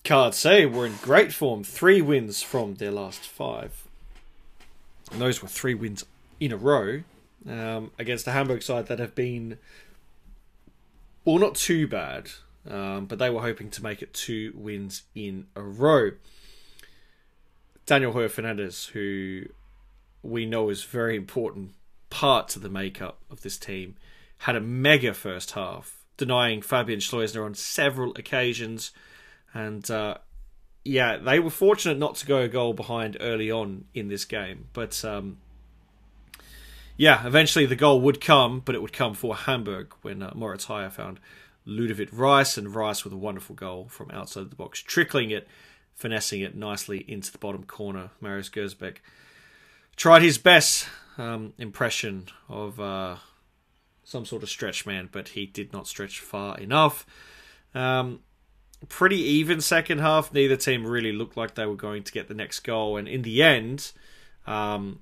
KRC 0.03 0.71
were 0.71 0.85
in 0.85 0.95
great 1.01 1.33
form, 1.33 1.63
three 1.63 2.01
wins 2.01 2.41
from 2.41 2.75
their 2.75 2.91
last 2.91 3.21
five. 3.21 3.87
And 5.11 5.19
those 5.19 5.41
were 5.41 5.47
three 5.47 5.73
wins 5.73 6.05
in 6.39 6.51
a 6.51 6.57
row 6.57 7.03
um, 7.49 7.91
against 7.99 8.25
the 8.25 8.31
Hamburg 8.31 8.61
side 8.61 8.87
that 8.87 8.99
have 8.99 9.15
been, 9.15 9.57
well, 11.23 11.39
not 11.39 11.55
too 11.55 11.87
bad, 11.87 12.29
um, 12.69 13.05
but 13.05 13.19
they 13.19 13.29
were 13.29 13.41
hoping 13.41 13.69
to 13.71 13.83
make 13.83 14.01
it 14.01 14.13
two 14.13 14.53
wins 14.55 15.03
in 15.13 15.47
a 15.55 15.61
row. 15.61 16.11
Daniel 17.85 18.13
Heuer 18.13 18.29
Fernandes, 18.29 18.89
who 18.91 19.43
we 20.23 20.45
know 20.45 20.69
is 20.69 20.83
very 20.83 21.15
important 21.15 21.71
part 22.09 22.47
to 22.49 22.59
the 22.59 22.69
makeup 22.69 23.19
of 23.29 23.41
this 23.41 23.57
team, 23.57 23.95
had 24.39 24.55
a 24.55 24.61
mega 24.61 25.13
first 25.13 25.51
half, 25.51 26.03
denying 26.17 26.61
Fabian 26.61 26.99
Schleusner 26.99 27.45
on 27.45 27.53
several 27.53 28.11
occasions. 28.15 28.91
And 29.53 29.89
uh, 29.91 30.17
yeah, 30.83 31.17
they 31.17 31.39
were 31.39 31.49
fortunate 31.49 31.97
not 31.97 32.15
to 32.15 32.25
go 32.25 32.39
a 32.39 32.47
goal 32.47 32.73
behind 32.73 33.17
early 33.19 33.51
on 33.51 33.85
in 33.93 34.07
this 34.07 34.25
game. 34.25 34.65
But 34.73 35.03
um, 35.05 35.37
yeah, 36.97 37.25
eventually 37.25 37.65
the 37.65 37.75
goal 37.75 38.01
would 38.01 38.19
come, 38.19 38.61
but 38.63 38.75
it 38.75 38.81
would 38.81 38.93
come 38.93 39.13
for 39.13 39.35
Hamburg 39.35 39.93
when 40.01 40.23
uh, 40.23 40.31
Moritz 40.33 40.65
Heyer 40.65 40.91
found 40.91 41.19
Ludovit 41.67 42.09
Reis, 42.11 42.57
and 42.57 42.75
Reis 42.75 43.03
with 43.03 43.13
a 43.13 43.17
wonderful 43.17 43.55
goal 43.55 43.87
from 43.89 44.11
outside 44.11 44.51
the 44.51 44.55
box, 44.55 44.81
trickling 44.81 45.31
it, 45.31 45.47
finessing 45.95 46.41
it 46.41 46.55
nicely 46.55 47.03
into 47.07 47.31
the 47.31 47.37
bottom 47.37 47.63
corner. 47.63 48.11
Marius 48.21 48.49
Gersbeck 48.49 48.97
tried 49.95 50.21
his 50.21 50.37
best 50.37 50.87
um, 51.17 51.53
impression 51.57 52.27
of 52.49 52.79
uh, 52.79 53.15
some 54.03 54.25
sort 54.25 54.43
of 54.43 54.49
stretch 54.49 54.85
man, 54.85 55.09
but 55.11 55.29
he 55.29 55.45
did 55.45 55.73
not 55.73 55.87
stretch 55.87 56.19
far 56.19 56.57
enough. 56.57 57.05
Um, 57.73 58.19
pretty 58.89 59.17
even 59.17 59.61
second 59.61 59.99
half. 59.99 60.33
Neither 60.33 60.57
team 60.57 60.85
really 60.85 61.13
looked 61.13 61.37
like 61.37 61.55
they 61.55 61.65
were 61.65 61.75
going 61.75 62.03
to 62.03 62.11
get 62.11 62.27
the 62.27 62.33
next 62.33 62.59
goal, 62.59 62.97
and 62.97 63.07
in 63.07 63.21
the 63.21 63.41
end, 63.41 63.91
um, 64.45 64.99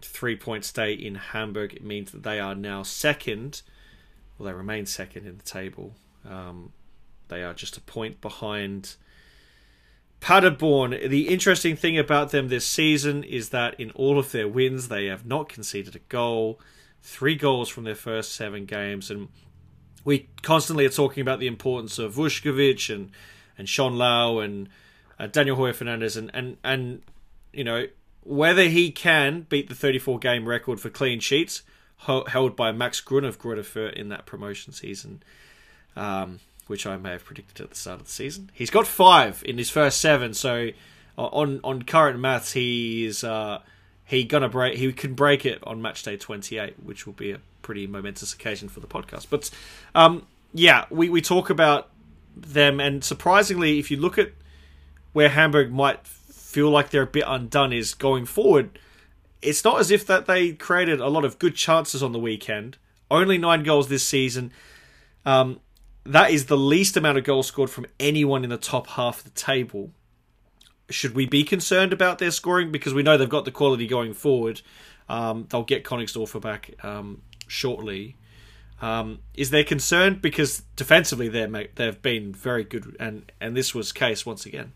three 0.00 0.36
point 0.36 0.64
stay 0.64 0.92
in 0.92 1.14
Hamburg. 1.16 1.74
It 1.74 1.84
means 1.84 2.10
that 2.12 2.22
they 2.22 2.40
are 2.40 2.54
now 2.54 2.82
second. 2.82 3.62
Well, 4.38 4.46
they 4.46 4.54
remain 4.54 4.86
second 4.86 5.26
in 5.26 5.36
the 5.36 5.44
table. 5.44 5.94
Um, 6.28 6.72
they 7.28 7.42
are 7.42 7.54
just 7.54 7.76
a 7.76 7.80
point 7.80 8.20
behind 8.20 8.96
Paderborn, 10.24 10.92
the 11.10 11.28
interesting 11.28 11.76
thing 11.76 11.98
about 11.98 12.30
them 12.30 12.48
this 12.48 12.64
season 12.64 13.24
is 13.24 13.50
that 13.50 13.78
in 13.78 13.90
all 13.90 14.18
of 14.18 14.32
their 14.32 14.48
wins, 14.48 14.88
they 14.88 15.04
have 15.04 15.26
not 15.26 15.50
conceded 15.50 15.94
a 15.94 15.98
goal. 15.98 16.58
Three 17.02 17.34
goals 17.34 17.68
from 17.68 17.84
their 17.84 17.94
first 17.94 18.32
seven 18.32 18.64
games. 18.64 19.10
And 19.10 19.28
we 20.02 20.30
constantly 20.40 20.86
are 20.86 20.88
talking 20.88 21.20
about 21.20 21.40
the 21.40 21.46
importance 21.46 21.98
of 21.98 22.14
Vuskovic 22.14 22.88
and, 22.88 23.10
and 23.58 23.68
Schonlau 23.68 24.42
and 24.42 24.70
uh, 25.18 25.26
Daniel 25.26 25.58
Heuer 25.58 25.74
Fernandes. 25.74 26.16
And, 26.16 26.30
and, 26.32 26.56
and, 26.64 27.02
you 27.52 27.62
know, 27.62 27.86
whether 28.22 28.64
he 28.64 28.92
can 28.92 29.42
beat 29.50 29.68
the 29.68 29.74
34 29.74 30.20
game 30.20 30.48
record 30.48 30.80
for 30.80 30.88
clean 30.88 31.20
sheets 31.20 31.64
held 31.98 32.56
by 32.56 32.72
Max 32.72 32.98
Grün 33.02 33.26
of 33.26 33.38
Greuther 33.38 33.92
in 33.92 34.08
that 34.08 34.24
promotion 34.24 34.72
season. 34.72 35.22
Um, 35.96 36.40
which 36.66 36.86
I 36.86 36.96
may 36.96 37.10
have 37.10 37.24
predicted 37.24 37.60
at 37.60 37.70
the 37.70 37.76
start 37.76 38.00
of 38.00 38.06
the 38.06 38.12
season. 38.12 38.50
He's 38.52 38.70
got 38.70 38.86
five 38.86 39.42
in 39.46 39.58
his 39.58 39.70
first 39.70 40.00
seven, 40.00 40.34
so 40.34 40.70
uh, 41.18 41.26
on 41.26 41.60
on 41.62 41.82
current 41.82 42.18
maths, 42.18 42.52
he 42.52 43.04
is 43.04 43.24
uh, 43.24 43.60
he 44.04 44.24
gonna 44.24 44.48
break. 44.48 44.78
He 44.78 44.92
can 44.92 45.14
break 45.14 45.44
it 45.44 45.58
on 45.64 45.82
match 45.82 46.02
day 46.02 46.16
twenty 46.16 46.58
eight, 46.58 46.74
which 46.82 47.06
will 47.06 47.12
be 47.14 47.32
a 47.32 47.40
pretty 47.62 47.86
momentous 47.86 48.32
occasion 48.32 48.68
for 48.68 48.80
the 48.80 48.86
podcast. 48.86 49.26
But 49.30 49.50
um, 49.94 50.26
yeah, 50.52 50.84
we 50.90 51.08
we 51.08 51.20
talk 51.20 51.50
about 51.50 51.90
them, 52.36 52.80
and 52.80 53.04
surprisingly, 53.04 53.78
if 53.78 53.90
you 53.90 53.96
look 53.96 54.18
at 54.18 54.32
where 55.12 55.28
Hamburg 55.28 55.72
might 55.72 56.06
feel 56.06 56.70
like 56.70 56.90
they're 56.90 57.02
a 57.02 57.06
bit 57.06 57.24
undone, 57.26 57.72
is 57.72 57.94
going 57.94 58.26
forward. 58.26 58.78
It's 59.42 59.62
not 59.62 59.78
as 59.78 59.90
if 59.90 60.06
that 60.06 60.24
they 60.24 60.52
created 60.52 61.00
a 61.00 61.08
lot 61.08 61.24
of 61.24 61.38
good 61.38 61.54
chances 61.54 62.02
on 62.02 62.12
the 62.12 62.18
weekend. 62.18 62.78
Only 63.10 63.36
nine 63.36 63.62
goals 63.62 63.88
this 63.88 64.02
season. 64.02 64.52
Um, 65.26 65.60
that 66.04 66.30
is 66.30 66.46
the 66.46 66.56
least 66.56 66.96
amount 66.96 67.18
of 67.18 67.24
goals 67.24 67.46
scored 67.46 67.70
from 67.70 67.86
anyone 67.98 68.44
in 68.44 68.50
the 68.50 68.58
top 68.58 68.86
half 68.88 69.18
of 69.18 69.24
the 69.24 69.30
table. 69.30 69.90
Should 70.90 71.14
we 71.14 71.26
be 71.26 71.44
concerned 71.44 71.92
about 71.92 72.18
their 72.18 72.30
scoring? 72.30 72.70
Because 72.70 72.92
we 72.92 73.02
know 73.02 73.16
they've 73.16 73.28
got 73.28 73.46
the 73.46 73.50
quality 73.50 73.86
going 73.86 74.12
forward. 74.12 74.60
Um, 75.08 75.46
they'll 75.48 75.64
get 75.64 75.84
Königsdorfer 75.84 76.40
back 76.40 76.74
um, 76.84 77.22
shortly. 77.46 78.16
Um, 78.82 79.20
is 79.34 79.50
there 79.50 79.64
concern? 79.64 80.18
Because 80.20 80.62
defensively, 80.76 81.28
they 81.28 81.68
they've 81.74 82.02
been 82.02 82.34
very 82.34 82.64
good, 82.64 82.96
and, 83.00 83.32
and 83.40 83.56
this 83.56 83.74
was 83.74 83.92
case 83.92 84.26
once 84.26 84.44
again. 84.44 84.72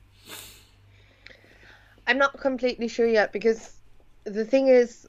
I'm 2.07 2.17
not 2.17 2.39
completely 2.41 2.89
sure 2.89 3.07
yet 3.07 3.35
because 3.35 3.75
the 4.25 4.47
thing 4.47 4.69
is, 4.69 5.07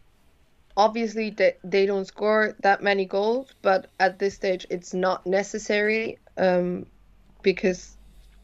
obviously 0.79 1.29
they, 1.29 1.57
they 1.61 1.85
don't 1.85 2.05
score 2.05 2.55
that 2.61 2.81
many 2.81 3.03
goals, 3.03 3.53
but 3.61 3.91
at 3.99 4.17
this 4.17 4.33
stage 4.33 4.65
it's 4.69 4.93
not 4.93 5.27
necessary 5.27 6.17
um, 6.37 6.85
because 7.41 7.97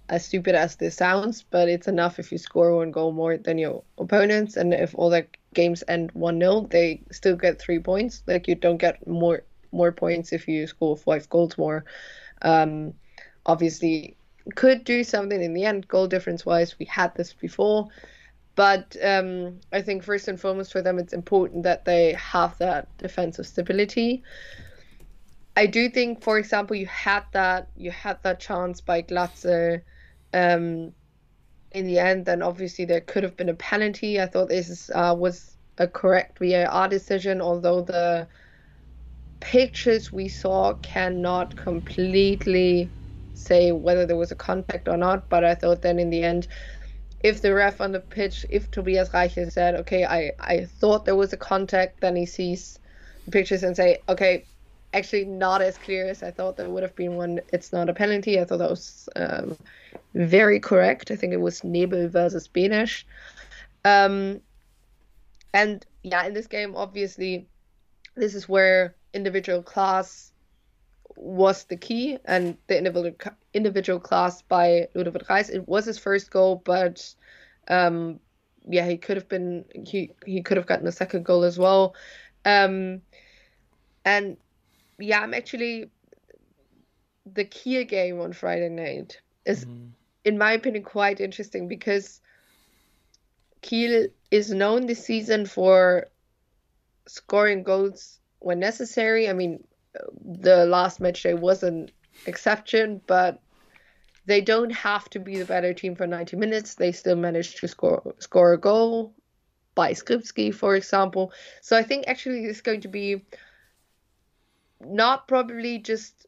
as 0.10 0.26
stupid 0.26 0.54
as 0.54 0.76
this 0.76 0.98
sounds, 0.98 1.46
but 1.50 1.70
it's 1.70 1.88
enough 1.88 2.20
if 2.20 2.34
you 2.34 2.38
score 2.38 2.76
one 2.76 2.92
goal 2.92 3.14
more 3.14 3.38
than 3.38 3.58
your 3.58 3.84
opponents, 3.98 4.58
and 4.58 4.74
if 4.74 4.94
all 4.96 5.10
the 5.10 5.26
games 5.54 5.82
end 5.88 6.12
one 6.12 6.38
0 6.40 6.68
they 6.70 7.02
still 7.10 7.38
get 7.38 7.58
three 7.60 7.80
points. 7.80 8.22
Like 8.28 8.50
you 8.50 8.56
don't 8.56 8.78
get 8.78 9.08
more 9.08 9.44
more 9.72 9.94
points 9.94 10.34
if 10.34 10.48
you 10.48 10.68
score 10.68 10.98
five 10.98 11.30
goals 11.30 11.58
more. 11.58 11.86
Um, 12.42 12.96
obviously, 13.46 14.18
could 14.56 14.84
do 14.84 15.06
something 15.06 15.42
in 15.42 15.54
the 15.54 15.64
end 15.64 15.88
goal 15.88 16.08
difference 16.08 16.46
wise. 16.46 16.78
We 16.78 16.86
had 16.86 17.16
this 17.16 17.32
before. 17.32 17.88
But 18.56 18.96
um, 19.04 19.60
I 19.72 19.82
think 19.82 20.04
first 20.04 20.28
and 20.28 20.40
foremost 20.40 20.72
for 20.72 20.82
them, 20.82 20.98
it's 20.98 21.14
important 21.14 21.64
that 21.64 21.86
they 21.86 22.14
have 22.14 22.58
that 22.60 22.88
defensive 22.98 23.46
stability. 23.46 24.24
I 25.58 25.66
do 25.66 25.90
think, 25.90 26.24
for 26.24 26.38
example, 26.38 26.76
you 26.76 26.86
had 26.86 27.24
that 27.34 27.70
you 27.76 27.92
had 27.92 28.22
that 28.24 28.40
chance 28.40 28.82
by 28.82 29.02
Glatzel. 29.02 29.82
Um, 30.34 30.94
in 31.72 31.86
the 31.88 32.00
end, 32.00 32.26
then 32.26 32.42
obviously 32.42 32.86
there 32.86 33.02
could 33.02 33.24
have 33.24 33.36
been 33.36 33.50
a 33.50 33.54
penalty. 33.54 34.22
I 34.22 34.28
thought 34.28 34.48
this 34.48 34.90
uh, 34.94 35.16
was 35.18 35.58
a 35.78 35.88
correct 35.88 36.40
VAR 36.40 36.88
decision, 36.88 37.42
although 37.42 37.82
the 37.82 38.28
pictures 39.42 40.12
we 40.12 40.30
saw 40.30 40.74
cannot 40.76 41.56
completely 41.58 42.90
say 43.34 43.74
whether 43.74 44.06
there 44.06 44.16
was 44.16 44.32
a 44.32 44.36
contact 44.36 44.88
or 44.88 44.96
not. 44.96 45.30
But 45.30 45.44
I 45.44 45.56
thought 45.56 45.82
then 45.82 46.00
in 46.00 46.10
the 46.10 46.24
end, 46.24 46.48
if 47.26 47.42
the 47.42 47.56
ref 47.56 47.82
on 47.82 47.92
the 47.92 48.00
pitch, 48.00 48.46
if 48.52 48.70
Tobias 48.70 49.10
Reichel 49.10 49.52
said, 49.52 49.74
okay, 49.74 50.06
I, 50.06 50.32
I 50.40 50.66
thought 50.66 51.06
there 51.06 51.16
was 51.16 51.34
a 51.34 51.38
contact, 51.38 52.02
then 52.02 52.16
he 52.16 52.28
sees 52.28 52.78
pictures 53.32 53.64
and 53.64 53.76
say, 53.76 53.98
okay, 54.08 54.46
actually 54.94 55.26
not 55.26 55.60
as 55.60 55.76
clear 55.80 56.08
as 56.08 56.22
I 56.22 56.30
thought 56.30 56.56
there 56.56 56.70
would 56.70 56.84
have 56.84 56.96
been 56.96 57.16
one. 57.16 57.40
It's 57.52 57.74
not 57.74 57.90
a 57.90 57.96
penalty. 57.96 58.40
I 58.40 58.46
thought 58.46 58.60
that 58.60 58.70
was 58.70 59.10
um, 59.16 59.58
very 60.14 60.60
correct. 60.60 61.10
I 61.10 61.16
think 61.16 61.34
it 61.34 61.42
was 61.42 61.64
Nebel 61.64 62.10
versus 62.10 62.48
Benes. 62.48 63.04
Um, 63.84 64.40
and 65.52 65.84
yeah, 66.04 66.28
in 66.28 66.34
this 66.36 66.46
game, 66.46 66.76
obviously, 66.76 67.48
this 68.14 68.36
is 68.36 68.48
where 68.48 68.94
individual 69.16 69.64
class 69.64 70.32
was 71.16 71.66
the 71.66 71.78
key, 71.78 72.18
and 72.26 72.58
the 72.68 72.78
individual 72.78 73.16
individual 73.54 74.00
class 74.00 74.42
by 74.42 74.88
Ludovit 74.96 75.28
Reis. 75.30 75.50
It 75.50 75.68
was 75.68 75.86
his 75.86 75.98
first 75.98 76.32
goal, 76.32 76.62
but 76.64 77.14
um, 77.68 78.20
yeah, 78.68 78.88
he 78.88 78.98
could 78.98 79.18
have 79.18 79.30
been 79.30 79.66
he 79.86 80.12
he 80.26 80.42
could 80.42 80.58
have 80.58 80.66
gotten 80.68 80.88
a 80.88 80.92
second 80.92 81.26
goal 81.26 81.44
as 81.44 81.58
well. 81.58 81.96
Um, 82.44 83.02
and 84.04 84.38
yeah, 85.00 85.22
I'm 85.22 85.34
actually 85.34 85.90
the 87.26 87.46
Kiel 87.46 87.86
game 87.86 88.20
on 88.20 88.34
Friday 88.34 88.70
night 88.70 89.20
is, 89.46 89.66
mm. 89.66 89.90
in 90.24 90.38
my 90.38 90.52
opinion, 90.54 90.84
quite 90.84 91.20
interesting 91.20 91.68
because 91.68 92.22
Kiel 93.62 94.08
is 94.32 94.52
known 94.52 94.86
this 94.86 95.04
season 95.04 95.46
for 95.46 96.08
scoring 97.08 97.64
goals 97.64 98.20
when 98.40 98.60
necessary. 98.60 99.28
I 99.28 99.34
mean, 99.34 99.64
the 100.24 100.66
last 100.66 101.00
match 101.00 101.24
day 101.24 101.34
was 101.34 101.64
an 101.64 101.90
exception, 102.26 103.02
but 103.08 103.42
they 104.26 104.42
don't 104.42 104.72
have 104.72 105.10
to 105.12 105.20
be 105.20 105.38
the 105.38 105.46
better 105.46 105.74
team 105.74 105.96
for 105.96 106.08
90 106.08 106.38
minutes. 106.38 106.76
They 106.76 106.92
still 106.92 107.16
managed 107.16 107.58
to 107.58 107.68
score 107.68 108.16
score 108.20 108.54
a 108.54 108.58
goal 108.58 109.14
by 109.76 109.92
Skrzybski, 109.92 110.54
for 110.54 110.76
example. 110.76 111.32
So 111.62 111.78
I 111.78 111.84
think 111.84 112.06
actually 112.08 112.46
it's 112.46 112.62
going 112.62 112.82
to 112.82 112.88
be 112.88 113.22
not 114.82 115.28
probably 115.28 115.80
just 115.80 116.26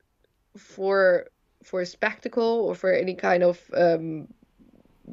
for 0.57 1.27
for 1.63 1.81
a 1.81 1.85
spectacle 1.85 2.65
or 2.65 2.75
for 2.75 2.91
any 2.91 3.13
kind 3.13 3.43
of 3.43 3.59
um, 3.75 4.27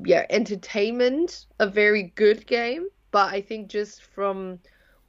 yeah 0.05 0.27
entertainment 0.31 1.47
a 1.61 1.67
very 1.67 2.13
good 2.15 2.47
game 2.47 2.89
but 3.11 3.33
i 3.33 3.41
think 3.41 3.69
just 3.69 4.03
from 4.03 4.59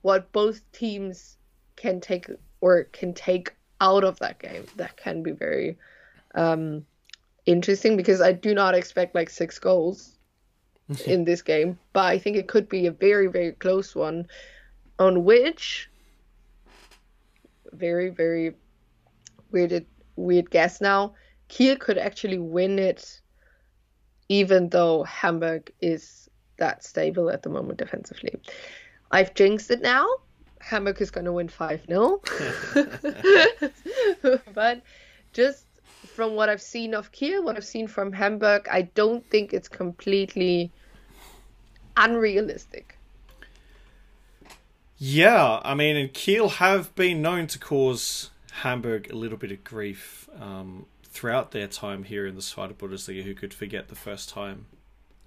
what 0.01 0.31
both 0.31 0.61
teams 0.71 1.37
can 1.75 1.99
take 1.99 2.27
or 2.65 2.83
can 2.85 3.13
take 3.13 3.53
out 3.79 4.03
of 4.03 4.17
that 4.19 4.39
game 4.39 4.65
that 4.75 4.97
can 4.97 5.21
be 5.21 5.31
very 5.31 5.77
um, 6.33 6.85
interesting 7.45 7.95
because 7.97 8.21
i 8.21 8.31
do 8.31 8.53
not 8.53 8.73
expect 8.75 9.15
like 9.15 9.29
six 9.29 9.59
goals 9.59 10.17
in 11.05 11.25
this 11.25 11.41
game 11.41 11.77
but 11.93 12.05
i 12.05 12.17
think 12.17 12.35
it 12.37 12.47
could 12.47 12.67
be 12.69 12.87
a 12.87 12.91
very 12.91 13.27
very 13.27 13.51
close 13.51 13.95
one 13.95 14.25
on 14.99 15.23
which 15.23 15.89
very 17.73 18.09
very 18.09 18.55
weird 19.51 19.85
weird 20.15 20.49
guess 20.49 20.81
now. 20.81 21.13
Kiel 21.47 21.75
could 21.77 21.97
actually 21.97 22.39
win 22.39 22.79
it, 22.79 23.21
even 24.29 24.69
though 24.69 25.03
Hamburg 25.03 25.71
is 25.81 26.29
that 26.57 26.83
stable 26.83 27.29
at 27.29 27.43
the 27.43 27.49
moment 27.49 27.77
defensively. 27.77 28.35
I've 29.11 29.33
jinxed 29.33 29.71
it 29.71 29.81
now. 29.81 30.07
Hamburg 30.65 30.99
is 30.99 31.11
going 31.11 31.25
to 31.25 31.31
win 31.31 31.47
5 31.47 31.85
0. 31.87 32.21
but 34.53 34.81
just 35.31 35.65
from 36.07 36.33
what 36.33 36.49
I've 36.49 36.61
seen 36.61 36.95
of 36.95 37.11
Kiel, 37.11 37.43
what 37.43 37.55
I've 37.55 37.65
seen 37.65 37.87
from 37.87 38.11
Hamburg, 38.11 38.67
I 38.71 38.81
don't 38.81 39.23
think 39.29 39.53
it's 39.53 39.67
completely 39.67 40.71
unrealistic. 41.95 42.97
Yeah, 44.97 45.59
I 45.63 45.75
mean, 45.75 45.97
and 45.97 46.11
Kiel 46.11 46.49
have 46.49 46.95
been 46.95 47.21
known 47.21 47.45
to 47.47 47.59
cause 47.59 48.31
Hamburg 48.61 49.11
a 49.11 49.15
little 49.15 49.37
bit 49.37 49.51
of 49.51 49.63
grief 49.63 50.27
um, 50.39 50.87
throughout 51.03 51.51
their 51.51 51.67
time 51.67 52.05
here 52.05 52.25
in 52.25 52.33
the 52.33 52.41
Zweite 52.41 52.73
Bundesliga. 52.73 53.21
Who 53.21 53.35
could 53.35 53.53
forget 53.53 53.89
the 53.89 53.95
first 53.95 54.29
time 54.29 54.65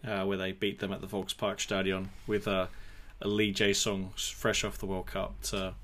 uh, 0.04 0.24
where 0.24 0.38
they 0.38 0.50
beat 0.50 0.80
them 0.80 0.92
at 0.92 1.00
the 1.00 1.06
Volkspark 1.06 1.60
Stadion 1.60 2.10
with 2.26 2.48
a, 2.48 2.70
a 3.20 3.28
Lee 3.28 3.52
Jae 3.52 3.74
Sung 3.74 4.10
fresh 4.16 4.64
off 4.64 4.78
the 4.78 4.86
World 4.86 5.06
Cup 5.06 5.40
to 5.42 5.74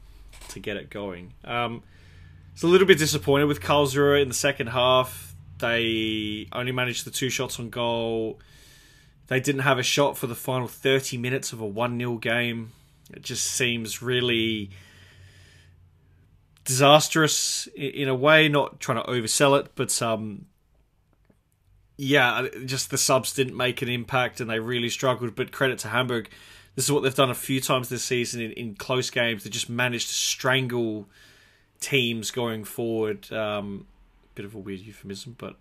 to 0.49 0.61
get 0.61 0.77
it 0.77 0.91
going. 0.91 1.35
Um, 1.45 1.83
it's 2.53 2.63
a 2.63 2.67
little 2.67 2.87
bit 2.87 2.99
disappointed 2.99 3.47
with 3.47 3.61
Karlsruhe 3.61 4.23
in 4.23 4.29
the 4.29 4.35
second 4.35 4.69
half. 4.69 5.35
They 5.59 6.49
only 6.53 6.73
managed 6.73 7.05
the 7.05 7.11
two 7.11 7.31
shots 7.31 7.59
on 7.59 7.71
goal. 7.71 8.39
They 9.29 9.41
didn't 9.41 9.63
have 9.63 9.79
a 9.79 9.83
shot 9.83 10.19
for 10.19 10.27
the 10.27 10.35
final 10.35 10.69
30 10.69 11.17
minutes 11.17 11.53
of 11.53 11.61
a 11.61 11.67
1 11.67 11.99
0 11.99 12.17
game. 12.19 12.73
It 13.13 13.23
just 13.23 13.45
seems 13.45 14.03
really 14.03 14.71
disastrous 16.65 17.67
in 17.75 18.09
a 18.09 18.15
way, 18.15 18.49
not 18.49 18.81
trying 18.81 19.03
to 19.03 19.11
oversell 19.11 19.59
it, 19.59 19.73
but 19.75 20.01
um, 20.03 20.47
yeah, 21.97 22.47
just 22.65 22.91
the 22.91 22.99
subs 22.99 23.35
didn't 23.35 23.57
make 23.57 23.83
an 23.83 23.89
impact 23.89 24.41
and 24.41 24.49
they 24.51 24.59
really 24.59 24.89
struggled. 24.89 25.35
But 25.35 25.53
credit 25.53 25.79
to 25.81 25.89
Hamburg, 25.89 26.31
this 26.75 26.85
is 26.85 26.93
what 26.93 27.03
they've 27.03 27.15
done 27.15 27.31
a 27.31 27.35
few 27.35 27.61
times 27.61 27.89
this 27.89 28.05
season 28.05 28.41
in, 28.41 28.53
in 28.53 28.75
close 28.75 29.11
games. 29.11 29.45
They 29.45 29.51
just 29.51 29.71
managed 29.71 30.09
to 30.09 30.15
strangle 30.15 31.09
teams 31.81 32.31
going 32.31 32.65
forward. 32.65 33.31
Um, 33.33 33.87
bit 34.35 34.45
of 34.45 34.55
a 34.55 34.59
weird 34.59 34.81
euphemism, 34.81 35.37
but 35.39 35.57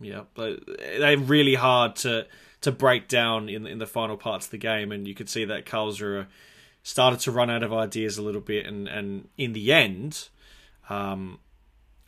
yeah, 0.00 0.22
but 0.34 0.60
they're 0.78 1.18
really 1.18 1.54
hard 1.54 1.96
to 1.96 2.26
to 2.60 2.72
break 2.72 3.08
down 3.08 3.48
in 3.48 3.66
in 3.66 3.78
the 3.78 3.86
final 3.86 4.16
parts 4.16 4.46
of 4.46 4.50
the 4.50 4.58
game, 4.58 4.92
and 4.92 5.08
you 5.08 5.14
could 5.14 5.28
see 5.28 5.44
that 5.44 5.66
Karlsruhe 5.66 6.26
started 6.82 7.20
to 7.20 7.32
run 7.32 7.50
out 7.50 7.62
of 7.62 7.72
ideas 7.72 8.18
a 8.18 8.22
little 8.22 8.40
bit, 8.40 8.66
and 8.66 8.88
and 8.88 9.28
in 9.36 9.52
the 9.52 9.72
end, 9.72 10.28
um, 10.88 11.40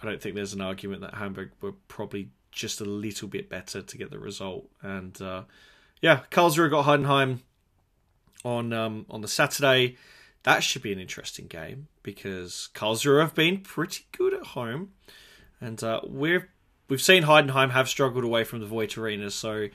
I 0.03 0.07
don't 0.07 0.22
think 0.22 0.34
there's 0.34 0.55
an 0.55 0.61
argument 0.61 1.01
that 1.03 1.14
Hamburg 1.14 1.51
were 1.61 1.72
probably 1.89 2.30
just 2.53 2.80
a 2.80 2.84
little 2.84 3.28
bit 3.28 3.49
better 3.49 3.82
to 3.82 3.99
get 3.99 4.11
the 4.11 4.18
result. 4.18 4.68
And 4.82 5.20
uh, 5.20 5.43
yeah, 6.01 6.20
Karlsruhe 6.30 6.70
got 6.70 6.86
Heidenheim 6.86 7.41
on 8.45 8.72
um, 8.72 9.07
on 9.11 9.20
the 9.20 9.28
Saturday. 9.28 9.97
That 10.45 10.62
should 10.62 10.82
be 10.82 10.93
an 10.93 10.99
interesting 10.99 11.47
game 11.47 11.89
because 12.03 12.70
Karlsruhe 12.74 13.20
have 13.20 13.34
been 13.34 13.61
pretty 13.61 14.07
good 14.16 14.32
at 14.32 14.47
home, 14.47 14.93
and 15.61 15.82
uh, 15.82 16.01
we've 16.09 16.45
we've 16.89 17.03
seen 17.03 17.24
Heidenheim 17.24 17.70
have 17.70 17.89
struggled 17.89 18.24
away 18.24 18.45
from 18.45 18.61
the 18.61 18.66
Voith 18.66 18.97
Arena. 18.97 19.30
So 19.30 19.68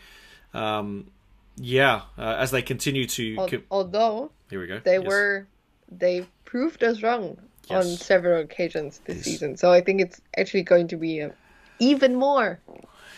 um, 0.53 1.11
yeah, 1.57 2.01
uh, 2.18 2.36
as 2.39 2.51
they 2.51 2.61
continue 2.61 3.05
to. 3.07 3.64
Although 3.70 4.32
here 4.49 4.59
we 4.59 4.68
go. 4.68 4.80
They 4.84 4.97
yes. 4.97 5.05
were 5.05 5.47
they 5.91 6.26
proved 6.45 6.84
us 6.84 7.03
wrong 7.03 7.38
yes. 7.70 7.86
on 7.86 7.97
several 7.97 8.41
occasions 8.41 9.01
this 9.05 9.18
yes. 9.18 9.26
season. 9.26 9.57
So 9.57 9.72
I 9.72 9.82
think 9.82 10.01
it's 10.01 10.22
actually 10.38 10.64
going 10.64 10.88
to 10.89 10.97
be 10.97 11.20
a, 11.20 11.34
even 11.80 12.16
more 12.16 12.59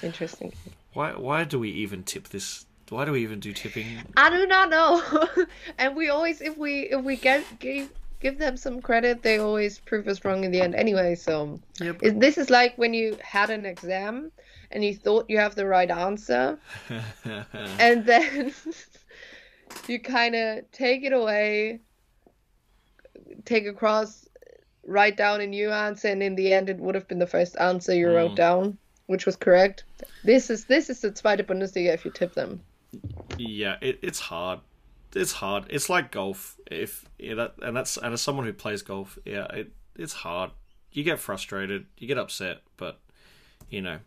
interesting. 0.01 0.53
Why 0.93 1.11
why 1.11 1.43
do 1.43 1.59
we 1.59 1.69
even 1.71 2.03
tip 2.03 2.29
this? 2.29 2.65
Why 2.89 3.05
do 3.05 3.13
we 3.13 3.23
even 3.23 3.39
do 3.39 3.51
tipping? 3.51 3.87
I 4.15 4.29
do 4.29 4.45
not 4.45 4.69
know. 4.69 5.27
and 5.77 5.95
we 5.95 6.09
always 6.09 6.41
if 6.41 6.57
we 6.57 6.81
if 6.81 7.01
we 7.03 7.15
get 7.15 7.43
give 7.59 7.89
give 8.19 8.37
them 8.37 8.57
some 8.57 8.81
credit, 8.81 9.23
they 9.23 9.39
always 9.39 9.79
prove 9.79 10.07
us 10.07 10.23
wrong 10.23 10.43
in 10.43 10.51
the 10.51 10.61
end 10.61 10.75
anyway. 10.75 11.15
So 11.15 11.59
yep. 11.79 11.99
this 11.99 12.37
is 12.37 12.49
like 12.49 12.77
when 12.77 12.93
you 12.93 13.17
had 13.21 13.49
an 13.49 13.65
exam 13.65 14.31
and 14.71 14.83
you 14.83 14.95
thought 14.95 15.29
you 15.29 15.37
have 15.39 15.55
the 15.55 15.65
right 15.65 15.89
answer, 15.89 16.59
and 17.79 18.05
then 18.05 18.53
you 19.87 19.99
kind 19.99 20.35
of 20.35 20.71
take 20.71 21.03
it 21.03 21.13
away, 21.13 21.79
take 23.45 23.65
across, 23.65 24.27
write 24.85 25.17
down 25.17 25.41
a 25.41 25.47
new 25.47 25.71
answer, 25.71 26.07
and 26.07 26.21
in 26.21 26.35
the 26.35 26.53
end, 26.53 26.69
it 26.69 26.77
would 26.77 26.95
have 26.95 27.07
been 27.07 27.19
the 27.19 27.27
first 27.27 27.55
answer 27.57 27.95
you 27.95 28.07
mm. 28.07 28.15
wrote 28.15 28.35
down, 28.35 28.77
which 29.07 29.25
was 29.25 29.35
correct. 29.35 29.83
This 30.23 30.49
is 30.49 30.65
this 30.65 30.89
is 30.89 31.01
the 31.01 31.11
Zweite 31.11 31.45
Bundesliga 31.45 31.93
if 31.93 32.05
you 32.05 32.11
tip 32.11 32.33
them. 32.33 32.61
Yeah, 33.37 33.77
it, 33.81 33.99
it's 34.01 34.19
hard. 34.19 34.59
It's 35.15 35.33
hard. 35.33 35.65
It's 35.69 35.89
like 35.89 36.11
golf. 36.11 36.57
If 36.69 37.05
yeah, 37.17 37.35
that 37.35 37.55
and 37.61 37.75
that's 37.75 37.97
and 37.97 38.13
as 38.13 38.21
someone 38.21 38.45
who 38.45 38.53
plays 38.53 38.81
golf, 38.81 39.17
yeah, 39.25 39.45
it 39.45 39.71
it's 39.95 40.13
hard. 40.13 40.51
You 40.91 41.03
get 41.03 41.19
frustrated, 41.19 41.85
you 41.97 42.07
get 42.07 42.17
upset, 42.17 42.61
but 42.77 42.99
you 43.69 43.81
know, 43.81 43.99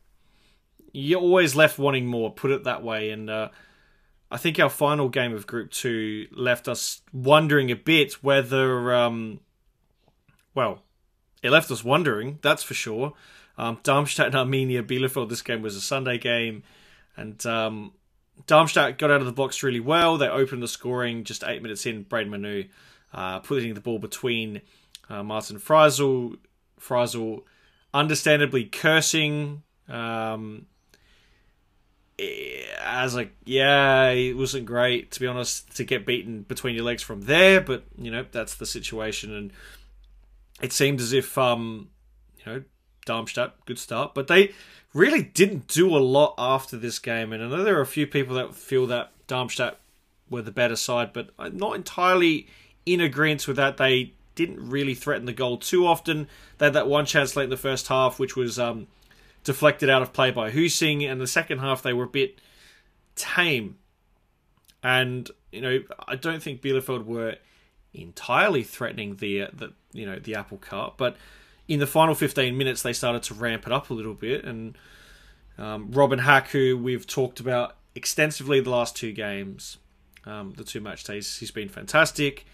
you're 0.93 1.21
always 1.21 1.55
left 1.55 1.79
wanting 1.79 2.07
more. 2.07 2.33
Put 2.33 2.51
it 2.51 2.65
that 2.65 2.83
way, 2.83 3.11
and 3.11 3.29
uh, 3.29 3.49
I 4.31 4.37
think 4.37 4.59
our 4.59 4.71
final 4.71 5.09
game 5.09 5.35
of 5.35 5.47
Group 5.47 5.71
Two 5.71 6.27
left 6.33 6.69
us 6.69 7.03
wondering 7.13 7.71
a 7.71 7.77
bit 7.77 8.15
whether, 8.23 8.95
um, 8.95 9.41
well, 10.55 10.83
it 11.43 11.51
left 11.51 11.71
us 11.71 11.83
wondering. 11.83 12.39
That's 12.43 12.63
for 12.63 12.75
sure. 12.75 13.15
Um, 13.57 13.79
Darmstadt 13.83 14.27
and 14.27 14.35
Arminia 14.35 14.83
Bielefeld. 14.83 15.31
This 15.31 15.43
game 15.43 15.63
was 15.63 15.77
a 15.77 15.81
Sunday 15.81 16.19
game, 16.19 16.63
and 17.17 17.45
um, 17.47 17.93
Darmstadt 18.47 18.99
got 18.99 19.11
out 19.11 19.21
of 19.21 19.27
the 19.27 19.33
box 19.33 19.63
really 19.63 19.81
well. 19.81 20.17
They 20.19 20.29
opened 20.29 20.63
the 20.63 20.69
scoring 20.69 21.25
just 21.25 21.45
eight 21.45 21.63
minutes 21.63 21.87
in. 21.87 22.03
Braydon 22.03 22.31
Manu 22.31 22.65
uh, 23.13 23.41
putting 23.41 23.75
the 23.75 23.81
ball 23.81 23.99
between 23.99 24.63
uh, 25.09 25.23
Martin 25.23 25.59
Fraisl. 25.59 26.39
Fraisl, 26.81 27.43
understandably 27.93 28.65
cursing. 28.65 29.63
Um, 29.89 30.67
as 32.81 33.15
like 33.15 33.33
yeah 33.45 34.09
it 34.09 34.37
wasn't 34.37 34.67
great 34.67 35.13
to 35.13 35.21
be 35.21 35.27
honest 35.27 35.77
to 35.77 35.85
get 35.85 36.05
beaten 36.05 36.43
between 36.43 36.75
your 36.75 36.85
legs 36.85 37.03
from 37.03 37.23
there 37.23 37.61
but 37.61 37.85
you 37.97 38.11
know 38.11 38.25
that's 38.33 38.57
the 38.57 38.67
situation 38.67 39.33
and 39.33 39.53
it 40.61 40.73
seemed 40.73 41.01
as 41.01 41.13
if 41.13 41.39
um, 41.39 41.89
you 42.39 42.53
know 42.53 42.63
Darmstadt 43.09 43.55
good 43.65 43.79
start, 43.79 44.15
but 44.15 44.29
they 44.29 44.53
really 44.93 45.23
didn't 45.23 45.67
do 45.67 45.97
a 45.97 45.99
lot 45.99 46.35
after 46.37 46.77
this 46.77 46.99
game. 46.99 47.33
And 47.33 47.43
I 47.43 47.49
know 47.49 47.65
there 47.65 47.79
are 47.79 47.83
a 47.83 47.87
few 47.87 48.07
people 48.07 48.37
that 48.37 48.55
feel 48.55 48.87
that 48.89 49.13
Darmstadt 49.27 49.79
were 50.29 50.43
the 50.43 50.51
better 50.51 50.77
side, 50.77 51.15
but 51.15 51.31
I'm 51.39 51.57
not 51.57 51.75
entirely 51.75 52.47
in 52.85 53.01
agreement 53.01 53.49
with 53.49 53.57
that. 53.57 53.79
They 53.79 54.13
didn't 54.35 54.69
really 54.69 54.95
threaten 54.95 55.25
the 55.25 55.33
goal 55.33 55.57
too 55.57 55.87
often. 55.87 56.29
They 56.59 56.67
had 56.67 56.75
that 56.75 56.87
one 56.87 57.07
chance 57.07 57.35
late 57.35 57.45
in 57.45 57.51
the 57.51 57.57
first 57.57 57.89
half, 57.89 58.19
which 58.19 58.37
was 58.37 58.59
um, 58.59 58.87
deflected 59.43 59.89
out 59.89 60.03
of 60.03 60.13
play 60.13 60.31
by 60.31 60.51
Hüsing, 60.51 61.11
and 61.11 61.19
the 61.21 61.27
second 61.27 61.61
half 61.61 61.83
they 61.83 61.95
were 61.95 62.05
a 62.05 62.09
bit 62.09 62.41
tame. 63.17 63.79
And 64.83 65.31
you 65.51 65.63
know, 65.63 65.81
I 66.07 66.17
don't 66.17 66.43
think 66.43 66.61
Bielefeld 66.61 67.07
were 67.07 67.37
entirely 67.95 68.63
threatening 68.63 69.17
the 69.17 69.43
uh, 69.43 69.49
the 69.53 69.73
you 69.93 70.07
know 70.07 70.19
the 70.19 70.35
apple 70.35 70.59
cart, 70.59 70.95
but 70.97 71.17
in 71.69 71.79
the 71.79 71.87
final 71.87 72.15
15 72.15 72.57
minutes 72.57 72.83
they 72.83 72.93
started 72.93 73.23
to 73.25 73.35
ramp 73.35 73.67
it 73.67 73.73
up 73.73 73.91
a 73.91 73.95
little 73.95 74.15
bit. 74.15 74.45
And 74.45 74.77
um, 75.59 75.93
Robin 75.93 76.19
Hack, 76.19 76.49
who 76.49 76.77
we've 76.77 77.07
talked 77.07 77.39
about 77.39 77.77
extensively 77.95 78.61
the 78.61 78.71
last 78.71 78.97
two 78.97 79.13
games, 79.13 79.77
um, 80.25 80.55
the 80.57 80.65
two 80.65 80.81
match 80.81 81.05
days, 81.05 81.37
he's 81.37 81.51
been 81.51 81.69
fantastic. 81.69 82.47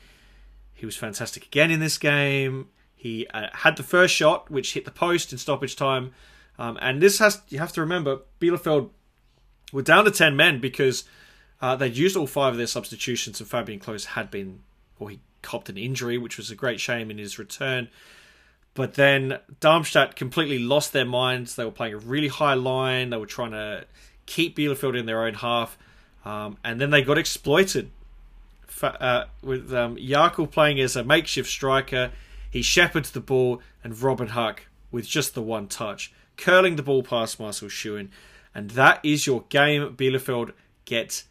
He 0.75 0.85
was 0.85 0.97
fantastic 0.97 1.47
again 1.47 1.71
in 1.71 1.81
this 1.81 1.97
game. 1.97 2.69
He 2.97 3.27
uh, 3.29 3.49
had 3.53 3.77
the 3.77 3.83
first 3.83 4.15
shot, 4.15 4.51
which 4.51 4.75
hit 4.75 4.85
the 4.85 4.91
post 4.91 5.33
in 5.33 5.39
stoppage 5.39 5.77
time. 5.77 6.13
Um, 6.59 6.79
and 6.81 7.01
this 7.01 7.19
has 7.19 7.43
you 7.49 7.59
have 7.59 7.73
to 7.73 7.81
remember 7.81 8.21
Bielefeld 8.41 8.91
were 9.73 9.83
down 9.83 10.05
to 10.05 10.11
ten 10.11 10.37
men 10.37 10.61
because 10.61 11.05
uh, 11.61 11.77
they'd 11.77 11.97
used 11.97 12.17
all 12.17 12.27
five 12.27 12.53
of 12.53 12.59
their 12.59 12.67
substitutions, 12.67 13.41
and 13.41 13.49
Fabian 13.49 13.81
Klos 13.81 14.05
had 14.07 14.31
been, 14.31 14.61
or 14.99 15.11
he 15.11 15.21
copped 15.43 15.69
an 15.69 15.77
injury, 15.77 16.17
which 16.17 16.39
was 16.39 16.51
a 16.51 16.55
great 16.55 16.81
shame 16.81 17.11
in 17.11 17.19
his 17.19 17.39
return. 17.39 17.89
But 18.75 18.95
then 18.95 19.39
Darmstadt 19.61 20.17
completely 20.17 20.59
lost 20.59 20.93
their 20.93 21.05
minds. 21.05 21.55
They 21.55 21.65
were 21.65 21.71
playing 21.71 21.95
a 21.95 21.99
really 21.99 22.29
high 22.29 22.55
line. 22.55 23.11
They 23.11 23.17
were 23.17 23.27
trying 23.27 23.53
to 23.53 23.85
keep 24.27 24.57
Bielefeld 24.57 24.99
in 24.99 25.07
their 25.07 25.25
own 25.25 25.35
half, 25.35 25.79
um, 26.25 26.57
and 26.65 26.81
then 26.81 26.91
they 26.91 27.03
got 27.03 27.19
exploited. 27.19 27.91
Uh, 28.83 29.25
with 29.43 29.73
um, 29.73 29.97
playing 30.51 30.81
as 30.81 30.97
a 30.97 31.05
makeshift 31.05 31.49
striker, 31.49 32.11
he 32.51 32.61
shepherds 32.61 33.13
the 33.13 33.21
ball, 33.21 33.63
and 33.85 33.99
Robin 34.01 34.29
Hack 34.29 34.67
with 34.91 35.07
just 35.07 35.35
the 35.35 35.43
one 35.43 35.69
touch 35.69 36.13
curling 36.37 36.77
the 36.77 36.83
ball 36.83 37.03
past 37.03 37.39
Marcel 37.39 37.69
Schuhen. 37.69 38.09
And 38.55 38.71
that 38.71 39.01
is 39.03 39.27
your 39.27 39.43
game. 39.49 39.97
Bielefeld 39.97 40.53
get 40.85 41.25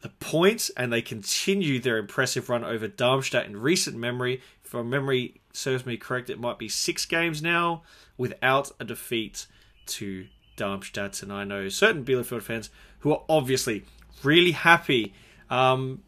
the 0.00 0.08
points 0.08 0.70
and 0.70 0.92
they 0.92 1.02
continue 1.02 1.78
their 1.78 1.98
impressive 1.98 2.48
run 2.48 2.64
over 2.64 2.88
Darmstadt 2.88 3.46
in 3.46 3.56
recent 3.56 3.96
memory. 3.96 4.40
If 4.70 4.74
my 4.74 4.82
memory 4.82 5.40
serves 5.52 5.84
me 5.84 5.96
correct, 5.96 6.30
it 6.30 6.38
might 6.38 6.56
be 6.56 6.68
six 6.68 7.04
games 7.04 7.42
now 7.42 7.82
without 8.16 8.70
a 8.78 8.84
defeat 8.84 9.48
to 9.86 10.28
Darmstadt. 10.54 11.24
And 11.24 11.32
I 11.32 11.42
know 11.42 11.68
certain 11.68 12.04
Bielefeld 12.04 12.42
fans 12.42 12.70
who 13.00 13.10
are 13.10 13.22
obviously 13.28 13.82
really 14.22 14.52
happy. 14.52 15.12
Um, 15.50 16.04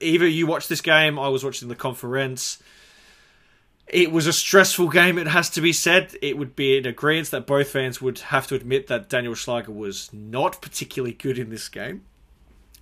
either 0.00 0.28
you 0.28 0.46
watched 0.46 0.68
this 0.68 0.80
game, 0.80 1.18
I 1.18 1.26
was 1.26 1.42
watching 1.44 1.66
the 1.66 1.74
conference. 1.74 2.62
It 3.88 4.12
was 4.12 4.28
a 4.28 4.32
stressful 4.32 4.90
game, 4.90 5.18
it 5.18 5.26
has 5.26 5.50
to 5.50 5.60
be 5.60 5.72
said. 5.72 6.14
It 6.22 6.38
would 6.38 6.54
be 6.54 6.78
an 6.78 6.86
agreement 6.86 7.32
that 7.32 7.48
both 7.48 7.68
fans 7.68 8.00
would 8.00 8.20
have 8.20 8.46
to 8.46 8.54
admit 8.54 8.86
that 8.86 9.08
Daniel 9.08 9.34
Schlager 9.34 9.72
was 9.72 10.08
not 10.12 10.62
particularly 10.62 11.14
good 11.14 11.36
in 11.36 11.50
this 11.50 11.68
game, 11.68 12.02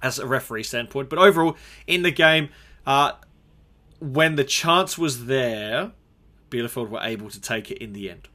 as 0.02 0.18
a 0.18 0.26
referee 0.26 0.64
standpoint. 0.64 1.08
But 1.08 1.18
overall, 1.18 1.56
in 1.86 2.02
the 2.02 2.10
game, 2.10 2.50
uh, 2.86 3.12
when 4.02 4.34
the 4.34 4.42
chance 4.42 4.98
was 4.98 5.26
there, 5.26 5.92
Bielefeld 6.50 6.88
were 6.88 7.00
able 7.02 7.30
to 7.30 7.40
take 7.40 7.70
it 7.70 7.78
in 7.78 7.92
the 7.92 8.10
end. 8.10 8.28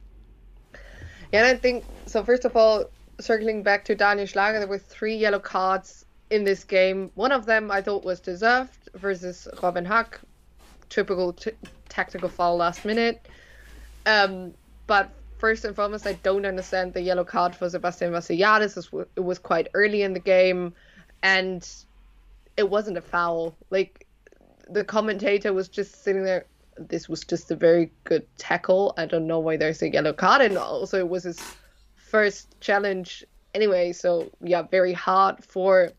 Yeah, 1.30 1.40
and 1.40 1.46
I 1.46 1.56
think 1.56 1.84
so. 2.06 2.24
First 2.24 2.46
of 2.46 2.56
all, 2.56 2.86
circling 3.20 3.62
back 3.62 3.84
to 3.84 3.94
Daniel 3.94 4.26
Schlager, 4.26 4.60
there 4.60 4.68
were 4.68 4.78
three 4.78 5.14
yellow 5.14 5.38
cards 5.38 6.06
in 6.30 6.44
this 6.44 6.64
game. 6.64 7.10
One 7.16 7.32
of 7.32 7.44
them 7.44 7.70
I 7.70 7.82
thought 7.82 8.02
was 8.02 8.18
deserved 8.18 8.88
versus 8.94 9.46
Robin 9.62 9.84
Hack. 9.84 10.20
Typical 10.88 11.34
t- 11.34 11.52
tactical 11.90 12.30
foul 12.30 12.56
last 12.56 12.86
minute. 12.86 13.28
Um, 14.06 14.54
but 14.86 15.10
first 15.36 15.66
and 15.66 15.76
foremost, 15.76 16.06
I 16.06 16.14
don't 16.14 16.46
understand 16.46 16.94
the 16.94 17.02
yellow 17.02 17.24
card 17.24 17.54
for 17.54 17.68
Sebastian 17.68 18.10
Vasiliadis. 18.10 19.06
It 19.16 19.20
was 19.20 19.38
quite 19.38 19.68
early 19.74 20.00
in 20.00 20.14
the 20.14 20.20
game, 20.20 20.72
and 21.22 21.68
it 22.56 22.70
wasn't 22.70 22.96
a 22.96 23.02
foul. 23.02 23.54
Like 23.68 24.06
the 24.70 24.84
commentator 24.84 25.52
was 25.52 25.68
just 25.68 26.02
sitting 26.02 26.24
there. 26.24 26.46
This 26.76 27.08
was 27.08 27.24
just 27.24 27.50
a 27.50 27.56
very 27.56 27.90
good 28.04 28.26
tackle. 28.38 28.94
I 28.96 29.06
don't 29.06 29.26
know 29.26 29.40
why 29.40 29.56
there's 29.56 29.82
a 29.82 29.90
yellow 29.90 30.12
card, 30.12 30.42
and 30.42 30.56
also 30.56 30.98
it 30.98 31.08
was 31.08 31.24
his 31.24 31.40
first 31.96 32.60
challenge 32.60 33.24
anyway. 33.54 33.92
So 33.92 34.30
yeah, 34.40 34.62
very 34.62 34.92
hard 34.92 35.44
for 35.44 35.90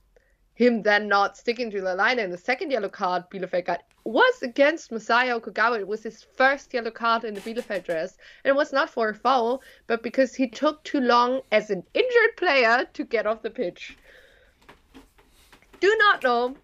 him 0.56 0.82
then 0.82 1.08
not 1.08 1.38
sticking 1.38 1.72
to 1.72 1.82
the 1.82 1.96
line. 1.96 2.20
And 2.20 2.34
the 2.34 2.38
second 2.38 2.72
yellow 2.72 2.90
card 2.90 3.24
Bielefeld 3.32 3.66
got 3.66 3.84
was 4.04 4.42
against 4.42 4.92
Masaya 4.92 5.40
Okugawa. 5.40 5.80
It 5.80 5.88
was 5.88 6.04
his 6.04 6.24
first 6.36 6.74
yellow 6.74 6.92
card 6.92 7.24
in 7.24 7.34
the 7.34 7.42
Bielefeld 7.42 7.86
dress. 7.86 8.18
And 8.44 8.50
it 8.52 8.56
was 8.56 8.74
not 8.74 8.90
for 8.90 9.10
a 9.10 9.16
foul, 9.16 9.62
but 9.88 10.04
because 10.04 10.36
he 10.36 10.48
took 10.48 10.84
too 10.84 11.00
long 11.00 11.42
as 11.52 11.70
an 11.70 11.84
injured 11.94 12.38
player 12.38 12.86
to 12.94 13.04
get 13.06 13.26
off 13.26 13.42
the 13.42 13.50
pitch. 13.50 13.98
Do 15.80 15.96
not 16.00 16.24
know. 16.24 16.56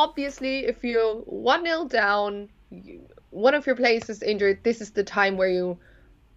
Obviously, 0.00 0.60
if 0.64 0.82
you're 0.82 1.16
1 1.16 1.64
0 1.66 1.84
down, 1.88 2.48
you, 2.70 3.02
one 3.28 3.54
of 3.54 3.66
your 3.66 3.76
players 3.76 4.08
is 4.08 4.22
injured, 4.22 4.64
this 4.64 4.80
is 4.80 4.92
the 4.92 5.04
time 5.04 5.36
where 5.36 5.50
you 5.50 5.78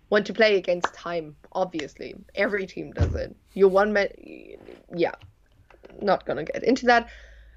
want 0.10 0.26
to 0.26 0.34
play 0.34 0.58
against 0.58 0.94
time, 0.94 1.34
obviously. 1.54 2.14
Every 2.36 2.68
team 2.68 2.92
does 2.92 3.16
it. 3.16 3.34
You're 3.54 3.70
one 3.70 3.94
man. 3.94 4.10
Yeah, 4.94 5.16
not 6.02 6.26
gonna 6.26 6.44
get 6.44 6.62
into 6.66 6.86
that. 6.88 7.08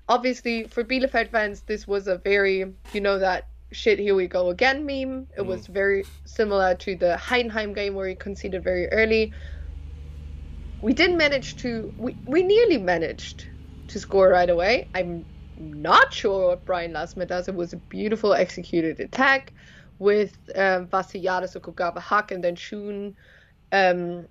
Obviously, 0.09 0.69
for 0.69 0.85
Bielefeld 0.85 1.31
fans, 1.31 1.63
this 1.63 1.89
was 1.89 2.07
a 2.07 2.19
very, 2.19 2.73
you 2.93 3.01
know, 3.01 3.19
that 3.19 3.49
shit, 3.73 3.99
here 3.99 4.15
we 4.15 4.29
go 4.29 4.51
again 4.51 4.87
meme. 4.87 5.27
It 5.37 5.41
mm. 5.41 5.47
was 5.47 5.67
very 5.67 6.05
similar 6.25 6.77
to 6.77 6.95
the 6.95 7.19
Heidenheim 7.21 7.75
game 7.75 7.95
where 7.95 8.09
he 8.09 8.15
conceded 8.15 8.63
very 8.63 8.87
early. 8.93 9.33
We 10.83 10.93
didn't 10.93 11.17
manage 11.17 11.57
to, 11.63 11.93
we, 11.99 12.17
we 12.27 12.45
nearly 12.45 12.79
managed 12.79 13.49
to 13.89 13.99
score 13.99 14.29
right 14.29 14.49
away. 14.49 14.89
I'm 14.95 15.25
not 15.59 16.13
sure 16.13 16.49
what 16.49 16.65
Bryan 16.65 16.93
Lasme 16.93 17.27
does. 17.27 17.49
It 17.49 17.55
was 17.55 17.73
a 17.73 17.77
beautiful 17.77 18.35
executed 18.35 19.01
attack 19.01 19.53
with 19.99 20.37
um, 20.55 20.87
Vasiliadis, 20.87 21.59
Okugawa, 21.59 22.01
Hack, 22.01 22.31
and 22.31 22.45
then 22.45 22.57
Shun, 22.57 23.17
um, 23.73 24.27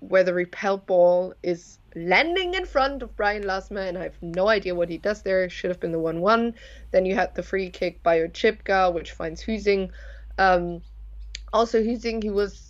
where 0.00 0.24
the 0.24 0.34
repel 0.34 0.78
ball 0.78 1.34
is 1.42 1.78
landing 1.94 2.54
in 2.54 2.64
front 2.64 3.02
of 3.02 3.16
Bryan 3.16 3.42
Lasme, 3.42 3.88
and 3.88 3.98
I 3.98 4.04
have 4.04 4.22
no 4.22 4.48
idea 4.48 4.74
what 4.74 4.88
he 4.88 4.98
does 4.98 5.22
there. 5.22 5.48
Should 5.48 5.70
have 5.70 5.80
been 5.80 5.92
the 5.92 5.98
1 5.98 6.20
1. 6.20 6.54
Then 6.92 7.06
you 7.06 7.14
had 7.14 7.34
the 7.34 7.42
free 7.42 7.70
kick 7.70 8.02
by 8.02 8.20
Oczipka, 8.20 8.92
which 8.94 9.12
finds 9.12 9.42
Hüsing. 9.42 9.90
Um, 10.38 10.82
also, 11.52 11.82
Hüsing, 11.82 12.22
he 12.22 12.30
was 12.30 12.67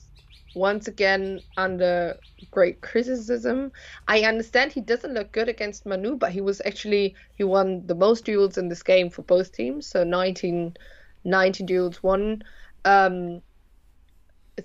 once 0.58 0.88
again 0.88 1.40
under 1.56 2.18
great 2.50 2.80
criticism. 2.80 3.72
I 4.06 4.22
understand 4.22 4.72
he 4.72 4.80
doesn't 4.80 5.14
look 5.14 5.32
good 5.32 5.48
against 5.48 5.86
Manu, 5.86 6.16
but 6.16 6.32
he 6.32 6.40
was 6.40 6.60
actually, 6.64 7.14
he 7.36 7.44
won 7.44 7.86
the 7.86 7.94
most 7.94 8.24
duels 8.24 8.58
in 8.58 8.68
this 8.68 8.82
game 8.82 9.10
for 9.10 9.22
both 9.22 9.52
teams. 9.52 9.86
So 9.86 10.04
19, 10.04 10.76
19 11.24 11.66
duels 11.66 12.02
won. 12.02 12.42
Um, 12.84 13.42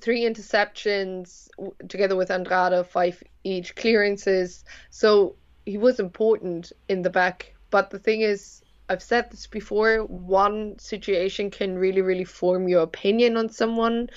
three 0.02 0.22
interceptions 0.22 1.50
together 1.88 2.16
with 2.16 2.32
Andrade, 2.32 2.86
five 2.88 3.22
each 3.44 3.76
clearances. 3.76 4.66
So 4.89 5.36
he 5.66 5.78
was 5.78 6.00
important 6.00 6.72
in 6.89 7.02
the 7.02 7.10
back. 7.10 7.54
But 7.70 7.89
the 7.89 8.00
thing 8.00 8.22
is, 8.22 8.64
I've 8.89 9.04
said 9.04 9.32
this 9.32 9.48
before, 9.48 10.04
one 10.04 10.78
situation 10.78 11.50
can 11.50 11.78
really, 11.78 12.02
really 12.02 12.26
form 12.26 12.68
your 12.68 12.82
opinion 12.84 13.38
on 13.38 13.50
someone. 13.50 14.10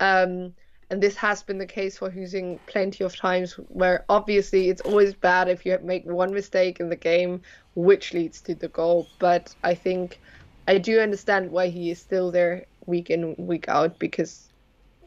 Um, 0.00 0.54
and 0.94 1.02
this 1.02 1.16
has 1.16 1.42
been 1.42 1.58
the 1.58 1.66
case 1.66 1.98
for 1.98 2.08
Hüsing 2.08 2.58
plenty 2.66 3.04
of 3.04 3.16
times 3.16 3.54
where 3.68 4.04
obviously 4.08 4.68
it's 4.68 4.80
always 4.82 5.12
bad 5.12 5.48
if 5.48 5.66
you 5.66 5.78
make 5.82 6.06
one 6.06 6.32
mistake 6.32 6.80
in 6.80 6.88
the 6.88 6.96
game 6.96 7.42
which 7.74 8.14
leads 8.14 8.40
to 8.42 8.54
the 8.54 8.68
goal 8.68 9.08
but 9.18 9.54
i 9.64 9.74
think 9.74 10.20
i 10.68 10.78
do 10.78 11.00
understand 11.00 11.50
why 11.50 11.66
he 11.66 11.90
is 11.90 11.98
still 11.98 12.30
there 12.30 12.64
week 12.86 13.10
in 13.10 13.34
week 13.36 13.68
out 13.68 13.98
because 13.98 14.48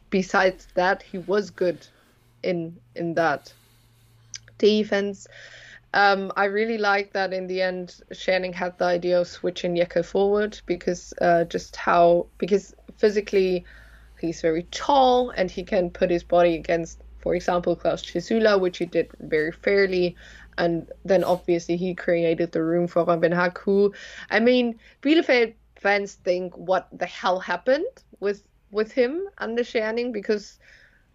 besides 0.10 0.68
that, 0.76 1.02
he 1.04 1.18
was 1.20 1.50
good 1.50 1.86
in 2.44 2.78
in 2.96 3.14
that 3.16 3.54
defense. 4.58 5.28
Um, 5.94 6.32
I 6.36 6.46
really 6.46 6.78
like 6.78 7.14
that 7.14 7.34
in 7.34 7.48
the 7.48 7.62
end, 7.62 8.02
Scherning 8.12 8.54
had 8.54 8.78
the 8.78 8.86
idea 8.86 9.22
of 9.22 9.28
switching 9.28 9.76
Jäkel 9.76 10.06
forward 10.06 10.60
because 10.66 11.14
uh, 11.22 11.46
just 11.46 11.76
how 11.76 12.28
because 12.38 12.76
physically 12.98 13.66
he's 14.20 14.42
very 14.42 14.64
tall 14.72 15.30
and 15.32 15.50
he 15.50 15.64
can 15.64 15.90
put 15.90 16.10
his 16.10 16.24
body 16.24 16.56
against, 16.56 17.02
for 17.20 17.36
example, 17.36 17.76
Klaus 17.76 18.04
Gjasula, 18.04 18.60
which 18.60 18.78
he 18.78 18.86
did 18.86 19.10
very 19.20 19.52
fairly. 19.52 20.16
And 20.58 20.92
then 21.06 21.24
obviously 21.24 21.78
he 21.78 21.94
created 21.94 22.52
the 22.52 22.64
room 22.64 22.88
for 22.88 23.04
Robin 23.04 23.32
who, 23.60 23.94
I 24.30 24.40
mean, 24.40 24.80
Bielefeld 25.02 25.54
fans 25.76 26.14
think 26.14 26.58
what 26.58 26.88
the 26.92 27.06
hell 27.06 27.40
happened 27.40 27.86
with 28.20 28.44
with 28.72 28.92
him 28.92 29.28
under 29.38 29.64
Scherning 29.64 30.12
because 30.12 30.60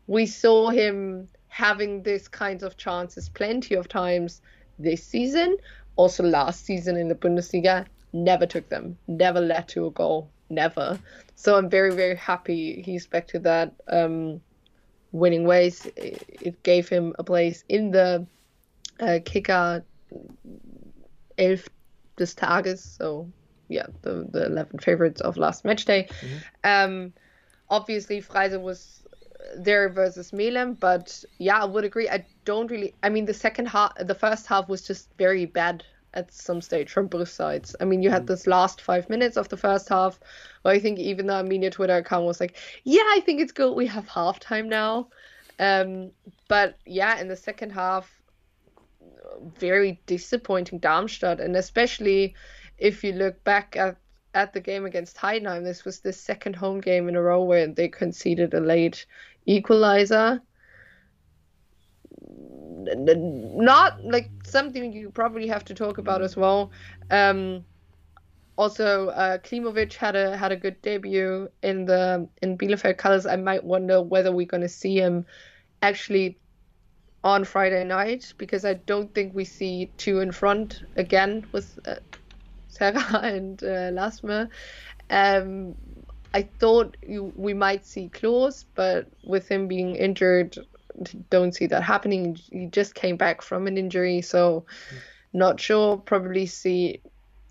we 0.07 0.26
saw 0.26 0.70
him 0.70 1.28
having 1.48 2.03
these 2.03 2.28
kinds 2.28 2.62
of 2.62 2.76
chances 2.76 3.28
plenty 3.28 3.74
of 3.74 3.88
times 3.88 4.40
this 4.78 5.05
season, 5.05 5.57
also 5.96 6.22
last 6.22 6.64
season 6.64 6.96
in 6.96 7.09
the 7.09 7.14
Bundesliga, 7.14 7.84
never 8.12 8.46
took 8.46 8.68
them, 8.68 8.96
never 9.07 9.40
led 9.40 9.68
to 9.68 9.86
a 9.86 9.90
goal, 9.90 10.30
never. 10.48 10.98
So 11.43 11.57
I'm 11.59 11.68
very 11.68 11.93
very 11.93 12.14
happy 12.14 12.82
he's 12.82 13.09
back 13.09 13.26
to 13.28 13.40
that 13.40 13.74
um, 13.88 14.40
winning 15.11 15.43
ways. 15.43 15.86
It, 15.97 16.22
it 16.28 16.62
gave 16.62 16.88
him 16.88 17.16
a 17.18 17.24
place 17.24 17.64
in 17.68 17.90
the 17.90 18.24
uh, 19.01 19.18
kicker 19.24 19.84
elf 21.36 21.68
des 22.16 22.26
Tages, 22.26 22.78
so 22.78 23.28
yeah, 23.66 23.86
the, 24.03 24.28
the 24.30 24.47
11 24.47 24.78
favorites 24.78 25.20
of 25.20 25.36
last 25.36 25.64
match 25.64 25.84
day. 25.84 26.09
Um, 26.62 27.12
obviously, 27.68 28.22
Fraisl 28.22 28.62
was 28.62 29.03
there 29.57 29.88
versus 29.88 30.30
Mehlem, 30.30 30.78
but 30.78 31.24
yeah, 31.38 31.59
I 31.61 31.64
would 31.64 31.82
agree. 31.82 32.09
I 32.09 32.24
don't 32.45 32.70
really. 32.70 32.95
I 33.03 33.09
mean, 33.09 33.24
the 33.24 33.34
second 33.34 33.66
half, 33.66 33.95
the 33.99 34.14
first 34.14 34.47
half 34.47 34.68
was 34.68 34.82
just 34.82 35.09
very 35.18 35.47
bad 35.47 35.82
at 36.14 36.32
some 36.32 36.60
stage 36.60 36.90
from 36.90 37.06
both 37.06 37.28
sides. 37.28 37.74
I 37.80 37.84
mean, 37.84 38.02
you 38.02 38.10
had 38.10 38.26
this 38.26 38.46
last 38.46 38.80
five 38.80 39.08
minutes 39.08 39.36
of 39.36 39.48
the 39.48 39.56
first 39.56 39.88
half, 39.88 40.18
where 40.62 40.74
I 40.74 40.78
think 40.78 40.98
even 40.98 41.26
the 41.26 41.34
Arminia 41.34 41.70
Twitter 41.70 41.96
account 41.96 42.26
was 42.26 42.40
like, 42.40 42.56
"Yeah, 42.84 43.02
I 43.02 43.20
think 43.20 43.40
it's 43.40 43.52
good. 43.52 43.74
We 43.74 43.86
have 43.86 44.06
halftime 44.06 44.66
now." 44.66 45.08
Um, 45.58 46.10
but 46.48 46.78
yeah, 46.84 47.20
in 47.20 47.28
the 47.28 47.36
second 47.36 47.70
half, 47.70 48.10
very 49.58 50.00
disappointing 50.06 50.78
Darmstadt, 50.78 51.40
and 51.40 51.56
especially 51.56 52.34
if 52.78 53.04
you 53.04 53.12
look 53.12 53.42
back 53.44 53.76
at 53.76 53.96
at 54.34 54.52
the 54.54 54.60
game 54.60 54.86
against 54.86 55.16
Heidenheim, 55.16 55.62
this 55.62 55.84
was 55.84 56.00
the 56.00 56.12
second 56.12 56.56
home 56.56 56.80
game 56.80 57.08
in 57.08 57.16
a 57.16 57.22
row 57.22 57.44
where 57.44 57.66
they 57.66 57.88
conceded 57.88 58.54
a 58.54 58.60
late 58.60 59.04
equalizer. 59.46 60.40
Not 62.85 64.05
like 64.05 64.30
something 64.45 64.93
you 64.93 65.11
probably 65.11 65.49
have 65.49 65.64
to 65.66 65.74
talk 65.74 65.99
about 65.99 66.22
as 66.22 66.37
well. 66.37 66.70
Um, 67.11 67.64
also, 68.57 69.09
uh, 69.09 69.39
Klimowicz 69.39 69.95
had 69.95 70.14
a 70.14 70.37
had 70.37 70.53
a 70.53 70.57
good 70.57 70.80
debut 70.83 71.49
in 71.62 71.87
the 71.87 72.28
in 72.43 72.59
Bielefeld 72.59 72.99
colors. 72.99 73.26
I 73.26 73.37
might 73.37 73.64
wonder 73.64 74.03
whether 74.03 74.30
we're 74.30 74.47
going 74.47 74.62
to 74.62 74.68
see 74.68 74.97
him 74.97 75.26
actually 75.80 76.39
on 77.24 77.45
Friday 77.45 77.85
night 77.85 78.35
because 78.37 78.64
I 78.64 78.74
don't 78.74 79.14
think 79.14 79.35
we 79.35 79.45
see 79.45 79.91
two 79.97 80.20
in 80.20 80.33
front 80.33 80.83
again 80.97 81.47
with 81.53 81.78
uh, 81.87 81.97
Serra 82.68 83.05
and 83.22 83.62
uh, 83.62 83.91
Lasme. 83.93 84.49
Um, 85.09 85.74
I 86.35 86.43
thought 86.43 86.97
you, 87.03 87.33
we 87.37 87.55
might 87.55 87.85
see 87.87 88.09
Klos, 88.09 88.64
but 88.74 89.07
with 89.24 89.49
him 89.49 89.68
being 89.68 89.97
injured, 89.97 90.57
don't 91.30 91.55
see 91.55 91.66
that 91.66 91.82
happening. 91.82 92.34
He 92.34 92.66
just 92.66 92.95
came 92.95 93.16
back 93.16 93.43
from 93.43 93.66
an 93.66 93.78
injury, 93.78 94.22
so 94.22 94.66
not 95.32 95.61
sure. 95.61 95.97
Probably 95.97 96.47
see 96.47 97.01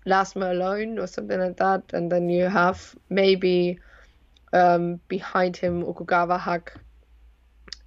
Lasme 0.06 0.50
alone 0.50 0.98
or 0.98 1.06
something 1.06 1.38
like 1.38 1.56
that, 1.58 1.92
and 1.92 2.10
then 2.10 2.28
you 2.28 2.44
have 2.44 2.94
maybe 3.08 3.78
um, 4.52 5.00
behind 5.08 5.56
him 5.56 5.82
Okugawa, 5.82 6.38
Hack, 6.38 6.74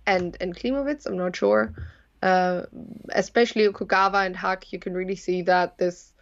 and 0.06 0.38
and 0.40 0.56
Klimowicz. 0.56 1.06
I'm 1.06 1.18
not 1.18 1.36
sure. 1.36 1.74
Uh, 2.22 2.64
especially 3.10 3.68
Okugawa 3.68 4.26
and 4.26 4.36
Hack, 4.36 4.72
you 4.72 4.80
can 4.80 4.94
really 4.94 5.16
see 5.16 5.42
that 5.44 5.78
this 5.78 6.14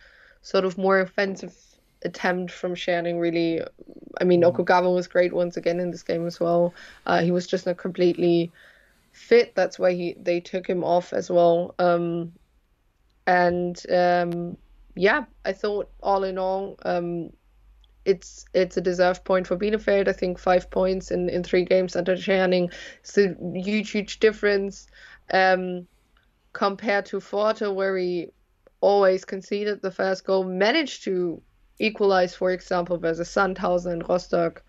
sort 0.41 0.65
of 0.65 0.77
more 0.77 0.99
offensive 0.99 1.55
attempt 2.03 2.51
from 2.51 2.75
Scherning 2.75 3.19
really. 3.19 3.61
I 4.19 4.25
mean, 4.25 4.43
Okugawa 4.43 4.93
was 4.93 5.07
great 5.07 5.33
once 5.33 5.57
again 5.57 5.79
in 5.79 5.91
this 5.91 6.03
game 6.03 6.27
as 6.27 6.39
well. 6.39 6.73
Uh, 7.05 7.21
he 7.21 7.31
was 7.31 7.47
just 7.47 7.65
not 7.65 7.77
completely 7.77 8.51
fit. 9.13 9.55
That's 9.55 9.79
why 9.79 9.93
he 9.93 10.15
they 10.19 10.41
took 10.41 10.67
him 10.67 10.83
off 10.83 11.13
as 11.13 11.29
well. 11.29 11.73
Um, 11.79 12.33
and 13.25 13.81
um, 13.89 14.57
yeah, 14.95 15.25
I 15.45 15.53
thought 15.53 15.89
all 16.01 16.23
in 16.23 16.37
all, 16.37 16.77
um, 16.83 17.31
it's 18.05 18.45
it's 18.53 18.75
a 18.75 18.81
deserved 18.81 19.23
point 19.23 19.47
for 19.47 19.57
Bielefeld. 19.57 20.07
I 20.07 20.13
think 20.13 20.37
five 20.37 20.69
points 20.69 21.11
in, 21.11 21.29
in 21.29 21.43
three 21.43 21.63
games 21.63 21.95
under 21.95 22.15
Scherning. 22.17 22.71
It's 22.99 23.17
a 23.17 23.35
huge, 23.53 23.91
huge 23.91 24.19
difference 24.19 24.87
um, 25.31 25.87
compared 26.51 27.05
to 27.07 27.21
Forte, 27.21 27.67
where 27.67 27.97
he 27.97 28.29
always 28.81 29.23
conceded 29.23 29.81
the 29.81 29.91
first 29.91 30.25
goal, 30.25 30.43
managed 30.43 31.05
to 31.05 31.41
equalize, 31.79 32.35
for 32.35 32.51
example, 32.51 32.97
versus 32.97 33.29
Sandhausen 33.29 33.93
and 33.93 34.09
Rostock, 34.09 34.61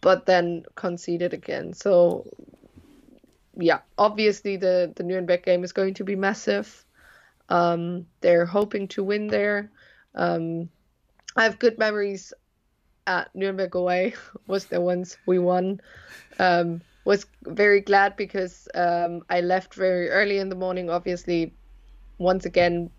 but 0.00 0.24
then 0.24 0.64
conceded 0.74 1.34
again. 1.34 1.74
So 1.74 2.26
yeah, 3.56 3.80
obviously 3.98 4.56
the 4.56 4.92
the 4.96 5.02
Nuremberg 5.02 5.44
game 5.44 5.64
is 5.64 5.72
going 5.72 5.94
to 5.94 6.04
be 6.04 6.16
massive. 6.16 6.84
Um, 7.48 8.06
they're 8.20 8.46
hoping 8.46 8.88
to 8.88 9.04
win 9.04 9.26
there. 9.26 9.70
Um, 10.14 10.68
I 11.36 11.44
have 11.44 11.58
good 11.58 11.78
memories 11.78 12.32
at 13.06 13.34
Nuremberg 13.34 13.74
away. 13.74 14.14
was 14.46 14.66
the 14.66 14.80
ones 14.80 15.18
we 15.26 15.38
won. 15.38 15.80
Um, 16.38 16.80
was 17.04 17.26
very 17.42 17.80
glad 17.80 18.16
because 18.16 18.68
um, 18.74 19.22
I 19.28 19.40
left 19.40 19.74
very 19.74 20.08
early 20.08 20.38
in 20.38 20.48
the 20.48 20.54
morning. 20.54 20.88
Obviously, 20.88 21.52
once 22.18 22.46
again, 22.46 22.90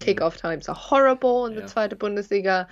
kickoff 0.00 0.36
times 0.36 0.68
are 0.68 0.74
horrible 0.74 1.46
in 1.46 1.54
the 1.54 1.60
Yeah. 1.60 1.66
Zweite 1.66 1.96
Bundesliga, 1.96 2.66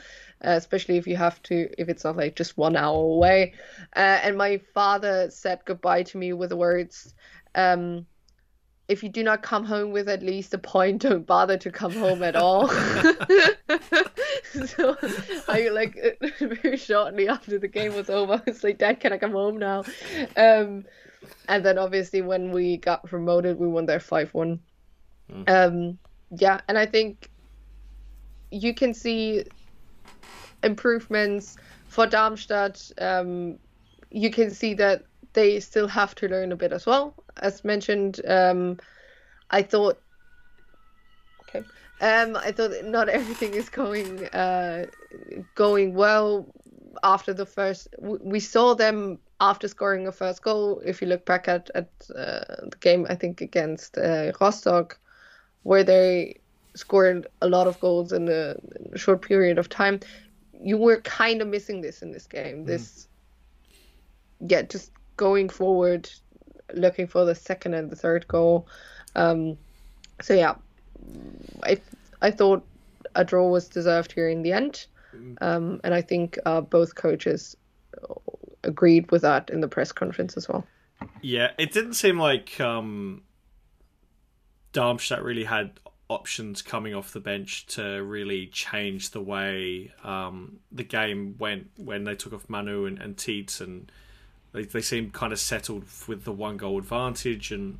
uh, 0.45 0.51
especially 0.51 0.97
if 0.97 1.07
you 1.07 1.16
have 1.16 1.43
to, 1.45 1.68
if 1.78 1.88
it's 1.88 2.05
not 2.05 2.16
like 2.16 2.36
just 2.36 2.57
one 2.57 2.76
hour 2.76 3.03
away. 3.03 3.53
Uh, 3.95 4.20
and 4.22 4.38
my 4.38 4.59
father 4.72 5.30
said 5.30 5.61
goodbye 5.64 6.03
to 6.03 6.18
me 6.18 6.32
with 6.32 6.51
the 6.51 6.57
words, 6.57 7.14
um, 7.55 8.07
if 8.88 9.03
you 9.05 9.09
do 9.09 9.22
not 9.22 9.43
come 9.43 9.64
home 9.64 9.93
with 9.93 10.09
at 10.09 10.22
least 10.22 10.55
a 10.55 10.59
point, 10.59 11.03
don't 11.09 11.26
bother 11.26 11.59
to 11.59 11.70
come 11.70 11.93
home 11.93 12.22
at 12.22 12.36
all. 12.36 12.68
so 14.66 14.97
I 15.47 15.68
like 15.70 15.97
very 16.41 16.76
shortly 16.76 17.28
after 17.28 17.59
the 17.59 17.68
game 17.68 17.95
was 17.95 18.09
over, 18.09 18.43
I 18.47 18.51
was 18.51 18.64
like, 18.64 18.78
Dad, 18.78 19.01
can 19.01 19.12
I 19.12 19.18
come 19.18 19.32
home 19.32 19.59
now? 19.59 19.84
Um, 20.36 20.86
and 21.49 21.64
then 21.64 21.78
obviously 21.78 22.22
when 22.22 22.51
we 22.51 22.78
got 22.78 23.05
promoted, 23.05 23.59
we 23.59 23.68
won 23.68 23.86
there 23.86 24.01
five 24.01 24.32
one. 24.32 24.61
Um, 25.47 25.99
yeah, 26.30 26.61
and 26.66 26.76
I 26.76 26.86
think 26.86 27.30
you 28.51 28.74
can 28.74 28.95
see 28.95 29.45
improvements 30.62 31.57
for 31.88 32.07
Darmstadt. 32.07 32.90
Um, 32.98 33.59
you 34.11 34.30
can 34.30 34.51
see 34.51 34.74
that 34.74 35.05
they 35.32 35.61
still 35.61 35.88
have 35.88 36.14
to 36.16 36.28
learn 36.28 36.53
a 36.53 36.57
bit 36.57 36.72
as 36.72 36.86
well. 36.86 37.14
As 37.38 37.64
mentioned, 37.64 38.20
um, 38.26 38.78
I 39.51 39.62
thought. 39.62 40.01
Okay. 41.42 41.64
Um, 42.01 42.36
I 42.36 42.53
thought 42.53 42.72
not 42.84 43.09
everything 43.09 43.55
is 43.55 43.68
going 43.68 44.26
uh, 44.28 44.86
going 45.55 45.94
well 45.94 46.46
after 47.03 47.32
the 47.32 47.46
first. 47.46 47.88
We 47.98 48.40
saw 48.40 48.74
them 48.74 49.18
after 49.40 49.68
scoring 49.68 50.07
a 50.07 50.12
first 50.12 50.42
goal. 50.42 50.80
If 50.84 51.01
you 51.01 51.09
look 51.09 51.24
back 51.24 51.48
at 51.48 51.70
at 51.74 51.90
uh, 52.11 52.66
the 52.70 52.76
game, 52.80 53.07
I 53.09 53.14
think 53.14 53.40
against 53.40 53.98
uh, 53.98 54.32
Rostock, 54.40 54.98
where 55.62 55.84
they 55.84 56.39
scored 56.74 57.26
a 57.42 57.48
lot 57.48 57.66
of 57.66 57.78
goals 57.80 58.12
in 58.12 58.28
a, 58.28 58.56
in 58.76 58.90
a 58.92 58.98
short 58.98 59.22
period 59.22 59.58
of 59.58 59.68
time. 59.68 60.00
You 60.62 60.76
were 60.76 61.00
kind 61.00 61.40
of 61.42 61.48
missing 61.48 61.80
this 61.80 62.02
in 62.02 62.12
this 62.12 62.26
game. 62.26 62.64
This, 62.64 63.08
yeah, 64.40 64.62
just 64.62 64.92
going 65.16 65.48
forward, 65.48 66.10
looking 66.74 67.06
for 67.06 67.24
the 67.24 67.34
second 67.34 67.74
and 67.74 67.90
the 67.90 67.96
third 67.96 68.28
goal. 68.28 68.66
Um, 69.16 69.56
so 70.20 70.34
yeah, 70.34 70.54
I 71.62 71.80
I 72.22 72.30
thought 72.30 72.64
a 73.14 73.24
draw 73.24 73.48
was 73.48 73.68
deserved 73.68 74.12
here 74.12 74.28
in 74.28 74.42
the 74.42 74.52
end, 74.52 74.86
um, 75.40 75.80
and 75.82 75.94
I 75.94 76.02
think 76.02 76.38
uh, 76.44 76.60
both 76.60 76.94
coaches 76.94 77.56
agreed 78.62 79.10
with 79.10 79.22
that 79.22 79.50
in 79.50 79.60
the 79.60 79.68
press 79.68 79.92
conference 79.92 80.36
as 80.36 80.48
well. 80.48 80.66
Yeah, 81.22 81.52
it 81.58 81.72
didn't 81.72 81.94
seem 81.94 82.18
like 82.18 82.60
um, 82.60 83.22
Darmstadt 84.72 85.22
really 85.22 85.44
had 85.44 85.80
options 86.11 86.61
coming 86.61 86.92
off 86.92 87.12
the 87.12 87.20
bench 87.20 87.66
to 87.66 88.02
really 88.02 88.48
change 88.48 89.11
the 89.11 89.20
way 89.20 89.92
um, 90.02 90.58
the 90.72 90.82
game 90.82 91.36
went 91.38 91.70
when 91.76 92.02
they 92.02 92.16
took 92.16 92.32
off 92.32 92.48
Manu 92.48 92.84
and, 92.84 92.98
and 92.98 93.16
Tietz, 93.16 93.61
and 93.61 93.90
they, 94.52 94.64
they 94.64 94.80
seemed 94.82 95.12
kind 95.12 95.32
of 95.32 95.38
settled 95.38 95.84
with 96.08 96.24
the 96.24 96.32
one 96.32 96.56
goal 96.56 96.78
advantage. 96.78 97.52
And 97.52 97.78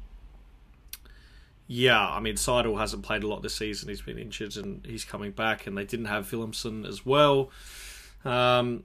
yeah, 1.67 2.09
I 2.09 2.21
mean, 2.21 2.37
Seydel 2.37 2.79
hasn't 2.79 3.03
played 3.03 3.25
a 3.25 3.27
lot 3.27 3.43
this 3.43 3.57
season. 3.57 3.89
He's 3.89 4.01
been 4.01 4.19
injured 4.19 4.57
and 4.57 4.87
he's 4.87 5.05
coming 5.05 5.33
back, 5.33 5.67
and 5.67 5.77
they 5.77 5.85
didn't 5.85 6.07
have 6.07 6.31
Willemsen 6.31 6.87
as 6.87 7.05
well. 7.05 7.51
Um, 8.25 8.85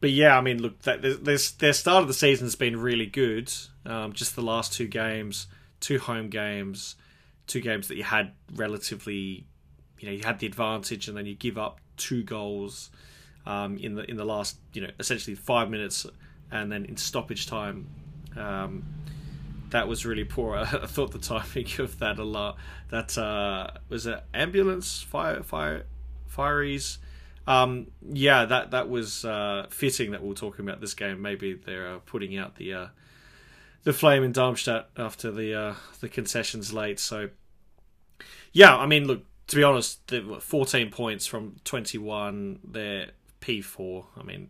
but 0.00 0.10
yeah, 0.10 0.38
I 0.38 0.40
mean, 0.42 0.62
look, 0.62 0.80
that, 0.82 1.02
there's, 1.02 1.50
their 1.52 1.72
start 1.72 2.02
of 2.02 2.08
the 2.08 2.14
season 2.14 2.46
has 2.46 2.54
been 2.54 2.80
really 2.80 3.06
good. 3.06 3.52
Um, 3.84 4.12
just 4.12 4.36
the 4.36 4.42
last 4.42 4.72
two 4.72 4.86
games, 4.86 5.48
two 5.80 5.98
home 5.98 6.28
games, 6.28 6.94
two 7.50 7.60
games 7.60 7.88
that 7.88 7.96
you 7.96 8.04
had 8.04 8.32
relatively, 8.54 9.46
you 9.98 10.08
know, 10.08 10.12
you 10.12 10.22
had 10.22 10.38
the 10.38 10.46
advantage, 10.46 11.08
and 11.08 11.16
then 11.16 11.26
you 11.26 11.34
give 11.34 11.58
up 11.58 11.80
two 11.96 12.22
goals. 12.22 12.90
um, 13.46 13.78
in 13.78 13.94
the 13.94 14.08
in 14.10 14.16
the 14.16 14.24
last 14.24 14.58
you 14.72 14.82
know 14.82 14.90
essentially 14.98 15.34
five 15.34 15.70
minutes, 15.70 16.06
and 16.50 16.70
then 16.70 16.84
in 16.84 16.96
stoppage 16.96 17.46
time. 17.46 17.86
Um, 18.36 18.84
that 19.70 19.88
was 19.88 20.04
really 20.04 20.24
poor. 20.24 20.56
I, 20.58 20.86
thought 20.86 21.12
the 21.12 21.18
timing 21.18 21.68
of 21.78 21.98
that 22.00 22.18
a 22.18 22.24
lot. 22.24 22.56
That 22.90 23.16
uh, 23.16 23.68
was 23.88 24.06
an 24.06 24.20
ambulance 24.34 25.02
fire 25.02 25.42
fire 25.42 25.86
fireys. 26.34 26.98
Um, 27.46 27.88
yeah, 28.02 28.44
that 28.44 28.72
that 28.72 28.88
was 28.88 29.24
uh, 29.24 29.66
fitting 29.70 30.12
that 30.12 30.22
we 30.22 30.30
are 30.30 30.34
talking 30.34 30.64
about 30.64 30.80
this 30.80 30.94
game. 30.94 31.22
Maybe 31.22 31.54
they're 31.54 31.94
uh, 31.94 31.98
putting 32.06 32.36
out 32.36 32.56
the 32.56 32.74
uh, 32.74 32.86
the 33.84 33.92
flame 33.92 34.22
in 34.22 34.32
Darmstadt 34.32 34.90
after 34.96 35.30
the 35.30 35.54
uh, 35.54 35.74
the 36.00 36.08
concessions 36.08 36.72
late. 36.72 37.00
So 37.00 37.30
yeah, 38.52 38.76
I 38.76 38.86
mean, 38.86 39.06
look 39.06 39.24
to 39.50 39.56
be 39.56 39.64
honest, 39.64 40.06
the 40.06 40.38
14 40.40 40.90
points 40.90 41.26
from 41.26 41.56
21. 41.64 42.60
They're 42.62 43.10
P4. 43.40 44.04
I 44.16 44.22
mean, 44.22 44.48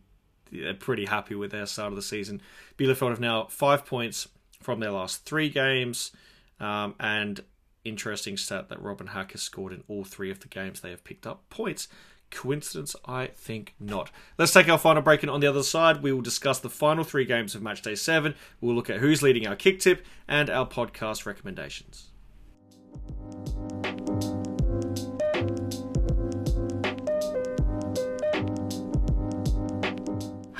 they're 0.52 0.74
pretty 0.74 1.06
happy 1.06 1.34
with 1.34 1.52
their 1.52 1.64
start 1.64 1.90
of 1.90 1.96
the 1.96 2.02
season. 2.02 2.42
Bielefeld 2.76 3.08
have 3.08 3.20
now 3.20 3.46
five 3.46 3.86
points 3.86 4.28
from 4.62 4.80
their 4.80 4.90
last 4.90 5.24
three 5.24 5.48
games, 5.48 6.12
um, 6.60 6.94
and 7.00 7.42
interesting 7.82 8.36
stat 8.36 8.68
that 8.68 8.82
Robin 8.82 9.06
Hack 9.06 9.32
has 9.32 9.40
scored 9.40 9.72
in 9.72 9.82
all 9.88 10.04
three 10.04 10.30
of 10.30 10.40
the 10.40 10.48
games 10.48 10.80
they 10.80 10.90
have 10.90 11.02
picked 11.02 11.26
up 11.26 11.48
points. 11.48 11.88
Coincidence? 12.30 12.94
I 13.06 13.28
think 13.28 13.74
not. 13.80 14.10
Let's 14.36 14.52
take 14.52 14.68
our 14.68 14.76
final 14.76 15.00
break, 15.00 15.22
and 15.22 15.30
on 15.30 15.40
the 15.40 15.46
other 15.46 15.62
side, 15.62 16.02
we 16.02 16.12
will 16.12 16.20
discuss 16.20 16.58
the 16.58 16.68
final 16.68 17.04
three 17.04 17.24
games 17.24 17.54
of 17.54 17.62
Match 17.62 17.80
Day 17.80 17.94
7. 17.94 18.34
We'll 18.60 18.74
look 18.74 18.90
at 18.90 19.00
who's 19.00 19.22
leading 19.22 19.46
our 19.46 19.56
kick 19.56 19.80
tip 19.80 20.04
and 20.28 20.50
our 20.50 20.68
podcast 20.68 21.24
recommendations. 21.24 22.09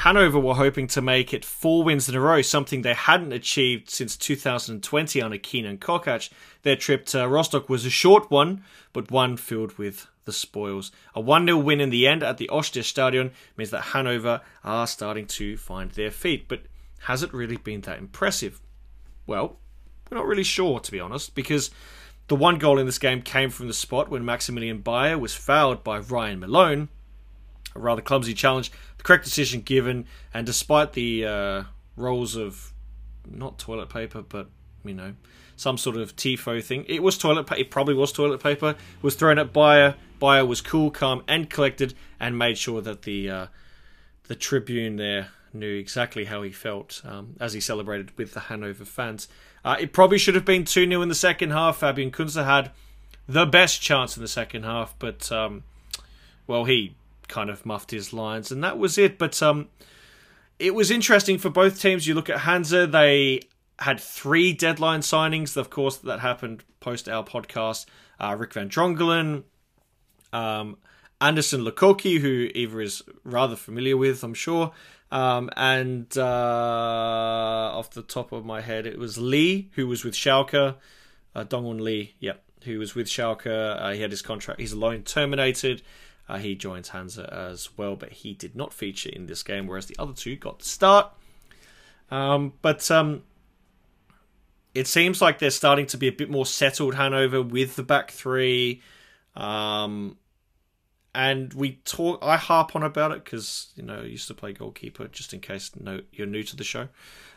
Hanover 0.01 0.41
were 0.41 0.55
hoping 0.55 0.87
to 0.87 1.03
make 1.03 1.35
it 1.35 1.45
four 1.45 1.85
wins 1.85 2.09
in 2.09 2.15
a 2.15 2.21
row, 2.23 2.41
something 2.41 2.81
they 2.81 2.95
hadn't 2.95 3.35
achieved 3.35 3.91
since 3.91 4.17
2020 4.17 5.21
under 5.21 5.37
Kenan 5.37 5.77
Kocak. 5.77 6.31
Their 6.63 6.77
trip 6.77 7.05
to 7.07 7.29
Rostock 7.29 7.69
was 7.69 7.85
a 7.85 7.91
short 7.91 8.31
one, 8.31 8.65
but 8.95 9.11
one 9.11 9.37
filled 9.37 9.77
with 9.77 10.07
the 10.25 10.33
spoils. 10.33 10.91
A 11.15 11.21
1 11.21 11.45
0 11.45 11.59
win 11.59 11.83
in 11.83 11.91
the 11.91 12.07
end 12.07 12.23
at 12.23 12.39
the 12.39 12.49
Ostseestadion 12.51 13.33
means 13.59 13.69
that 13.73 13.93
Hanover 13.93 14.41
are 14.65 14.87
starting 14.87 15.27
to 15.27 15.59
find 15.59 15.91
their 15.91 16.11
feet. 16.11 16.49
But 16.49 16.63
has 17.01 17.23
it 17.23 17.35
really 17.35 17.59
been 17.59 17.83
that 17.83 17.99
impressive? 17.99 18.59
Well, 19.27 19.59
we're 20.11 20.17
not 20.17 20.27
really 20.27 20.45
sure, 20.45 20.81
to 20.81 20.91
be 20.91 20.99
honest, 20.99 21.35
because 21.35 21.71
the 22.29 22.37
one 22.37 22.57
goal 22.57 22.79
in 22.79 22.87
this 22.87 22.99
game 22.99 23.21
came 23.21 23.51
from 23.51 23.69
the 23.69 23.75
spot 23.75 24.09
when 24.09 24.25
Maximilian 24.25 24.83
Beier 24.83 25.21
was 25.21 25.35
fouled 25.35 25.85
by 25.85 25.99
Ryan 25.99 26.41
Malone 26.41 26.89
a 27.75 27.79
rather 27.79 28.03
clumsy 28.03 28.35
challenge. 28.35 28.71
The 28.99 29.03
correct 29.03 29.25
decision 29.25 29.61
given, 29.61 30.07
and 30.35 30.47
despite 30.47 30.93
the 30.93 31.27
uh, 31.27 31.63
rolls 31.97 32.37
of 32.37 32.73
not 33.29 33.59
toilet 33.59 33.89
paper, 33.89 34.23
but 34.23 34.49
you 34.85 34.95
know 34.95 35.15
some 35.57 35.77
sort 35.77 35.97
of 35.97 36.17
tifo 36.17 36.63
thing, 36.63 36.85
it 36.89 37.03
was 37.03 37.19
toilet. 37.19 37.47
paper. 37.47 37.61
it 37.61 37.71
probably 37.71 37.95
was 37.95 38.13
toilet 38.13 38.43
paper. 38.43 38.77
Was 39.03 39.15
thrown 39.15 39.39
at 39.39 39.53
Beier. 39.53 39.95
Beier 40.21 40.47
was 40.47 40.61
cool, 40.61 40.91
calm, 40.91 41.23
and 41.29 41.49
collected, 41.49 41.95
and 42.19 42.39
made 42.39 42.59
sure 42.59 42.81
that 42.81 43.03
the 43.03 43.31
uh, 43.31 43.47
the 44.25 44.35
Tribune 44.35 44.97
there 44.97 45.29
knew 45.53 45.77
exactly 45.77 46.27
how 46.27 46.43
he 46.43 46.53
felt 46.53 47.03
um, 47.05 47.37
as 47.41 47.53
he 47.53 47.61
celebrated 47.61 48.17
with 48.17 48.33
the 48.35 48.41
Hanover 48.41 48.85
fans. 48.85 49.29
Uh, 49.65 49.77
it 49.79 49.93
probably 49.93 50.19
should 50.19 50.35
have 50.35 50.45
been 50.45 50.65
2 50.65 50.87
0 50.89 51.03
in 51.03 51.09
the 51.09 51.15
second 51.15 51.51
half. 51.51 51.79
Fabian 51.79 52.11
Kunze 52.11 52.45
had 52.45 52.71
the 53.29 53.47
best 53.47 53.81
chance 53.81 54.17
in 54.17 54.23
the 54.23 54.29
second 54.29 54.65
half, 54.65 54.95
but, 54.99 55.31
um, 55.31 55.65
well, 56.47 56.65
he 56.65 56.95
kind 57.31 57.49
of 57.49 57.65
muffed 57.65 57.91
his 57.91 58.13
lines, 58.13 58.53
and 58.53 58.63
that 58.63 58.79
was 58.79 58.99
it. 58.99 59.17
But 59.17 59.43
um, 59.43 59.69
it 60.59 60.75
was 60.75 60.91
interesting 60.91 61.39
for 61.39 61.49
both 61.49 61.81
teams. 61.81 62.07
You 62.07 62.15
look 62.15 62.29
at 62.29 62.41
Hansa; 62.41 62.87
they 62.87 63.41
had 63.79 63.99
three 63.99 64.53
deadline 64.53 65.01
signings. 65.01 65.57
Of 65.57 65.71
course, 65.71 65.97
that 65.99 66.21
happened 66.21 66.65
post 66.81 67.09
our 67.09 67.25
podcast. 67.25 67.87
Uh, 68.19 68.37
Rick 68.39 68.53
Van 68.53 68.69
Drongelen, 68.69 69.45
um, 70.33 70.77
Anderson 71.21 71.65
Lukoki, 71.65 72.19
who 72.19 72.51
Eva 72.55 72.81
is 72.81 73.03
rather 73.25 73.57
familiar 73.57 73.97
with, 73.97 74.23
I'm 74.23 74.35
sure. 74.35 74.73
Um, 75.11 75.51
and 75.57 76.07
uh, 76.17 76.23
off 77.75 77.91
the 77.91 78.03
top 78.03 78.33
of 78.33 78.45
my 78.45 78.61
head, 78.61 78.87
it 78.87 78.99
was 78.99 79.19
Lee, 79.19 79.71
who 79.75 79.87
was 79.87 80.05
with 80.05 80.15
Schalke. 80.15 80.77
Uh, 81.35 81.45
Dongwon 81.45 81.81
Lee, 81.81 82.15
yep, 82.21 82.43
who 82.65 82.79
was 82.79 82.95
with 82.95 83.07
Schalke. 83.07 83.47
Uh, 83.47 83.93
he 83.93 84.03
had 84.03 84.11
his 84.11 84.23
contract, 84.23 84.61
his 84.61 84.75
loan 84.75 85.03
terminated. 85.03 85.83
Uh, 86.31 86.39
he 86.39 86.55
joins 86.55 86.91
Hansa 86.91 87.29
as 87.35 87.77
well, 87.77 87.97
but 87.97 88.13
he 88.13 88.35
did 88.35 88.55
not 88.55 88.73
feature 88.73 89.11
in 89.11 89.27
this 89.27 89.43
game, 89.43 89.67
whereas 89.67 89.87
the 89.87 89.97
other 89.99 90.13
two 90.13 90.37
got 90.37 90.61
the 90.61 90.65
start. 90.65 91.13
Um, 92.09 92.53
but 92.63 92.89
um, 92.89 93.25
it 94.73 94.87
seems 94.87 95.21
like 95.21 95.41
they're 95.41 95.51
starting 95.51 95.87
to 95.87 95.97
be 95.97 96.07
a 96.07 96.13
bit 96.13 96.31
more 96.31 96.47
settled, 96.47 96.95
Hanover, 96.95 97.43
with 97.43 97.75
the 97.75 97.83
back 97.83 98.13
three. 98.13 98.81
Um, 99.35 100.19
and 101.17 101.53
we 101.53 101.81
talk. 101.85 102.21
I 102.23 102.37
harp 102.37 102.77
on 102.77 102.85
about 102.85 103.11
it 103.11 103.25
because 103.25 103.73
you 103.75 103.83
know 103.83 103.99
I 103.99 104.05
used 104.05 104.29
to 104.29 104.35
play 104.35 104.53
goalkeeper. 104.53 105.09
Just 105.09 105.35
in 105.35 105.41
case 105.41 105.73
no, 105.81 106.01
you're 106.13 106.29
new 106.29 106.45
to 106.45 106.55
the 106.55 106.63
show. 106.63 106.87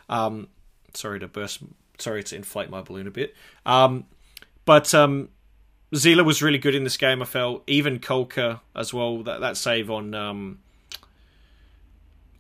Um, 0.08 0.50
sorry 0.94 1.20
to 1.20 1.28
burst. 1.28 1.64
Sorry 1.98 2.24
to 2.26 2.36
inflate 2.36 2.70
my 2.70 2.84
balloon 2.84 3.08
a 3.08 3.12
bit. 3.12 3.34
Um, 3.66 4.06
but 4.66 4.94
um, 4.94 5.30
Zieler 5.94 6.26
was 6.26 6.42
really 6.42 6.58
good 6.58 6.76
in 6.76 6.84
this 6.84 6.98
game. 6.98 7.22
I 7.22 7.26
felt 7.26 7.64
even 7.68 8.00
Kolke 8.00 8.60
as 8.76 8.94
well. 8.94 9.22
That 9.24 9.42
that 9.42 9.58
save 9.58 9.92
on 9.92 10.16
um, 10.16 10.60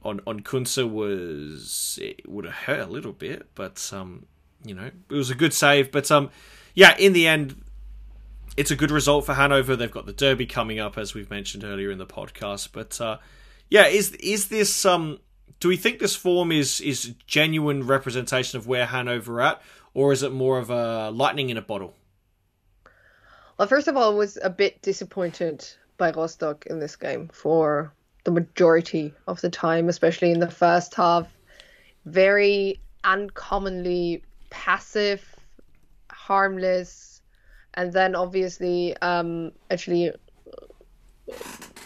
on 0.04 0.22
on 0.26 0.42
Kunze 0.42 0.90
was 0.90 2.00
it 2.02 2.28
would 2.28 2.46
have 2.46 2.54
hurt 2.54 2.88
a 2.88 2.92
little 2.92 3.14
bit, 3.14 3.48
but 3.54 3.92
um, 3.94 4.26
you 4.66 4.74
know 4.74 4.90
it 5.10 5.14
was 5.14 5.30
a 5.30 5.36
good 5.36 5.54
save. 5.54 5.92
But 5.92 6.10
um, 6.10 6.32
yeah, 6.74 6.96
in 6.98 7.14
the 7.14 7.28
end, 7.28 7.62
it's 8.58 8.72
a 8.72 8.76
good 8.76 8.92
result 8.92 9.26
for 9.26 9.36
Hanover. 9.36 9.76
They've 9.76 9.92
got 9.92 10.08
the 10.08 10.14
derby 10.14 10.48
coming 10.48 10.80
up, 10.80 10.98
as 10.98 11.14
we've 11.14 11.30
mentioned 11.30 11.64
earlier 11.64 11.92
in 11.92 12.00
the 12.00 12.08
podcast. 12.08 12.70
But 12.72 13.00
uh, 13.00 13.20
yeah, 13.70 13.86
is 13.86 14.14
is 14.14 14.48
this 14.48 14.84
um? 14.84 15.20
Do 15.60 15.68
we 15.68 15.78
think 15.78 16.00
this 16.00 16.16
form 16.16 16.52
is 16.52 16.82
is 16.82 17.14
genuine 17.28 17.86
representation 17.86 18.58
of 18.58 18.66
where 18.66 18.88
Hanover 18.88 19.36
are 19.36 19.42
at, 19.42 19.62
or 19.94 20.12
is 20.12 20.24
it 20.24 20.32
more 20.32 20.58
of 20.58 20.72
a 20.72 21.12
lightning 21.12 21.52
in 21.52 21.58
a 21.58 21.62
bottle? 21.62 21.94
Well, 23.64 23.70
first 23.70 23.88
of 23.88 23.96
all, 23.96 24.12
I 24.12 24.14
was 24.14 24.38
a 24.44 24.50
bit 24.50 24.82
disappointed 24.82 25.66
by 25.98 26.12
Rostock 26.12 26.66
in 26.66 26.80
this 26.80 26.98
game 26.98 27.30
for 27.32 27.94
the 28.26 28.32
majority 28.32 29.14
of 29.26 29.40
the 29.40 29.50
time, 29.50 29.88
especially 29.88 30.32
in 30.32 30.42
the 30.42 30.52
first 30.52 30.94
half. 30.96 31.32
Very 32.04 32.82
uncommonly 33.06 34.22
passive, 34.50 35.24
harmless, 36.12 37.22
and 37.74 37.94
then 37.94 38.16
obviously, 38.16 38.98
um, 38.98 39.54
actually, 39.72 40.12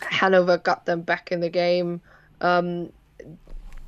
Hanover 0.01 0.57
got 0.57 0.87
them 0.87 1.01
back 1.01 1.31
in 1.31 1.41
the 1.41 1.49
game. 1.51 2.01
Um, 2.41 2.91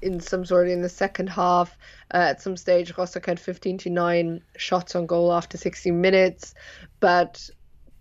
in 0.02 0.20
some 0.20 0.46
sort 0.46 0.68
of 0.68 0.74
in 0.74 0.82
the 0.82 0.90
second 0.90 1.28
half. 1.28 1.78
Uh, 2.14 2.18
at 2.18 2.42
some 2.42 2.56
stage, 2.56 2.96
Rostock 2.98 3.26
had 3.26 3.40
15 3.40 3.80
to 3.80 3.90
9 3.90 4.42
shots 4.58 4.96
on 4.96 5.06
goal 5.06 5.34
after 5.34 5.58
60 5.58 5.92
minutes, 5.92 6.54
but 7.00 7.50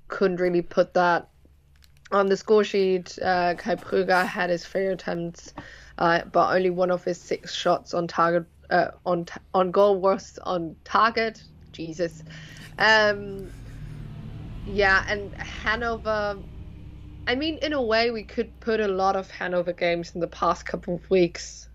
couldn't 0.08 0.40
really 0.40 0.62
put 0.62 0.94
that 0.94 1.28
on 2.10 2.26
the 2.26 2.36
score 2.36 2.64
sheet. 2.64 3.18
Uh, 3.20 3.54
Kai 3.54 3.76
Pröger 3.76 4.26
had 4.26 4.50
his 4.50 4.64
fair 4.64 4.92
attempts, 4.92 5.52
uh, 5.98 6.22
but 6.32 6.54
only 6.54 6.70
one 6.70 6.90
of 6.90 7.04
his 7.04 7.20
six 7.20 7.54
shots 7.54 7.94
on 7.94 8.08
target 8.08 8.46
uh, 8.70 8.90
on 9.06 9.26
on 9.54 9.70
goal 9.70 10.00
was 10.00 10.38
on 10.42 10.76
target. 10.84 11.42
Jesus. 11.72 12.22
Um, 12.78 13.50
yeah, 14.66 15.04
and 15.08 15.32
Hanover. 15.34 16.38
I 17.26 17.34
mean, 17.34 17.58
in 17.58 17.74
a 17.74 17.82
way, 17.82 18.10
we 18.10 18.22
could 18.22 18.58
put 18.60 18.80
a 18.80 18.88
lot 18.88 19.14
of 19.14 19.30
Hanover 19.30 19.72
games 19.72 20.14
in 20.14 20.20
the 20.20 20.28
past 20.28 20.64
couple 20.64 20.94
of 20.94 21.10
weeks, 21.10 21.68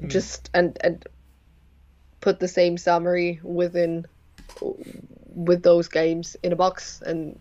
mm. 0.00 0.08
just 0.08 0.50
and 0.52 0.76
and 0.80 1.06
put 2.20 2.40
the 2.40 2.48
same 2.48 2.78
summary 2.78 3.40
within 3.42 4.06
with 5.34 5.62
those 5.62 5.88
games 5.88 6.36
in 6.42 6.52
a 6.52 6.56
box 6.56 7.02
and 7.04 7.38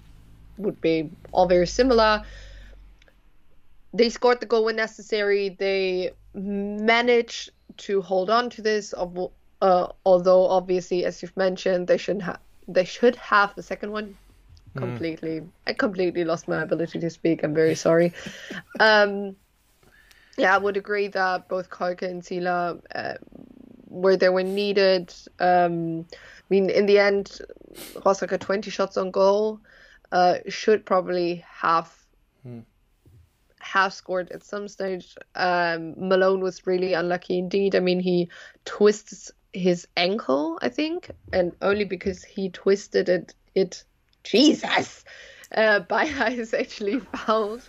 would 0.57 0.79
be 0.81 1.09
all 1.31 1.47
very 1.47 1.67
similar. 1.67 2.23
They 3.93 4.09
scored 4.09 4.39
the 4.39 4.45
goal 4.45 4.65
when 4.65 4.75
necessary. 4.75 5.49
They 5.49 6.11
managed 6.33 7.51
to 7.77 8.01
hold 8.01 8.29
on 8.29 8.49
to 8.51 8.61
this, 8.61 8.93
uh, 8.93 9.87
although 10.05 10.47
obviously, 10.47 11.05
as 11.05 11.21
you've 11.21 11.35
mentioned, 11.35 11.87
they 11.87 11.97
shouldn't 11.97 12.23
have. 12.23 12.39
They 12.67 12.85
should 12.85 13.15
have 13.17 13.53
the 13.55 13.63
second 13.63 13.91
one. 13.91 14.17
Hmm. 14.73 14.79
Completely, 14.79 15.41
mm. 15.41 15.47
I 15.67 15.73
completely 15.73 16.23
lost 16.23 16.47
my 16.47 16.61
ability 16.61 16.99
to 16.99 17.09
speak. 17.09 17.43
I'm 17.43 17.53
very 17.53 17.75
sorry. 17.75 18.13
um, 18.79 19.35
yeah, 20.37 20.55
I 20.55 20.57
would 20.57 20.77
agree 20.77 21.07
that 21.09 21.49
both 21.49 21.69
Kolke 21.69 22.03
and 22.03 22.21
Zieler, 22.21 22.79
uh, 22.95 23.15
where 23.87 24.15
they 24.15 24.29
were 24.29 24.43
needed, 24.43 25.13
um, 25.39 26.05
mean, 26.52 26.70
in 26.70 26.86
the 26.86 26.99
end, 26.99 27.39
Rostock 28.06 28.32
had 28.32 28.41
20 28.41 28.70
shots 28.70 28.97
on 28.97 29.10
goal. 29.10 29.60
Uh, 30.12 30.39
should 30.49 30.86
probably 30.86 31.43
have 31.47 31.89
hmm. 32.43 32.60
have 33.60 33.93
scored 33.93 34.30
at 34.32 34.43
some 34.43 34.68
stage. 34.68 35.16
Um, 35.36 35.93
Malone 35.97 36.41
was 36.41 36.68
really 36.68 36.93
unlucky 36.93 37.39
indeed. 37.39 37.76
I 37.76 37.80
mean, 37.80 38.02
he 38.02 38.30
twists 38.66 39.32
his 39.54 39.88
ankle, 39.95 40.60
I 40.62 40.68
think, 40.68 41.12
and 41.32 41.54
only 41.62 41.86
because 41.86 42.24
he 42.26 42.49
twisted 42.49 43.08
it, 43.08 43.34
it 43.56 43.86
Jesus, 44.26 45.06
uh, 45.56 45.80
Beier 45.89 46.38
is 46.38 46.54
actually 46.54 46.99
fouled. 46.99 47.62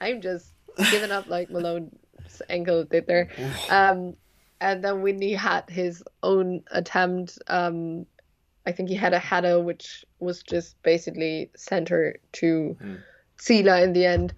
I'm 0.00 0.22
just 0.22 0.52
giving 0.90 1.12
up 1.12 1.28
like 1.28 1.50
Malone's 1.50 2.40
ankle 2.48 2.84
did 2.84 3.06
there. 3.06 3.28
Um, 3.68 4.16
and 4.60 4.84
then 4.84 5.02
he 5.20 5.32
had 5.32 5.68
his 5.68 6.02
own 6.22 6.62
attempt, 6.70 7.38
um, 7.48 8.06
I 8.66 8.72
think 8.72 8.88
he 8.88 8.94
had 8.94 9.14
a 9.14 9.18
header 9.18 9.60
which 9.60 10.04
was 10.18 10.42
just 10.42 10.80
basically 10.82 11.50
center 11.56 12.16
to 12.32 12.76
mm. 12.80 12.98
In 13.48 13.92
the 13.94 14.04
end. 14.04 14.34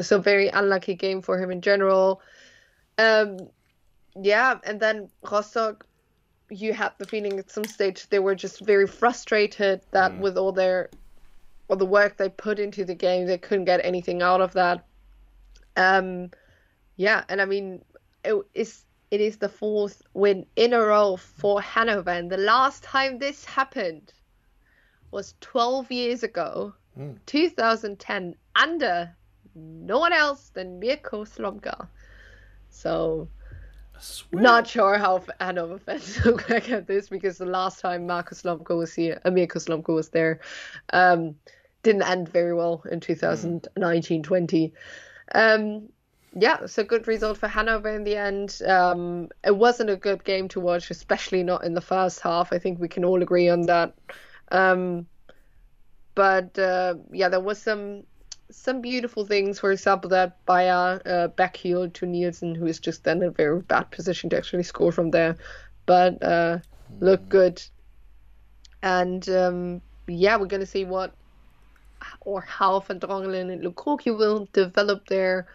So 0.00 0.18
very 0.18 0.48
unlucky 0.48 0.94
game 0.94 1.20
for 1.20 1.38
him 1.38 1.50
in 1.50 1.60
general. 1.60 2.22
Um, 2.96 3.36
yeah, 4.20 4.58
and 4.64 4.80
then 4.80 5.10
Rostock, 5.30 5.86
you 6.48 6.72
had 6.72 6.92
the 6.96 7.04
feeling 7.04 7.38
at 7.38 7.50
some 7.50 7.64
stage 7.64 8.08
they 8.08 8.18
were 8.18 8.34
just 8.34 8.60
very 8.60 8.86
frustrated 8.86 9.82
that 9.90 10.12
mm. 10.12 10.20
with 10.20 10.38
all 10.38 10.52
their 10.52 10.88
all 11.68 11.76
the 11.76 11.84
work 11.84 12.16
they 12.16 12.30
put 12.30 12.58
into 12.58 12.84
the 12.84 12.94
game, 12.94 13.26
they 13.26 13.36
couldn't 13.36 13.66
get 13.66 13.84
anything 13.84 14.22
out 14.22 14.40
of 14.40 14.54
that. 14.54 14.86
Um, 15.76 16.30
yeah, 16.96 17.24
and 17.28 17.42
I 17.42 17.44
mean, 17.44 17.84
it 18.24 18.34
is 18.54 18.85
it 19.10 19.20
is 19.20 19.36
the 19.36 19.48
fourth 19.48 20.02
win 20.14 20.46
in 20.56 20.72
a 20.72 20.80
row 20.80 21.16
for 21.16 21.60
Hanover, 21.60 22.10
and 22.10 22.30
the 22.30 22.36
last 22.36 22.82
time 22.82 23.18
this 23.18 23.44
happened 23.44 24.12
was 25.10 25.34
12 25.40 25.90
years 25.92 26.22
ago, 26.22 26.74
mm. 26.98 27.16
2010, 27.26 28.34
under 28.54 29.14
no 29.54 29.98
one 29.98 30.12
else 30.12 30.50
than 30.50 30.78
Mirko 30.78 31.24
Slomka. 31.24 31.88
So, 32.68 33.28
not 34.32 34.66
sure 34.66 34.98
how 34.98 35.22
Hanover 35.40 35.78
fans 35.78 36.22
look 36.24 36.50
like 36.50 36.70
at 36.70 36.86
this 36.86 37.08
because 37.08 37.38
the 37.38 37.46
last 37.46 37.80
time 37.80 38.06
Marcus 38.06 38.42
Slomka 38.42 38.76
was 38.76 38.92
here, 38.94 39.20
uh, 39.24 39.30
Mirko 39.30 39.58
Slomka 39.58 39.94
was 39.94 40.10
there, 40.10 40.40
um, 40.92 41.36
didn't 41.82 42.02
end 42.02 42.28
very 42.28 42.52
well 42.52 42.82
in 42.90 43.00
2019 43.00 44.22
20. 44.22 44.74
Um, 45.34 45.88
yeah, 46.38 46.66
so 46.66 46.84
good 46.84 47.08
result 47.08 47.38
for 47.38 47.48
Hanover 47.48 47.88
in 47.88 48.04
the 48.04 48.14
end. 48.14 48.60
Um, 48.66 49.30
it 49.42 49.56
wasn't 49.56 49.88
a 49.88 49.96
good 49.96 50.22
game 50.22 50.48
to 50.48 50.60
watch, 50.60 50.90
especially 50.90 51.42
not 51.42 51.64
in 51.64 51.72
the 51.72 51.80
first 51.80 52.20
half. 52.20 52.52
I 52.52 52.58
think 52.58 52.78
we 52.78 52.88
can 52.88 53.06
all 53.06 53.22
agree 53.22 53.48
on 53.48 53.62
that. 53.62 53.94
Um, 54.52 55.06
but 56.14 56.58
uh, 56.58 56.96
yeah, 57.10 57.30
there 57.30 57.40
was 57.40 57.60
some 57.60 58.02
some 58.50 58.82
beautiful 58.82 59.24
things. 59.24 59.58
For 59.58 59.72
example, 59.72 60.10
that 60.10 60.44
Beier 60.44 61.00
uh, 61.06 61.28
backheel 61.28 61.92
to 61.94 62.06
Nielsen, 62.06 62.54
who 62.54 62.66
is 62.66 62.80
just 62.80 63.04
then 63.04 63.22
in 63.22 63.28
a 63.28 63.30
very 63.30 63.60
bad 63.62 63.90
position 63.90 64.28
to 64.30 64.36
actually 64.36 64.62
score 64.64 64.92
from 64.92 65.10
there, 65.10 65.38
but 65.86 66.22
uh, 66.22 66.58
looked 67.00 67.30
good. 67.30 67.62
And 68.82 69.26
um, 69.30 69.80
yeah, 70.06 70.36
we're 70.36 70.46
gonna 70.46 70.66
see 70.66 70.84
what 70.84 71.14
or 72.20 72.42
how 72.42 72.80
Van 72.80 73.00
Drongelen 73.00 73.50
and 73.50 73.62
Lukoki 73.62 74.16
will 74.16 74.48
develop 74.52 75.08
there. 75.08 75.46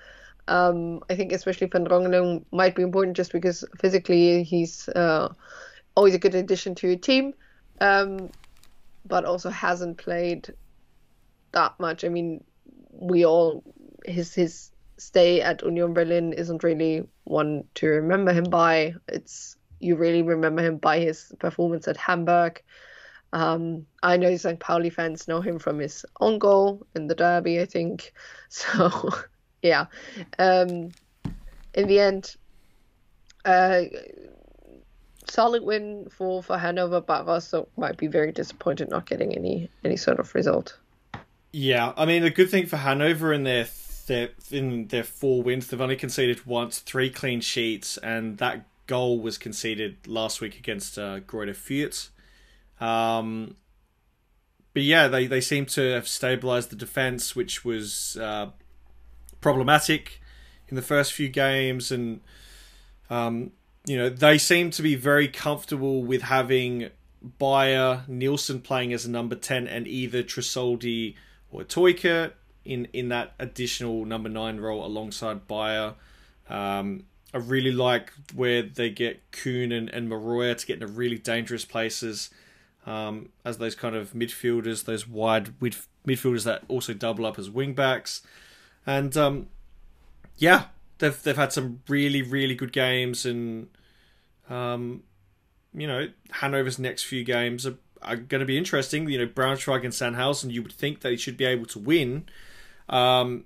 Um, 0.51 1.01
I 1.09 1.15
think 1.15 1.31
especially 1.31 1.67
Van 1.67 1.85
Drongelen 1.85 2.43
might 2.51 2.75
be 2.75 2.81
important 2.81 3.15
just 3.15 3.31
because 3.31 3.63
physically 3.79 4.43
he's 4.43 4.89
uh, 4.89 5.33
always 5.95 6.13
a 6.13 6.19
good 6.19 6.35
addition 6.35 6.75
to 6.75 6.87
your 6.87 6.97
team, 6.97 7.33
um, 7.79 8.29
but 9.05 9.23
also 9.23 9.49
hasn't 9.49 9.97
played 9.97 10.53
that 11.53 11.79
much. 11.79 12.03
I 12.03 12.09
mean, 12.09 12.43
we 12.91 13.25
all 13.25 13.63
his 14.05 14.33
his 14.33 14.71
stay 14.97 15.41
at 15.41 15.63
Union 15.63 15.93
Berlin 15.93 16.33
isn't 16.33 16.65
really 16.65 17.07
one 17.23 17.63
to 17.75 17.87
remember 17.87 18.33
him 18.33 18.43
by. 18.43 18.95
It's 19.07 19.55
you 19.79 19.95
really 19.95 20.21
remember 20.21 20.61
him 20.61 20.79
by 20.79 20.99
his 20.99 21.31
performance 21.39 21.87
at 21.87 21.95
Hamburg. 21.95 22.61
Um, 23.31 23.85
I 24.03 24.17
know 24.17 24.35
St. 24.35 24.59
Pauli 24.59 24.89
fans 24.89 25.29
know 25.29 25.39
him 25.39 25.59
from 25.59 25.79
his 25.79 26.05
own 26.19 26.39
goal 26.39 26.85
in 26.93 27.07
the 27.07 27.15
derby, 27.15 27.61
I 27.61 27.65
think. 27.65 28.13
So, 28.49 28.91
yeah. 29.61 29.85
Um, 30.39 30.91
in 31.73 31.87
the 31.87 31.99
end, 31.99 32.35
uh, 33.45 33.83
solid 35.27 35.63
win 35.63 36.07
for, 36.09 36.43
for 36.43 36.57
Hanover, 36.57 37.01
but 37.01 37.27
also 37.27 37.67
might 37.77 37.97
be 37.97 38.07
very 38.07 38.31
disappointed 38.31 38.89
not 38.89 39.05
getting 39.05 39.35
any 39.35 39.69
any 39.83 39.97
sort 39.97 40.19
of 40.19 40.33
result. 40.35 40.77
Yeah, 41.51 41.93
I 41.97 42.05
mean 42.05 42.23
the 42.23 42.29
good 42.29 42.49
thing 42.49 42.65
for 42.65 42.77
Hanover 42.77 43.33
in 43.33 43.43
their 43.43 43.67
in 44.51 44.87
their 44.87 45.03
four 45.03 45.41
wins, 45.41 45.67
they've 45.67 45.79
only 45.79 45.95
conceded 45.95 46.45
once, 46.45 46.79
three 46.79 47.09
clean 47.09 47.41
sheets, 47.41 47.97
and 47.97 48.37
that 48.39 48.65
goal 48.87 49.19
was 49.19 49.37
conceded 49.37 50.05
last 50.05 50.41
week 50.41 50.57
against 50.57 50.97
uh, 50.97 51.21
Greuther. 51.21 52.09
Um, 52.79 53.55
but 54.73 54.83
yeah, 54.83 55.07
they, 55.07 55.27
they 55.27 55.41
seem 55.41 55.65
to 55.67 55.91
have 55.91 56.07
stabilized 56.07 56.71
the 56.71 56.75
defense, 56.75 57.35
which 57.35 57.63
was 57.63 58.17
uh, 58.19 58.47
problematic 59.41 60.21
in 60.67 60.75
the 60.75 60.81
first 60.81 61.13
few 61.13 61.27
games, 61.27 61.91
and 61.91 62.21
um, 63.09 63.51
you 63.85 63.97
know 63.97 64.09
they 64.09 64.37
seem 64.37 64.71
to 64.71 64.81
be 64.81 64.95
very 64.95 65.27
comfortable 65.27 66.03
with 66.03 66.23
having 66.23 66.89
Beier 67.39 68.07
Nielsen 68.07 68.61
playing 68.61 68.93
as 68.93 69.05
a 69.05 69.11
number 69.11 69.35
ten, 69.35 69.67
and 69.67 69.87
either 69.87 70.23
Tresoldi 70.23 71.15
or 71.51 71.63
Toika 71.63 72.31
in 72.63 72.87
in 72.93 73.09
that 73.09 73.33
additional 73.39 74.05
number 74.05 74.29
nine 74.29 74.59
role 74.59 74.85
alongside 74.85 75.47
Beier. 75.47 75.95
Um, 76.49 77.05
I 77.33 77.37
really 77.37 77.71
like 77.71 78.11
where 78.33 78.61
they 78.61 78.89
get 78.89 79.31
Köhn 79.31 79.75
and, 79.75 79.89
and 79.89 80.09
Muroya 80.09 80.57
to 80.57 80.65
get 80.65 80.81
into 80.81 80.87
really 80.87 81.17
dangerous 81.17 81.63
places 81.63 82.29
um, 82.85 83.29
as 83.45 83.57
those 83.57 83.73
kind 83.73 83.95
of 83.95 84.11
midfielders, 84.11 84.83
those 84.83 85.07
wide 85.07 85.57
midfielders 85.59 86.43
that 86.43 86.63
also 86.67 86.93
double 86.93 87.25
up 87.25 87.39
as 87.39 87.49
wingbacks. 87.49 88.21
And 88.85 89.15
um, 89.15 89.47
yeah, 90.37 90.65
they've 90.97 91.21
they've 91.23 91.35
had 91.35 91.53
some 91.53 91.81
really 91.87 92.21
really 92.21 92.55
good 92.55 92.71
games, 92.71 93.25
and 93.25 93.67
um, 94.49 95.03
you 95.73 95.87
know 95.87 96.07
Hanover's 96.31 96.79
next 96.79 97.03
few 97.03 97.23
games 97.23 97.67
are, 97.67 97.77
are 98.01 98.15
going 98.15 98.39
to 98.39 98.45
be 98.45 98.57
interesting. 98.57 99.09
You 99.09 99.19
know 99.19 99.27
Braunschweig 99.27 99.83
and 99.83 99.93
Sandhausen, 99.93 100.51
you 100.51 100.63
would 100.63 100.73
think 100.73 101.01
that 101.01 101.09
they 101.09 101.17
should 101.17 101.37
be 101.37 101.45
able 101.45 101.65
to 101.67 101.79
win, 101.79 102.25
um, 102.89 103.45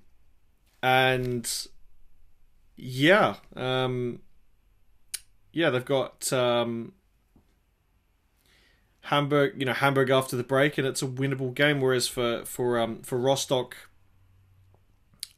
and 0.81 1.67
yeah, 2.75 3.35
um, 3.55 4.19
yeah, 5.51 5.69
they've 5.69 5.85
got 5.85 6.31
um, 6.33 6.93
Hamburg, 9.01 9.53
you 9.57 9.65
know, 9.65 9.73
Hamburg 9.73 10.09
after 10.09 10.35
the 10.35 10.43
break, 10.43 10.77
and 10.77 10.87
it's 10.87 11.01
a 11.01 11.07
winnable 11.07 11.53
game. 11.53 11.79
Whereas 11.79 12.07
for 12.07 12.43
for 12.45 12.79
um 12.79 13.01
for 13.01 13.17
Rostock, 13.17 13.75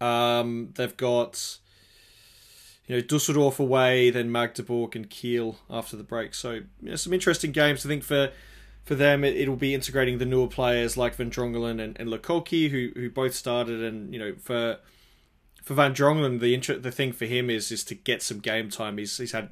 um 0.02 0.74
they've 0.76 0.96
got 0.98 1.58
you 2.88 2.96
know 2.96 3.02
Dusseldorf 3.02 3.60
away, 3.60 4.10
then 4.10 4.32
Magdeburg 4.32 4.96
and 4.96 5.10
Kiel 5.10 5.58
after 5.70 5.98
the 5.98 6.04
break. 6.04 6.34
So 6.34 6.52
you 6.52 6.66
know, 6.82 6.96
some 6.96 7.14
interesting 7.14 7.52
games. 7.52 7.86
I 7.86 7.90
think 7.90 8.04
for 8.04 8.32
for 8.84 8.96
them, 8.96 9.26
it, 9.26 9.50
will 9.50 9.58
be 9.58 9.74
integrating 9.74 10.18
the 10.18 10.26
newer 10.26 10.48
players 10.48 10.96
like 10.96 11.16
Van 11.16 11.30
Drongelen 11.30 11.84
and, 11.84 12.00
and 12.00 12.10
Lukoki, 12.10 12.70
who 12.70 12.92
who 12.96 13.10
both 13.10 13.34
started, 13.34 13.84
and 13.84 14.14
you 14.14 14.20
know 14.20 14.36
for 14.42 14.78
for 15.62 15.74
Van 15.74 15.94
Drongelen, 15.94 16.40
the 16.40 16.54
inter- 16.54 16.80
the 16.80 16.92
thing 16.92 17.12
for 17.12 17.26
him 17.26 17.50
is 17.50 17.72
is 17.72 17.84
to 17.86 17.96
get 17.96 18.24
some 18.24 18.40
game 18.40 18.70
time. 18.70 18.98
He's 18.98 19.18
he's 19.18 19.34
had 19.34 19.50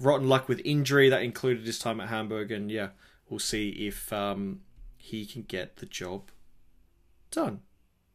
rotten 0.00 0.28
luck 0.28 0.48
with 0.48 0.62
injury 0.64 1.08
that 1.10 1.22
included 1.22 1.66
his 1.66 1.78
time 1.78 2.00
at 2.00 2.08
Hamburg, 2.08 2.50
and 2.50 2.70
yeah 2.70 2.88
we'll 3.28 3.38
see 3.38 3.68
if 3.70 4.12
um, 4.12 4.60
he 4.96 5.26
can 5.26 5.42
get 5.42 5.76
the 5.76 5.86
job 5.86 6.30
done. 7.30 7.60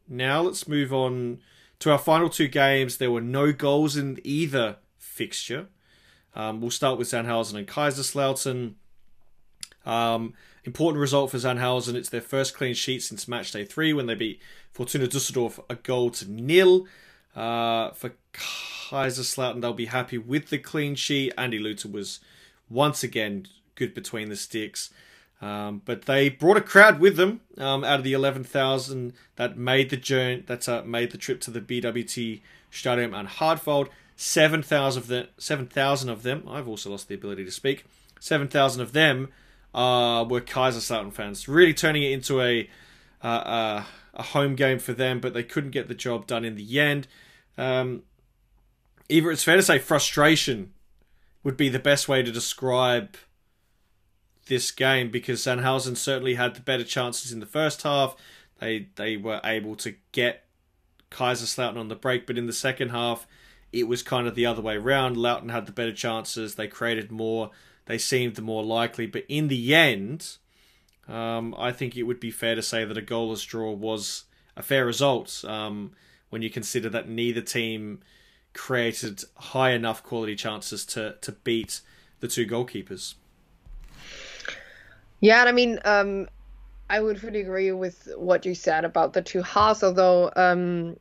Now 0.07 0.41
let's 0.41 0.67
move 0.67 0.91
on 0.91 1.39
to 1.79 1.91
our 1.91 1.97
final 1.97 2.29
two 2.29 2.47
games. 2.47 2.97
There 2.97 3.11
were 3.11 3.21
no 3.21 3.51
goals 3.51 3.95
in 3.97 4.19
either 4.23 4.77
fixture. 4.97 5.67
Um, 6.35 6.61
we'll 6.61 6.71
start 6.71 6.97
with 6.97 7.07
Sandhausen 7.07 7.55
and 7.55 7.67
Kaiserslautern. 7.67 8.73
Um, 9.85 10.33
important 10.63 10.99
result 10.99 11.31
for 11.31 11.37
Sandhausen. 11.37 11.95
It's 11.95 12.09
their 12.09 12.21
first 12.21 12.55
clean 12.55 12.73
sheet 12.73 13.03
since 13.03 13.27
match 13.27 13.51
day 13.51 13.65
three 13.65 13.93
when 13.93 14.07
they 14.07 14.15
beat 14.15 14.41
Fortuna 14.71 15.07
Dusseldorf 15.07 15.59
a 15.69 15.75
goal 15.75 16.09
to 16.11 16.31
nil. 16.31 16.87
Uh, 17.35 17.91
for 17.91 18.13
Kaiserslautern, 18.33 19.61
they'll 19.61 19.73
be 19.73 19.85
happy 19.85 20.17
with 20.17 20.49
the 20.49 20.57
clean 20.57 20.95
sheet. 20.95 21.33
Andi 21.37 21.61
Luthe 21.61 21.85
was 21.85 22.19
once 22.69 23.03
again 23.03 23.47
good 23.75 23.93
between 23.93 24.29
the 24.29 24.35
sticks. 24.35 24.91
Um, 25.43 25.81
but 25.83 26.03
they 26.03 26.29
brought 26.29 26.55
a 26.55 26.61
crowd 26.61 27.01
with 27.01 27.17
them 27.17 27.41
um, 27.57 27.83
out 27.83 27.99
of 27.99 28.05
the 28.05 28.13
11,000 28.13 29.11
that 29.35 29.57
made 29.57 29.89
the 29.89 29.97
journey, 29.97 30.41
that 30.47 30.69
uh, 30.69 30.83
made 30.85 31.11
the 31.11 31.17
trip 31.17 31.41
to 31.41 31.51
the 31.51 31.59
BWT 31.59 32.39
Stadium 32.71 33.13
and 33.13 33.27
Hardtwald. 33.27 33.89
7,000 34.15 35.01
of 35.01 35.07
them, 35.07 35.27
7,000 35.37 36.07
of 36.07 36.23
them, 36.23 36.43
I've 36.47 36.69
also 36.69 36.91
lost 36.91 37.09
the 37.09 37.15
ability 37.15 37.43
to 37.43 37.51
speak, 37.51 37.83
7,000 38.21 38.81
of 38.81 38.93
them 38.93 39.33
uh, 39.73 40.23
were 40.29 40.39
Kaiserslautern 40.39 41.11
fans, 41.11 41.49
really 41.49 41.73
turning 41.73 42.03
it 42.03 42.11
into 42.11 42.39
a, 42.39 42.69
uh, 43.21 43.27
uh, 43.27 43.83
a 44.13 44.23
home 44.23 44.55
game 44.55 44.79
for 44.79 44.93
them, 44.93 45.19
but 45.19 45.33
they 45.33 45.43
couldn't 45.43 45.71
get 45.71 45.89
the 45.89 45.95
job 45.95 46.25
done 46.25 46.45
in 46.45 46.55
the 46.55 46.79
end. 46.79 47.05
Um, 47.57 48.03
either 49.09 49.29
it's 49.29 49.43
fair 49.43 49.57
to 49.57 49.63
say 49.63 49.77
frustration 49.77 50.71
would 51.43 51.57
be 51.57 51.67
the 51.67 51.79
best 51.79 52.07
way 52.07 52.23
to 52.23 52.31
describe 52.31 53.17
this 54.47 54.71
game 54.71 55.09
because 55.09 55.41
Sandhausen 55.41 55.95
certainly 55.95 56.35
had 56.35 56.55
the 56.55 56.61
better 56.61 56.83
chances 56.83 57.31
in 57.31 57.39
the 57.39 57.45
first 57.45 57.83
half. 57.83 58.15
They 58.59 58.87
they 58.95 59.17
were 59.17 59.41
able 59.43 59.75
to 59.77 59.95
get 60.11 60.45
Kaiserslautern 61.11 61.77
on 61.77 61.87
the 61.87 61.95
break, 61.95 62.27
but 62.27 62.37
in 62.37 62.47
the 62.47 62.53
second 62.53 62.89
half, 62.89 63.27
it 63.71 63.87
was 63.87 64.03
kind 64.03 64.27
of 64.27 64.35
the 64.35 64.45
other 64.45 64.61
way 64.61 64.75
around. 64.75 65.15
Lautern 65.15 65.51
had 65.51 65.65
the 65.65 65.71
better 65.71 65.93
chances. 65.93 66.55
They 66.55 66.67
created 66.67 67.11
more. 67.11 67.51
They 67.85 67.97
seemed 67.97 68.35
the 68.35 68.41
more 68.41 68.63
likely. 68.63 69.05
But 69.05 69.25
in 69.27 69.47
the 69.47 69.75
end, 69.75 70.37
um, 71.07 71.55
I 71.57 71.71
think 71.71 71.95
it 71.95 72.03
would 72.03 72.19
be 72.19 72.31
fair 72.31 72.55
to 72.55 72.61
say 72.61 72.85
that 72.85 72.97
a 72.97 73.01
goalless 73.01 73.45
draw 73.45 73.71
was 73.71 74.25
a 74.55 74.63
fair 74.63 74.85
result 74.85 75.43
um, 75.45 75.91
when 76.29 76.41
you 76.41 76.49
consider 76.49 76.89
that 76.89 77.09
neither 77.09 77.41
team 77.41 77.99
created 78.53 79.23
high 79.35 79.71
enough 79.71 80.03
quality 80.03 80.35
chances 80.35 80.85
to, 80.85 81.15
to 81.21 81.31
beat 81.31 81.81
the 82.19 82.27
two 82.27 82.45
goalkeepers. 82.45 83.15
Yeah, 85.23 85.39
and 85.39 85.47
I 85.47 85.53
mean, 85.53 85.79
um, 85.85 86.27
I 86.89 86.99
would 86.99 87.17
fully 87.17 87.39
agree 87.39 87.71
with 87.71 88.09
what 88.17 88.45
you 88.45 88.53
said 88.53 88.83
about 88.83 89.13
the 89.13 89.21
two 89.21 89.41
halves, 89.41 89.81
although 89.81 90.29
um, 90.35 90.97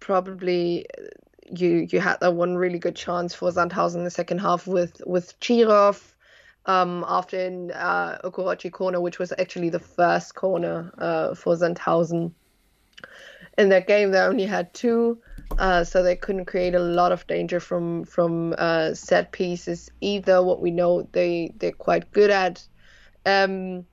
probably 0.00 0.86
you 1.50 1.86
you 1.90 2.00
had 2.00 2.20
that 2.20 2.32
one 2.32 2.56
really 2.56 2.78
good 2.78 2.96
chance 2.96 3.34
for 3.34 3.50
Sandhausen 3.50 3.96
in 3.96 4.04
the 4.04 4.10
second 4.10 4.38
half 4.38 4.66
with 4.66 5.02
with 5.04 5.38
Zhirov 5.40 6.00
um, 6.64 7.04
after 7.06 7.38
in 7.38 7.70
uh, 7.72 8.16
Okoroji 8.24 8.72
corner, 8.72 8.98
which 8.98 9.18
was 9.18 9.30
actually 9.38 9.68
the 9.68 9.78
first 9.78 10.34
corner 10.34 10.90
uh, 10.96 11.34
for 11.34 11.54
Sandhausen. 11.54 12.32
In 13.58 13.68
that 13.68 13.86
game, 13.86 14.12
they 14.12 14.20
only 14.20 14.46
had 14.46 14.72
two, 14.72 15.18
uh, 15.58 15.84
so 15.84 16.02
they 16.02 16.16
couldn't 16.16 16.46
create 16.46 16.74
a 16.74 16.78
lot 16.78 17.12
of 17.12 17.26
danger 17.26 17.60
from 17.60 18.04
from 18.04 18.54
uh, 18.56 18.94
set 18.94 19.32
pieces 19.32 19.90
either. 20.00 20.42
What 20.42 20.62
we 20.62 20.70
know 20.70 21.06
they 21.12 21.52
they're 21.58 21.72
quite 21.72 22.10
good 22.12 22.30
at. 22.30 22.66
Um, 23.24 23.86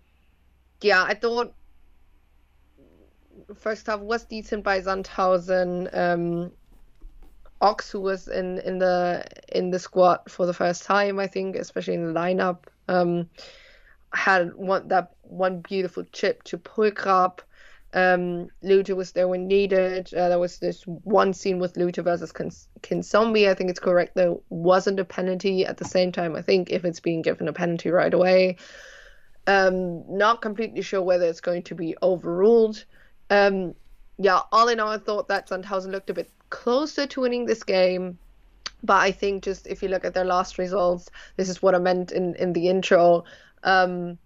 yeah, 0.81 1.03
I 1.03 1.13
thought 1.13 1.53
first 3.55 3.87
half 3.87 3.99
was 3.99 4.25
decent 4.25 4.63
by 4.63 4.81
Sandhausen. 4.81 5.95
Um, 5.95 6.51
Ox, 7.61 7.91
who 7.91 7.99
was 7.99 8.27
in, 8.27 8.59
in 8.59 8.79
the 8.79 9.25
in 9.49 9.69
the 9.69 9.79
squad 9.79 10.19
for 10.29 10.45
the 10.45 10.53
first 10.53 10.83
time, 10.83 11.19
I 11.19 11.27
think, 11.27 11.55
especially 11.57 11.95
in 11.95 12.13
the 12.13 12.17
lineup, 12.17 12.59
um, 12.87 13.29
had 14.13 14.53
one 14.55 14.87
that 14.87 15.11
one 15.23 15.59
beautiful 15.61 16.05
chip 16.11 16.43
to 16.43 16.57
Pulkrab. 16.57 17.39
Um, 17.91 18.49
Luthe 18.61 18.91
was 18.91 19.11
there 19.11 19.27
when 19.27 19.47
needed. 19.47 20.13
Uh, 20.13 20.29
there 20.29 20.39
was 20.39 20.59
this 20.59 20.83
one 20.83 21.33
scene 21.33 21.59
with 21.59 21.75
Luthe 21.75 21.97
versus 21.97 22.31
Kinsombi. 22.31 23.49
I 23.49 23.55
think 23.55 23.71
it's 23.71 23.79
correct. 23.79 24.15
There 24.15 24.35
wasn't 24.49 24.99
a 24.99 25.05
penalty 25.05 25.65
at 25.65 25.77
the 25.77 25.85
same 25.85 26.11
time. 26.11 26.35
I 26.35 26.41
think 26.43 26.69
if 26.69 26.85
it's 26.85 26.99
being 26.99 27.23
given 27.23 27.47
a 27.47 27.53
penalty 27.53 27.89
right 27.89 28.13
away, 28.13 28.57
um, 29.49 30.03
not 30.07 30.43
completely 30.43 30.83
sure 30.83 31.01
whether 31.01 31.25
it's 31.25 31.41
going 31.41 31.63
to 31.63 31.73
be 31.73 31.95
overruled. 32.03 32.85
Um, 33.31 33.73
yeah, 34.19 34.41
all 34.51 34.67
in 34.67 34.79
all, 34.79 34.91
I 34.91 34.99
thought 34.99 35.27
that 35.29 35.49
Sandhausen 35.49 35.91
looked 35.91 36.11
a 36.11 36.13
bit 36.13 36.29
closer 36.51 37.07
to 37.07 37.21
winning 37.21 37.47
this 37.47 37.63
game. 37.63 38.19
But 38.83 38.97
I 38.97 39.11
think 39.11 39.43
just 39.43 39.65
if 39.65 39.81
you 39.81 39.89
look 39.89 40.05
at 40.05 40.13
their 40.13 40.23
last 40.23 40.59
results, 40.59 41.09
this 41.35 41.49
is 41.49 41.63
what 41.63 41.73
I 41.73 41.79
meant 41.79 42.11
in, 42.11 42.35
in 42.35 42.53
the 42.53 42.69
intro. 42.69 43.23
Um, 43.63 44.19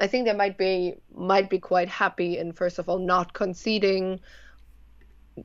I 0.00 0.06
think 0.06 0.26
they 0.26 0.32
might 0.32 0.56
be 0.56 0.94
might 1.14 1.50
be 1.50 1.58
quite 1.58 1.88
happy 1.88 2.38
in 2.38 2.52
first 2.52 2.78
of 2.78 2.88
all 2.88 2.98
not 2.98 3.32
conceding, 3.32 4.20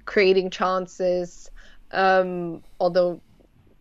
creating 0.05 0.51
chances. 0.51 1.49
Um, 1.91 2.63
although, 2.79 3.21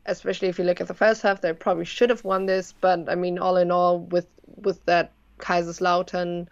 especially 0.07 0.49
if 0.49 0.59
you 0.59 0.65
look 0.65 0.81
at 0.81 0.89
the 0.89 0.95
first 0.95 1.23
half, 1.23 1.41
they 1.41 1.53
probably 1.53 1.85
should 1.85 2.11
have 2.11 2.25
won 2.25 2.47
this. 2.47 2.75
But 2.81 3.09
I 3.09 3.15
mean, 3.15 3.39
all 3.39 3.57
in 3.57 3.71
all, 3.71 4.01
with 4.01 4.27
with 4.57 4.85
that 4.87 5.13
Kaiserslautern 5.39 6.49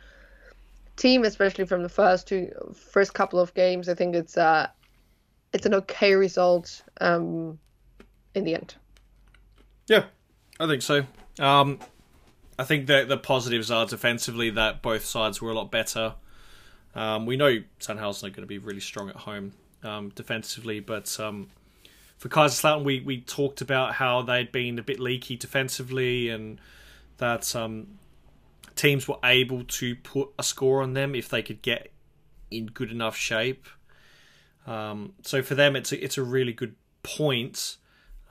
team, 0.96 1.24
especially 1.24 1.66
from 1.66 1.82
the 1.82 1.88
first 1.88 2.28
two 2.28 2.50
first 2.74 3.14
couple 3.14 3.38
of 3.38 3.54
games, 3.54 3.88
I 3.88 3.94
think 3.94 4.14
it's 4.14 4.36
uh 4.36 4.68
it's 5.52 5.66
an 5.66 5.74
okay 5.74 6.14
result 6.14 6.82
um 7.00 7.58
in 8.34 8.44
the 8.44 8.54
end. 8.54 8.74
Yeah, 9.86 10.04
I 10.58 10.66
think 10.66 10.82
so. 10.82 11.06
Um, 11.38 11.78
I 12.58 12.64
think 12.64 12.86
that 12.86 13.08
the 13.08 13.16
positives 13.16 13.70
are 13.70 13.86
defensively 13.86 14.50
that 14.50 14.82
both 14.82 15.04
sides 15.04 15.42
were 15.42 15.50
a 15.50 15.54
lot 15.54 15.70
better. 15.70 16.14
Um, 16.94 17.26
we 17.26 17.36
know 17.36 17.62
Sandhausen 17.80 18.24
are 18.24 18.30
going 18.30 18.42
to 18.42 18.46
be 18.46 18.58
really 18.58 18.80
strong 18.80 19.08
at 19.08 19.16
home 19.16 19.52
um, 19.82 20.10
defensively, 20.10 20.80
but 20.80 21.18
um, 21.18 21.50
for 22.24 22.30
Kaiserslautern, 22.30 22.84
we, 22.84 23.00
we 23.00 23.20
talked 23.20 23.60
about 23.60 23.92
how 23.92 24.22
they'd 24.22 24.50
been 24.50 24.78
a 24.78 24.82
bit 24.82 24.98
leaky 24.98 25.36
defensively 25.36 26.30
and 26.30 26.58
that 27.18 27.54
um, 27.54 27.98
teams 28.76 29.06
were 29.06 29.18
able 29.22 29.64
to 29.64 29.94
put 29.96 30.30
a 30.38 30.42
score 30.42 30.82
on 30.82 30.94
them 30.94 31.14
if 31.14 31.28
they 31.28 31.42
could 31.42 31.60
get 31.60 31.92
in 32.50 32.64
good 32.64 32.90
enough 32.90 33.14
shape. 33.14 33.68
Um, 34.66 35.12
so 35.22 35.42
for 35.42 35.54
them, 35.54 35.76
it's 35.76 35.92
a, 35.92 36.02
it's 36.02 36.16
a 36.16 36.22
really 36.22 36.54
good 36.54 36.76
point. 37.02 37.76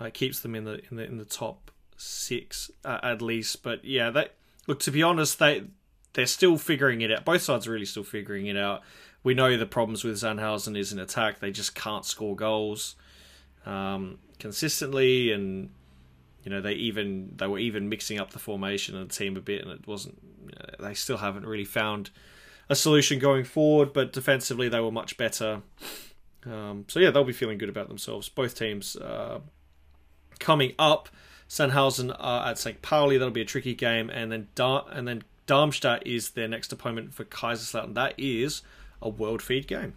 Uh, 0.02 0.06
it 0.06 0.16
keeps 0.16 0.39
them 0.39 0.56
in 0.56 0.64
the 0.64 0.82
in 0.89 0.98
the 0.98 1.04
in 1.04 1.18
the 1.20 1.26
top 1.26 1.70
six 1.96 2.72
uh, 2.84 2.98
at 3.04 3.22
least. 3.22 3.62
But 3.62 3.86
yeah, 3.86 4.10
they 4.10 4.30
look 4.66 4.80
to 4.80 4.91
be 4.91 5.04
honest, 5.04 5.38
they 5.38 5.66
they're 6.14 6.26
still 6.26 6.58
figuring 6.58 7.02
it 7.02 7.12
out. 7.12 7.26
Both 7.26 7.44
sides 7.44 7.68
are 7.68 7.72
really 7.72 7.86
still 7.86 8.04
figuring 8.04 8.48
it 8.48 8.58
out. 8.58 8.82
We 9.22 9.36
know 9.36 9.56
the 9.56 9.68
problems 9.68 10.04
with 10.04 10.16
Sandhausen 10.16 10.76
is 10.76 10.91
in 10.91 10.98
attack; 10.98 11.41
they 11.41 11.52
just 11.52 11.76
can't 11.76 12.06
score 12.06 12.36
goals 12.36 12.96
um, 13.66 14.20
consistently, 14.39 15.32
and 15.32 15.70
you 16.43 16.51
know 16.51 16.61
they 16.61 16.74
even 16.74 17.34
they 17.36 17.47
were 17.47 17.59
even 17.59 17.89
mixing 17.89 18.20
up 18.20 18.32
the 18.32 18.39
formation 18.39 18.95
and 18.95 19.09
the 19.09 19.14
team 19.14 19.38
a 19.38 19.41
bit, 19.41 19.61
and 19.61 19.72
it 19.72 19.88
wasn't. 19.88 20.20
They 20.80 20.93
still 20.93 21.18
haven't 21.18 21.45
really 21.45 21.66
found 21.66 22.09
a 22.70 22.76
solution 22.76 23.20
going 23.20 23.43
forward, 23.43 23.93
but 23.93 24.14
defensively 24.14 24.70
they 24.70 24.80
were 24.80 24.91
much 24.91 25.18
better. 25.18 25.61
Um, 26.45 26.86
so 26.88 26.99
yeah, 26.99 27.11
they'll 27.11 27.24
be 27.24 27.34
feeling 27.34 27.57
good 27.57 27.70
about 27.70 27.88
themselves. 27.88 28.30
Both 28.30 28.55
teams 28.55 28.95
uh, 28.95 29.39
coming 30.39 30.74
up. 30.78 31.09
Sandhausen 31.49 32.16
are 32.20 32.49
at 32.49 32.57
St. 32.57 32.82
Pauli. 32.82 33.18
That'll 33.18 33.32
be 33.32 33.41
a 33.41 33.45
tricky 33.45 33.76
game, 33.76 34.09
and 34.09 34.32
then 34.32 34.47
Dar- 34.55 34.86
and 34.91 35.07
then 35.07 35.24
Darmstadt 35.45 36.05
is 36.07 36.32
their 36.32 36.47
next 36.47 36.72
opponent 36.72 37.14
for 37.14 37.26
Kaiserslautern. 37.26 37.94
That 37.94 38.15
is 38.18 38.61
a 39.02 39.10
world 39.10 39.41
feed 39.41 39.68
game. 39.68 39.94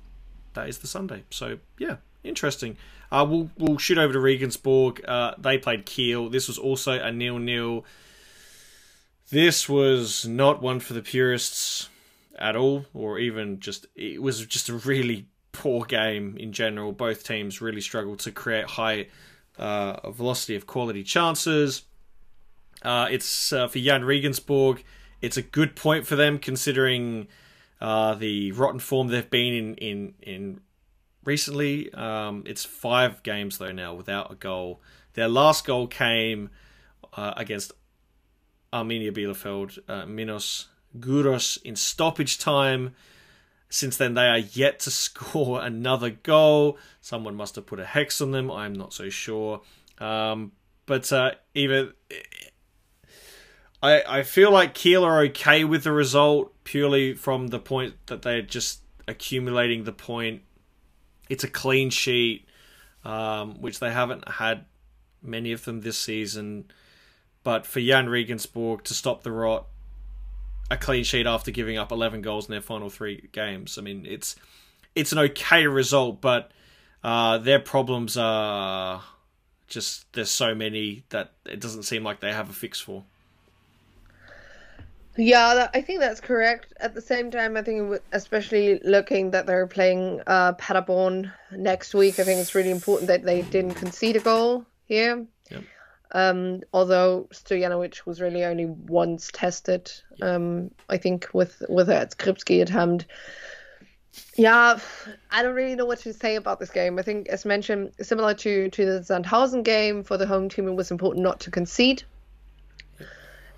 That 0.55 0.69
is 0.69 0.79
the 0.79 0.87
Sunday. 0.87 1.25
So 1.31 1.59
yeah, 1.79 1.97
interesting. 2.25 2.77
Uh, 3.11 3.27
we'll 3.29 3.51
we'll 3.57 3.79
shoot 3.79 3.99
over 3.99 4.13
to 4.13 4.21
Regensburg. 4.21 5.05
Uh, 5.07 5.35
they 5.39 5.59
played 5.59 5.87
Kiel. 5.87 6.29
This 6.29 6.49
was 6.49 6.59
also 6.59 6.93
a 6.93 7.13
nil 7.13 7.39
nil. 7.39 7.85
This 9.31 9.69
was 9.69 10.27
not 10.27 10.63
one 10.63 10.81
for 10.81 10.93
the 10.93 11.03
purists 11.03 11.89
at 12.39 12.57
all, 12.57 12.87
or 12.95 13.19
even 13.19 13.61
just 13.61 13.87
it 13.95 14.23
was 14.23 14.45
just 14.47 14.69
a 14.69 14.75
really 14.75 15.27
poor 15.53 15.85
game 15.85 16.37
in 16.39 16.53
general. 16.53 16.93
Both 16.93 17.25
teams 17.25 17.61
really 17.61 17.81
struggled 17.81 18.21
to 18.21 18.31
create 18.31 18.67
high 18.67 19.09
uh, 19.59 20.11
velocity 20.11 20.55
of 20.57 20.67
quality 20.67 21.03
chances. 21.03 21.83
Uh, 22.83 23.09
it's 23.11 23.53
uh, 23.53 23.69
for 23.69 23.79
Jahn 23.79 24.05
Regensburg. 24.05 24.85
It's 25.23 25.37
a 25.37 25.43
good 25.43 25.75
point 25.75 26.07
for 26.07 26.15
them 26.15 26.39
considering 26.39 27.27
uh, 27.81 28.15
the 28.15 28.53
rotten 28.53 28.81
form 28.81 29.09
they've 29.09 29.29
been 29.29 29.55
in 29.55 29.75
in 29.77 30.15
in 30.23 30.61
recently. 31.27 31.93
Um, 31.93 32.45
it's 32.47 32.65
five 32.65 33.23
games 33.23 33.59
though 33.59 33.73
now 33.73 33.95
without 33.95 34.33
a 34.33 34.35
goal. 34.35 34.81
Their 35.15 35.29
last 35.29 35.67
goal 35.67 35.87
came 35.87 36.51
uh, 37.15 37.35
against 37.37 37.73
Arminia 38.73 39.11
Bielefeld, 39.11 39.79
uh, 39.89 40.07
Minos 40.07 40.69
Gouras 40.99 41.61
in 41.63 41.77
stoppage 41.77 42.39
time. 42.39 42.95
Since 43.69 43.97
then, 43.97 44.15
they 44.15 44.27
are 44.27 44.39
yet 44.39 44.81
to 44.81 44.91
score 44.93 45.63
another 45.63 46.11
goal. 46.11 46.79
Someone 47.01 47.35
must 47.35 47.57
have 47.57 47.67
put 47.67 47.81
a 47.81 47.85
hex 47.85 48.21
on 48.21 48.31
them. 48.31 48.51
I'm 48.51 48.73
not 48.73 48.93
so 48.93 49.09
sure. 49.09 49.63
Um, 49.99 50.53
but 50.85 51.13
uh, 51.13 51.33
even 51.55 51.93
I, 53.83 54.03
I 54.07 54.23
feel 54.23 54.51
like 54.51 54.75
Kiel 54.75 55.05
are 55.05 55.21
okay 55.23 55.65
with 55.65 55.85
the 55.85 55.93
result 55.93 56.53
purely 56.65 57.15
from 57.15 57.49
the 57.49 57.59
point 57.59 57.95
that 58.07 58.23
they're 58.23 58.43
just 58.43 58.83
accumulating 59.09 59.85
the 59.85 59.93
point. 59.93 60.43
It's 61.29 61.45
a 61.45 61.49
clean 61.49 61.91
sheet, 61.91 62.47
um, 63.05 63.61
which 63.61 63.79
they 63.81 63.93
haven't 63.93 64.29
had 64.29 64.65
many 65.23 65.53
of 65.53 65.65
them 65.65 65.81
this 65.81 65.99
season. 65.99 66.71
But 67.43 67.67
for 67.67 67.81
Jahn 67.81 68.09
Regensburg 68.09 68.85
to 68.85 68.95
stop 68.95 69.23
the 69.23 69.33
rot 69.33 69.67
a 70.71 70.77
clean 70.77 71.05
sheet 71.05 71.27
after 71.27 71.51
giving 71.51 71.79
up 71.79 71.93
11 71.93 72.23
goals 72.23 72.47
in 72.49 72.53
their 72.53 72.61
final 72.61 72.91
three 72.91 73.29
games. 73.33 73.79
I 73.79 73.83
mean, 73.83 74.05
it's 74.07 74.37
it's 74.95 75.13
an 75.13 75.19
okay 75.19 75.67
result, 75.67 76.21
but 76.21 76.51
uh, 77.05 77.39
their 77.39 77.61
problems 77.61 78.17
are 78.17 79.03
just 79.69 80.13
there's 80.13 80.31
so 80.31 80.55
many 80.55 81.05
that 81.11 81.33
it 81.45 81.61
doesn't 81.61 81.85
seem 81.85 82.03
like 82.03 82.21
they 82.21 82.33
have 82.33 82.51
a 82.51 82.53
fix 82.53 82.81
for. 82.81 83.05
Yeah, 85.17 85.69
I 85.73 85.81
think 85.81 86.01
that's 86.01 86.21
correct. 86.21 86.75
At 86.79 86.95
the 86.95 87.01
same 87.01 87.31
time, 87.31 87.57
I 87.57 87.63
think, 87.63 88.01
especially 88.13 88.81
looking 88.85 89.31
that 89.31 89.47
they're 89.47 89.67
playing 89.67 90.21
uh, 90.27 90.53
Paderborn 90.55 91.33
next 91.53 91.95
week, 91.95 92.19
I 92.19 92.25
think 92.25 92.41
it's 92.41 92.55
really 92.55 92.71
important 92.71 93.09
that 93.09 93.25
they 93.25 93.43
didn't 93.43 93.75
concede 93.75 94.17
a 94.17 94.21
goal 94.21 94.67
here. 94.85 95.27
Yep. 95.51 95.65
Um, 96.13 96.63
although 96.73 97.29
Stojanovic 97.33 98.05
was 98.07 98.21
really 98.21 98.45
only 98.45 98.67
once 98.67 99.31
tested, 99.33 99.91
um, 100.23 100.71
I 100.89 100.99
think 100.99 101.29
with 101.33 101.63
with 101.69 101.89
that 101.89 102.17
Skrzybski 102.17 102.63
attempt. 102.63 103.07
Yeah, 104.37 104.79
I 105.31 105.43
don't 105.43 105.55
really 105.55 105.75
know 105.75 105.85
what 105.85 105.99
to 106.01 106.13
say 106.13 106.37
about 106.37 106.61
this 106.61 106.71
game. 106.71 106.99
I 106.99 107.03
think, 107.03 107.29
as 107.29 107.45
mentioned, 107.45 107.93
similar 108.01 108.35
to 108.35 108.71
to 108.71 108.85
the 108.85 109.01
Sandhausen 109.01 109.65
game 109.65 110.05
for 110.05 110.17
the 110.17 110.27
home 110.27 110.49
team, 110.49 110.69
it 110.69 110.75
was 110.75 110.91
important 110.91 111.23
not 111.23 111.41
to 111.41 111.51
concede. 111.51 112.03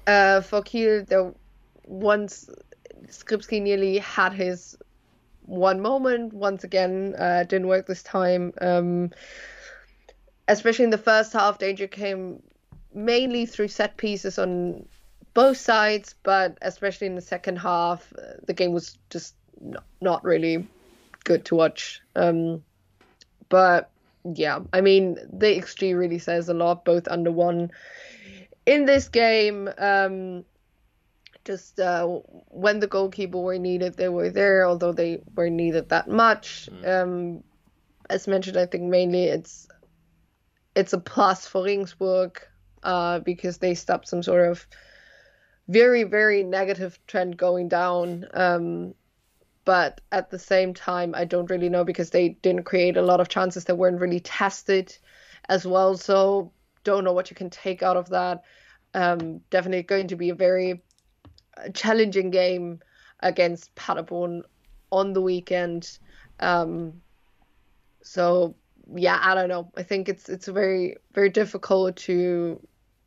Uh, 0.07 0.41
for 0.41 0.63
Kiel, 0.63 1.05
there 1.05 1.35
once 1.89 2.49
Skrzybski 3.07 3.61
nearly 3.61 3.99
had 3.99 4.33
his 4.33 4.77
one 5.43 5.81
moment. 5.81 6.33
Once 6.33 6.65
again, 6.65 7.15
uh, 7.19 7.45
didn't 7.45 7.69
work 7.69 7.87
this 7.87 8.03
time. 8.03 8.53
Um, 8.61 9.11
especially 10.47 10.85
in 10.85 10.91
the 10.91 10.99
first 10.99 11.33
half, 11.33 11.59
danger 11.59 11.87
came 11.87 12.43
mainly 12.95 13.47
through 13.47 13.69
set 13.69 13.97
pieces 13.97 14.39
on 14.39 14.87
both 15.35 15.57
sides, 15.57 16.15
but 16.23 16.59
especially 16.63 17.07
in 17.07 17.15
the 17.15 17.21
second 17.21 17.57
half, 17.57 18.13
uh, 18.19 18.33
the 18.47 18.55
game 18.55 18.73
was 18.73 18.99
just 19.11 19.35
not, 19.61 19.85
not 20.01 20.25
really 20.25 20.67
good 21.25 21.45
to 21.47 21.55
watch. 21.55 22.03
Um, 22.17 22.63
but 23.49 23.91
yeah, 24.35 24.61
I 24.73 24.81
mean, 24.81 25.15
the 25.33 25.47
XG 25.47 25.97
really 25.97 26.19
says 26.19 26.49
a 26.49 26.55
lot, 26.55 26.85
both 26.85 27.09
under 27.09 27.31
one. 27.31 27.71
In 28.67 28.85
this 28.85 29.09
game, 29.09 29.71
um, 29.79 30.45
just 31.49 31.81
uh, 31.81 32.07
when 32.49 32.79
the 32.79 32.87
goalkeeper 32.87 33.39
were 33.39 33.59
needed, 33.59 33.97
they 33.97 34.11
were 34.11 34.29
there, 34.29 34.67
although 34.67 34.93
they 34.93 35.23
were 35.35 35.49
needed 35.49 35.89
that 35.89 36.07
much. 36.07 36.69
Mm. 36.71 37.03
Um, 37.03 37.45
as 38.11 38.29
mentioned, 38.29 38.59
I 38.59 38.67
think 38.67 38.85
mainly 38.85 39.25
it's 39.25 39.67
it's 40.77 40.93
a 40.93 40.99
plus 40.99 41.47
for 41.47 41.65
Regensburg 41.65 42.39
uh, 42.83 43.21
because 43.21 43.57
they 43.57 43.75
stopped 43.75 44.09
some 44.09 44.23
sort 44.23 44.51
of 44.51 44.67
very 45.69 46.05
very 46.05 46.43
negative 46.43 46.99
trend 47.07 47.39
going 47.39 47.69
down. 47.69 48.27
Um, 48.35 48.95
but 49.65 50.03
at 50.13 50.31
the 50.31 50.39
same 50.39 50.75
time, 50.75 51.15
I 51.15 51.25
don't 51.25 51.51
really 51.51 51.71
know 51.71 51.85
because 51.85 52.11
they 52.11 52.29
didn't 52.29 52.65
create 52.65 52.99
a 52.99 53.03
lot 53.03 53.21
of 53.21 53.29
chances 53.31 53.65
that 53.65 53.77
weren't 53.77 54.01
really 54.01 54.21
tested 54.21 54.95
as 55.49 55.67
well. 55.67 55.97
So 55.97 56.53
don't 56.85 57.05
know 57.05 57.15
what 57.15 57.31
you 57.31 57.37
can 57.37 57.49
take 57.49 57.83
out 57.83 57.97
of 57.97 58.11
that. 58.11 58.43
Um, 58.93 59.41
definitely 59.49 59.83
going 59.85 60.09
to 60.09 60.17
be 60.17 60.29
a 60.29 60.35
very 60.35 60.83
challenging 61.75 62.31
game 62.31 62.81
against 63.21 63.75
Paderborn 63.75 64.43
on 64.91 65.13
the 65.13 65.21
weekend. 65.21 65.99
Um, 66.41 67.01
so 68.03 68.55
yeah, 68.95 69.21
I 69.23 69.35
don't 69.35 69.49
know. 69.49 69.71
I 69.77 69.83
think 69.83 70.09
it's 70.09 70.29
it's 70.29 70.49
very 70.49 70.97
very 71.13 71.31
difficult 71.31 71.97
to 71.97 72.61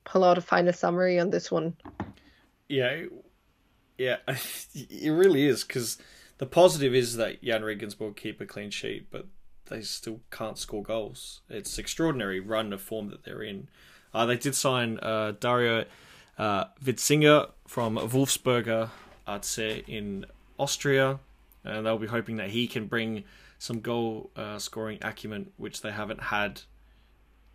pull 0.03 0.23
out 0.23 0.38
a 0.38 0.41
final 0.41 0.73
summary 0.73 1.19
on 1.19 1.30
this 1.30 1.52
one. 1.52 1.76
Yeah, 2.68 3.03
yeah, 3.98 4.18
it 4.28 5.11
really 5.11 5.45
is 5.45 5.64
because 5.64 5.98
the 6.38 6.45
positive 6.45 6.95
is 6.95 7.18
that 7.18 7.44
Jahn 7.44 7.64
Regensburg 7.64 8.15
keep 8.15 8.41
a 8.41 8.45
clean 8.45 8.72
sheet, 8.72 9.07
but 9.11 9.28
they 9.68 9.82
still 9.82 10.22
can't 10.32 10.57
score 10.57 10.84
goals. 10.84 11.41
It's 11.49 11.78
extraordinary 11.78 12.40
run 12.40 12.73
of 12.73 12.82
form 12.82 13.10
that 13.10 13.23
they're 13.23 13.44
in. 13.44 13.69
Uh, 14.14 14.26
they 14.26 14.38
did 14.38 14.56
sign 14.56 14.99
uh, 14.99 15.34
Dario 15.40 15.86
uh, 16.38 16.65
from 17.72 17.95
Wolfsberger 17.95 18.89
say 19.39 19.81
in 19.88 20.26
Austria, 20.57 21.19
and 21.64 21.85
they'll 21.85 21.98
be 21.98 22.06
hoping 22.06 22.35
that 22.35 22.49
he 22.49 22.68
can 22.68 22.85
bring 22.85 23.23
some 23.60 23.80
goal 23.80 24.30
uh, 24.35 24.60
scoring 24.60 24.99
acumen, 25.02 25.52
which 25.56 25.81
they 25.81 25.91
haven't 25.91 26.22
had 26.23 26.64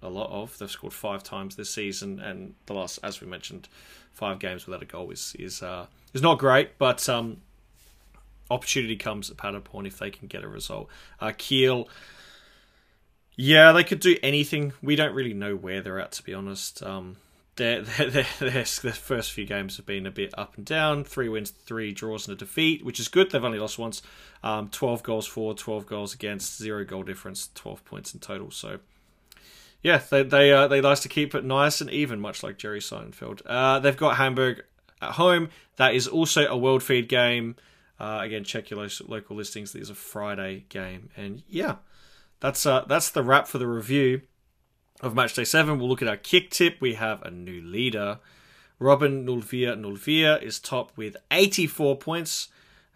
a 0.01 0.09
lot 0.09 0.31
of. 0.31 0.57
They've 0.57 0.71
scored 0.71 0.95
five 0.95 1.23
times 1.23 1.57
this 1.57 1.69
season, 1.69 2.19
and 2.19 2.55
the 2.65 2.73
last, 2.73 2.99
as 3.03 3.21
we 3.21 3.27
mentioned, 3.27 3.69
five 4.15 4.39
games 4.39 4.65
without 4.67 4.83
a 4.83 4.87
goal 4.87 5.11
is 5.11 5.37
is 5.39 5.63
uh, 5.63 5.85
is 6.15 6.23
not 6.23 6.39
great. 6.39 6.79
But 6.79 7.07
um, 7.11 7.43
opportunity 8.51 8.97
comes 8.97 9.31
at 9.31 9.37
Paderborn 9.37 9.85
if 9.85 9.99
they 9.99 10.11
can 10.11 10.29
get 10.29 10.43
a 10.43 10.49
result. 10.49 10.89
Uh, 11.21 11.33
Kiel, 11.37 11.91
yeah, 13.37 13.71
they 13.73 13.85
could 13.85 14.01
do 14.01 14.17
anything. 14.23 14.73
We 14.81 14.97
don't 14.97 15.15
really 15.15 15.35
know 15.35 15.57
where 15.57 15.83
they're 15.83 16.01
at, 16.01 16.13
to 16.13 16.23
be 16.23 16.33
honest. 16.33 16.83
Um, 16.83 17.17
their, 17.57 17.81
their, 17.81 18.27
their, 18.39 18.65
first 18.67 19.33
few 19.33 19.47
games 19.47 19.79
have 19.79 19.87
been 19.87 20.05
a 20.05 20.11
bit 20.11 20.35
up 20.37 20.59
and 20.59 20.67
down. 20.67 21.05
Three 21.05 21.31
wins, 21.31 21.51
three 21.51 21.91
draws, 21.91 22.29
and 22.29 22.35
a 22.35 22.39
defeat, 22.39 22.85
which 22.85 23.01
is 23.01 23.09
good. 23.09 23.31
They've 23.31 23.43
only 23.43 23.59
lost 23.59 23.79
once. 23.79 24.03
Um, 24.45 24.69
12 24.69 25.03
goals 25.03 25.27
for, 25.27 25.55
12 25.55 25.87
goals 25.87 26.13
against, 26.13 26.59
zero 26.59 26.85
goal 26.85 27.03
difference, 27.03 27.49
12 27.55 27.83
points 27.87 28.13
in 28.13 28.21
total. 28.21 28.51
So, 28.51 28.81
yeah, 29.83 30.03
they 30.11 30.23
they 30.23 30.53
uh, 30.53 30.69
they 30.69 30.83
like 30.83 31.01
to 31.01 31.09
keep 31.09 31.35
it 31.35 31.45
nice 31.45 31.81
and 31.81 31.91
even, 31.91 32.21
much 32.21 32.43
like 32.43 32.59
Jerry 32.59 32.81
Seinfeld. 32.81 33.41
Uh, 33.47 33.79
they've 33.79 33.97
got 33.97 34.17
Hamburg 34.17 34.63
at 35.01 35.13
home. 35.13 35.49
That 35.77 35.95
is 35.95 36.07
also 36.07 36.47
a 36.47 36.57
World 36.59 36.83
Feed 36.83 37.09
game. 37.09 37.57
Uh, 37.99 38.19
again, 38.21 38.45
check 38.45 38.69
your 38.69 38.87
local 39.07 39.35
listings. 39.35 39.73
This 39.73 39.85
is 39.85 39.91
a 39.91 39.95
Friday 39.95 40.67
game, 40.69 41.09
and 41.17 41.43
yeah, 41.49 41.77
that's 42.41 42.67
uh, 42.67 42.85
that's 42.87 43.09
the 43.09 43.23
wrap 43.23 43.49
for 43.49 43.57
the 43.57 43.67
review 43.67 44.21
of 45.01 45.15
Matchday 45.15 45.47
7, 45.47 45.79
we'll 45.79 45.89
look 45.89 46.03
at 46.03 46.09
our 46.09 46.17
kick 46.17 46.51
tip. 46.51 46.81
We 46.81 46.95
have 46.95 47.23
a 47.23 47.31
new 47.31 47.61
leader. 47.61 48.19
Robin 48.79 49.25
Nulvia 49.27 49.77
Nulvia 49.77 50.43
is 50.43 50.59
top 50.59 50.93
with 50.97 51.17
84 51.31 51.97
points. 51.97 52.49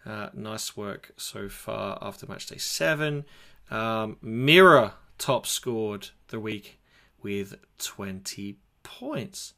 Uh, 0.05 0.29
nice 0.33 0.75
work 0.75 1.11
so 1.17 1.47
far 1.47 1.97
after 2.01 2.25
Matchday 2.25 2.59
7. 2.59 3.25
Um, 3.69 4.17
Mira 4.21 4.95
top 5.17 5.45
scored 5.45 6.09
the 6.29 6.39
week 6.39 6.79
with 7.21 7.55
20 7.77 8.57
points. 8.83 9.53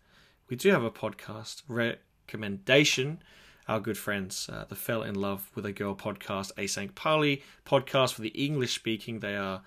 We 0.49 0.55
do 0.55 0.69
have 0.71 0.83
a 0.83 0.91
podcast 0.91 1.63
recommendation. 1.67 3.21
Our 3.67 3.79
good 3.79 3.97
friends, 3.97 4.49
uh, 4.51 4.65
the 4.67 4.75
Fell 4.75 5.03
in 5.03 5.15
Love 5.15 5.49
with 5.55 5.65
a 5.65 5.71
Girl 5.71 5.95
podcast, 5.95 6.51
a 6.57 6.67
St. 6.67 6.93
Pauli 6.95 7.41
podcast 7.65 8.13
for 8.13 8.21
the 8.21 8.29
English 8.29 8.75
speaking. 8.75 9.19
They 9.19 9.37
are 9.37 9.61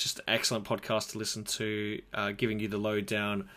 just 0.00 0.18
an 0.18 0.24
excellent 0.28 0.64
podcast 0.64 1.12
to 1.12 1.18
listen 1.18 1.44
to, 1.44 2.00
uh, 2.14 2.32
giving 2.32 2.58
you 2.58 2.68
the 2.68 2.78
lowdown 2.78 3.48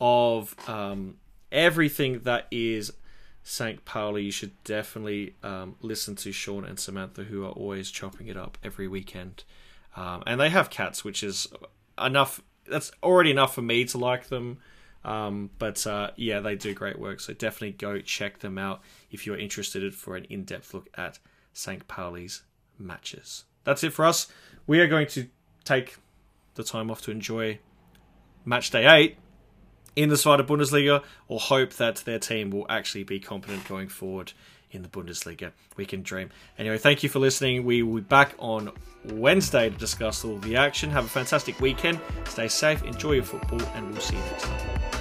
of 0.00 0.54
um, 0.68 1.16
everything 1.52 2.20
that 2.20 2.46
is 2.50 2.92
St. 3.42 3.84
Pauli. 3.84 4.24
You 4.24 4.30
should 4.30 4.62
definitely 4.64 5.34
um, 5.42 5.76
listen 5.82 6.16
to 6.16 6.32
Sean 6.32 6.64
and 6.64 6.78
Samantha, 6.78 7.24
who 7.24 7.44
are 7.44 7.50
always 7.50 7.90
chopping 7.90 8.28
it 8.28 8.36
up 8.36 8.58
every 8.64 8.88
weekend. 8.88 9.44
Um, 9.96 10.22
and 10.26 10.40
they 10.40 10.48
have 10.48 10.70
cats, 10.70 11.04
which 11.04 11.22
is 11.22 11.48
enough. 12.02 12.42
That's 12.66 12.92
already 13.02 13.30
enough 13.30 13.54
for 13.54 13.62
me 13.62 13.84
to 13.86 13.98
like 13.98 14.28
them. 14.28 14.58
Um, 15.04 15.50
but 15.58 15.86
uh, 15.86 16.10
yeah, 16.16 16.40
they 16.40 16.56
do 16.56 16.74
great 16.74 16.98
work. 16.98 17.20
So 17.20 17.32
definitely 17.32 17.72
go 17.72 18.00
check 18.00 18.40
them 18.40 18.58
out 18.58 18.80
if 19.10 19.26
you're 19.26 19.38
interested 19.38 19.94
for 19.94 20.16
an 20.16 20.24
in 20.24 20.44
depth 20.44 20.74
look 20.74 20.88
at 20.94 21.18
St. 21.52 21.86
Pauli's 21.88 22.42
matches. 22.78 23.44
That's 23.64 23.84
it 23.84 23.92
for 23.92 24.04
us. 24.04 24.28
We 24.66 24.80
are 24.80 24.86
going 24.86 25.06
to 25.08 25.28
take 25.70 25.96
the 26.54 26.64
time 26.64 26.90
off 26.90 27.00
to 27.02 27.10
enjoy 27.12 27.58
match 28.44 28.70
day 28.70 28.86
eight 28.86 29.16
in 29.94 30.08
the 30.08 30.16
Zweite 30.16 30.44
Bundesliga 30.46 31.02
or 31.28 31.38
hope 31.38 31.74
that 31.74 31.96
their 31.98 32.18
team 32.18 32.50
will 32.50 32.66
actually 32.68 33.04
be 33.04 33.20
competent 33.20 33.66
going 33.68 33.88
forward 33.88 34.32
in 34.72 34.82
the 34.82 34.88
Bundesliga. 34.88 35.52
We 35.76 35.84
can 35.84 36.02
dream. 36.02 36.30
Anyway, 36.58 36.78
thank 36.78 37.02
you 37.02 37.08
for 37.08 37.18
listening. 37.18 37.64
We 37.64 37.82
will 37.82 37.96
be 37.96 38.00
back 38.00 38.34
on 38.38 38.72
Wednesday 39.04 39.70
to 39.70 39.76
discuss 39.76 40.24
all 40.24 40.38
the 40.38 40.56
action. 40.56 40.90
Have 40.90 41.04
a 41.04 41.08
fantastic 41.08 41.60
weekend. 41.60 42.00
Stay 42.24 42.48
safe, 42.48 42.82
enjoy 42.84 43.12
your 43.12 43.24
football, 43.24 43.62
and 43.74 43.90
we'll 43.90 44.00
see 44.00 44.16
you 44.16 44.22
next 44.22 44.44
time. 44.44 44.99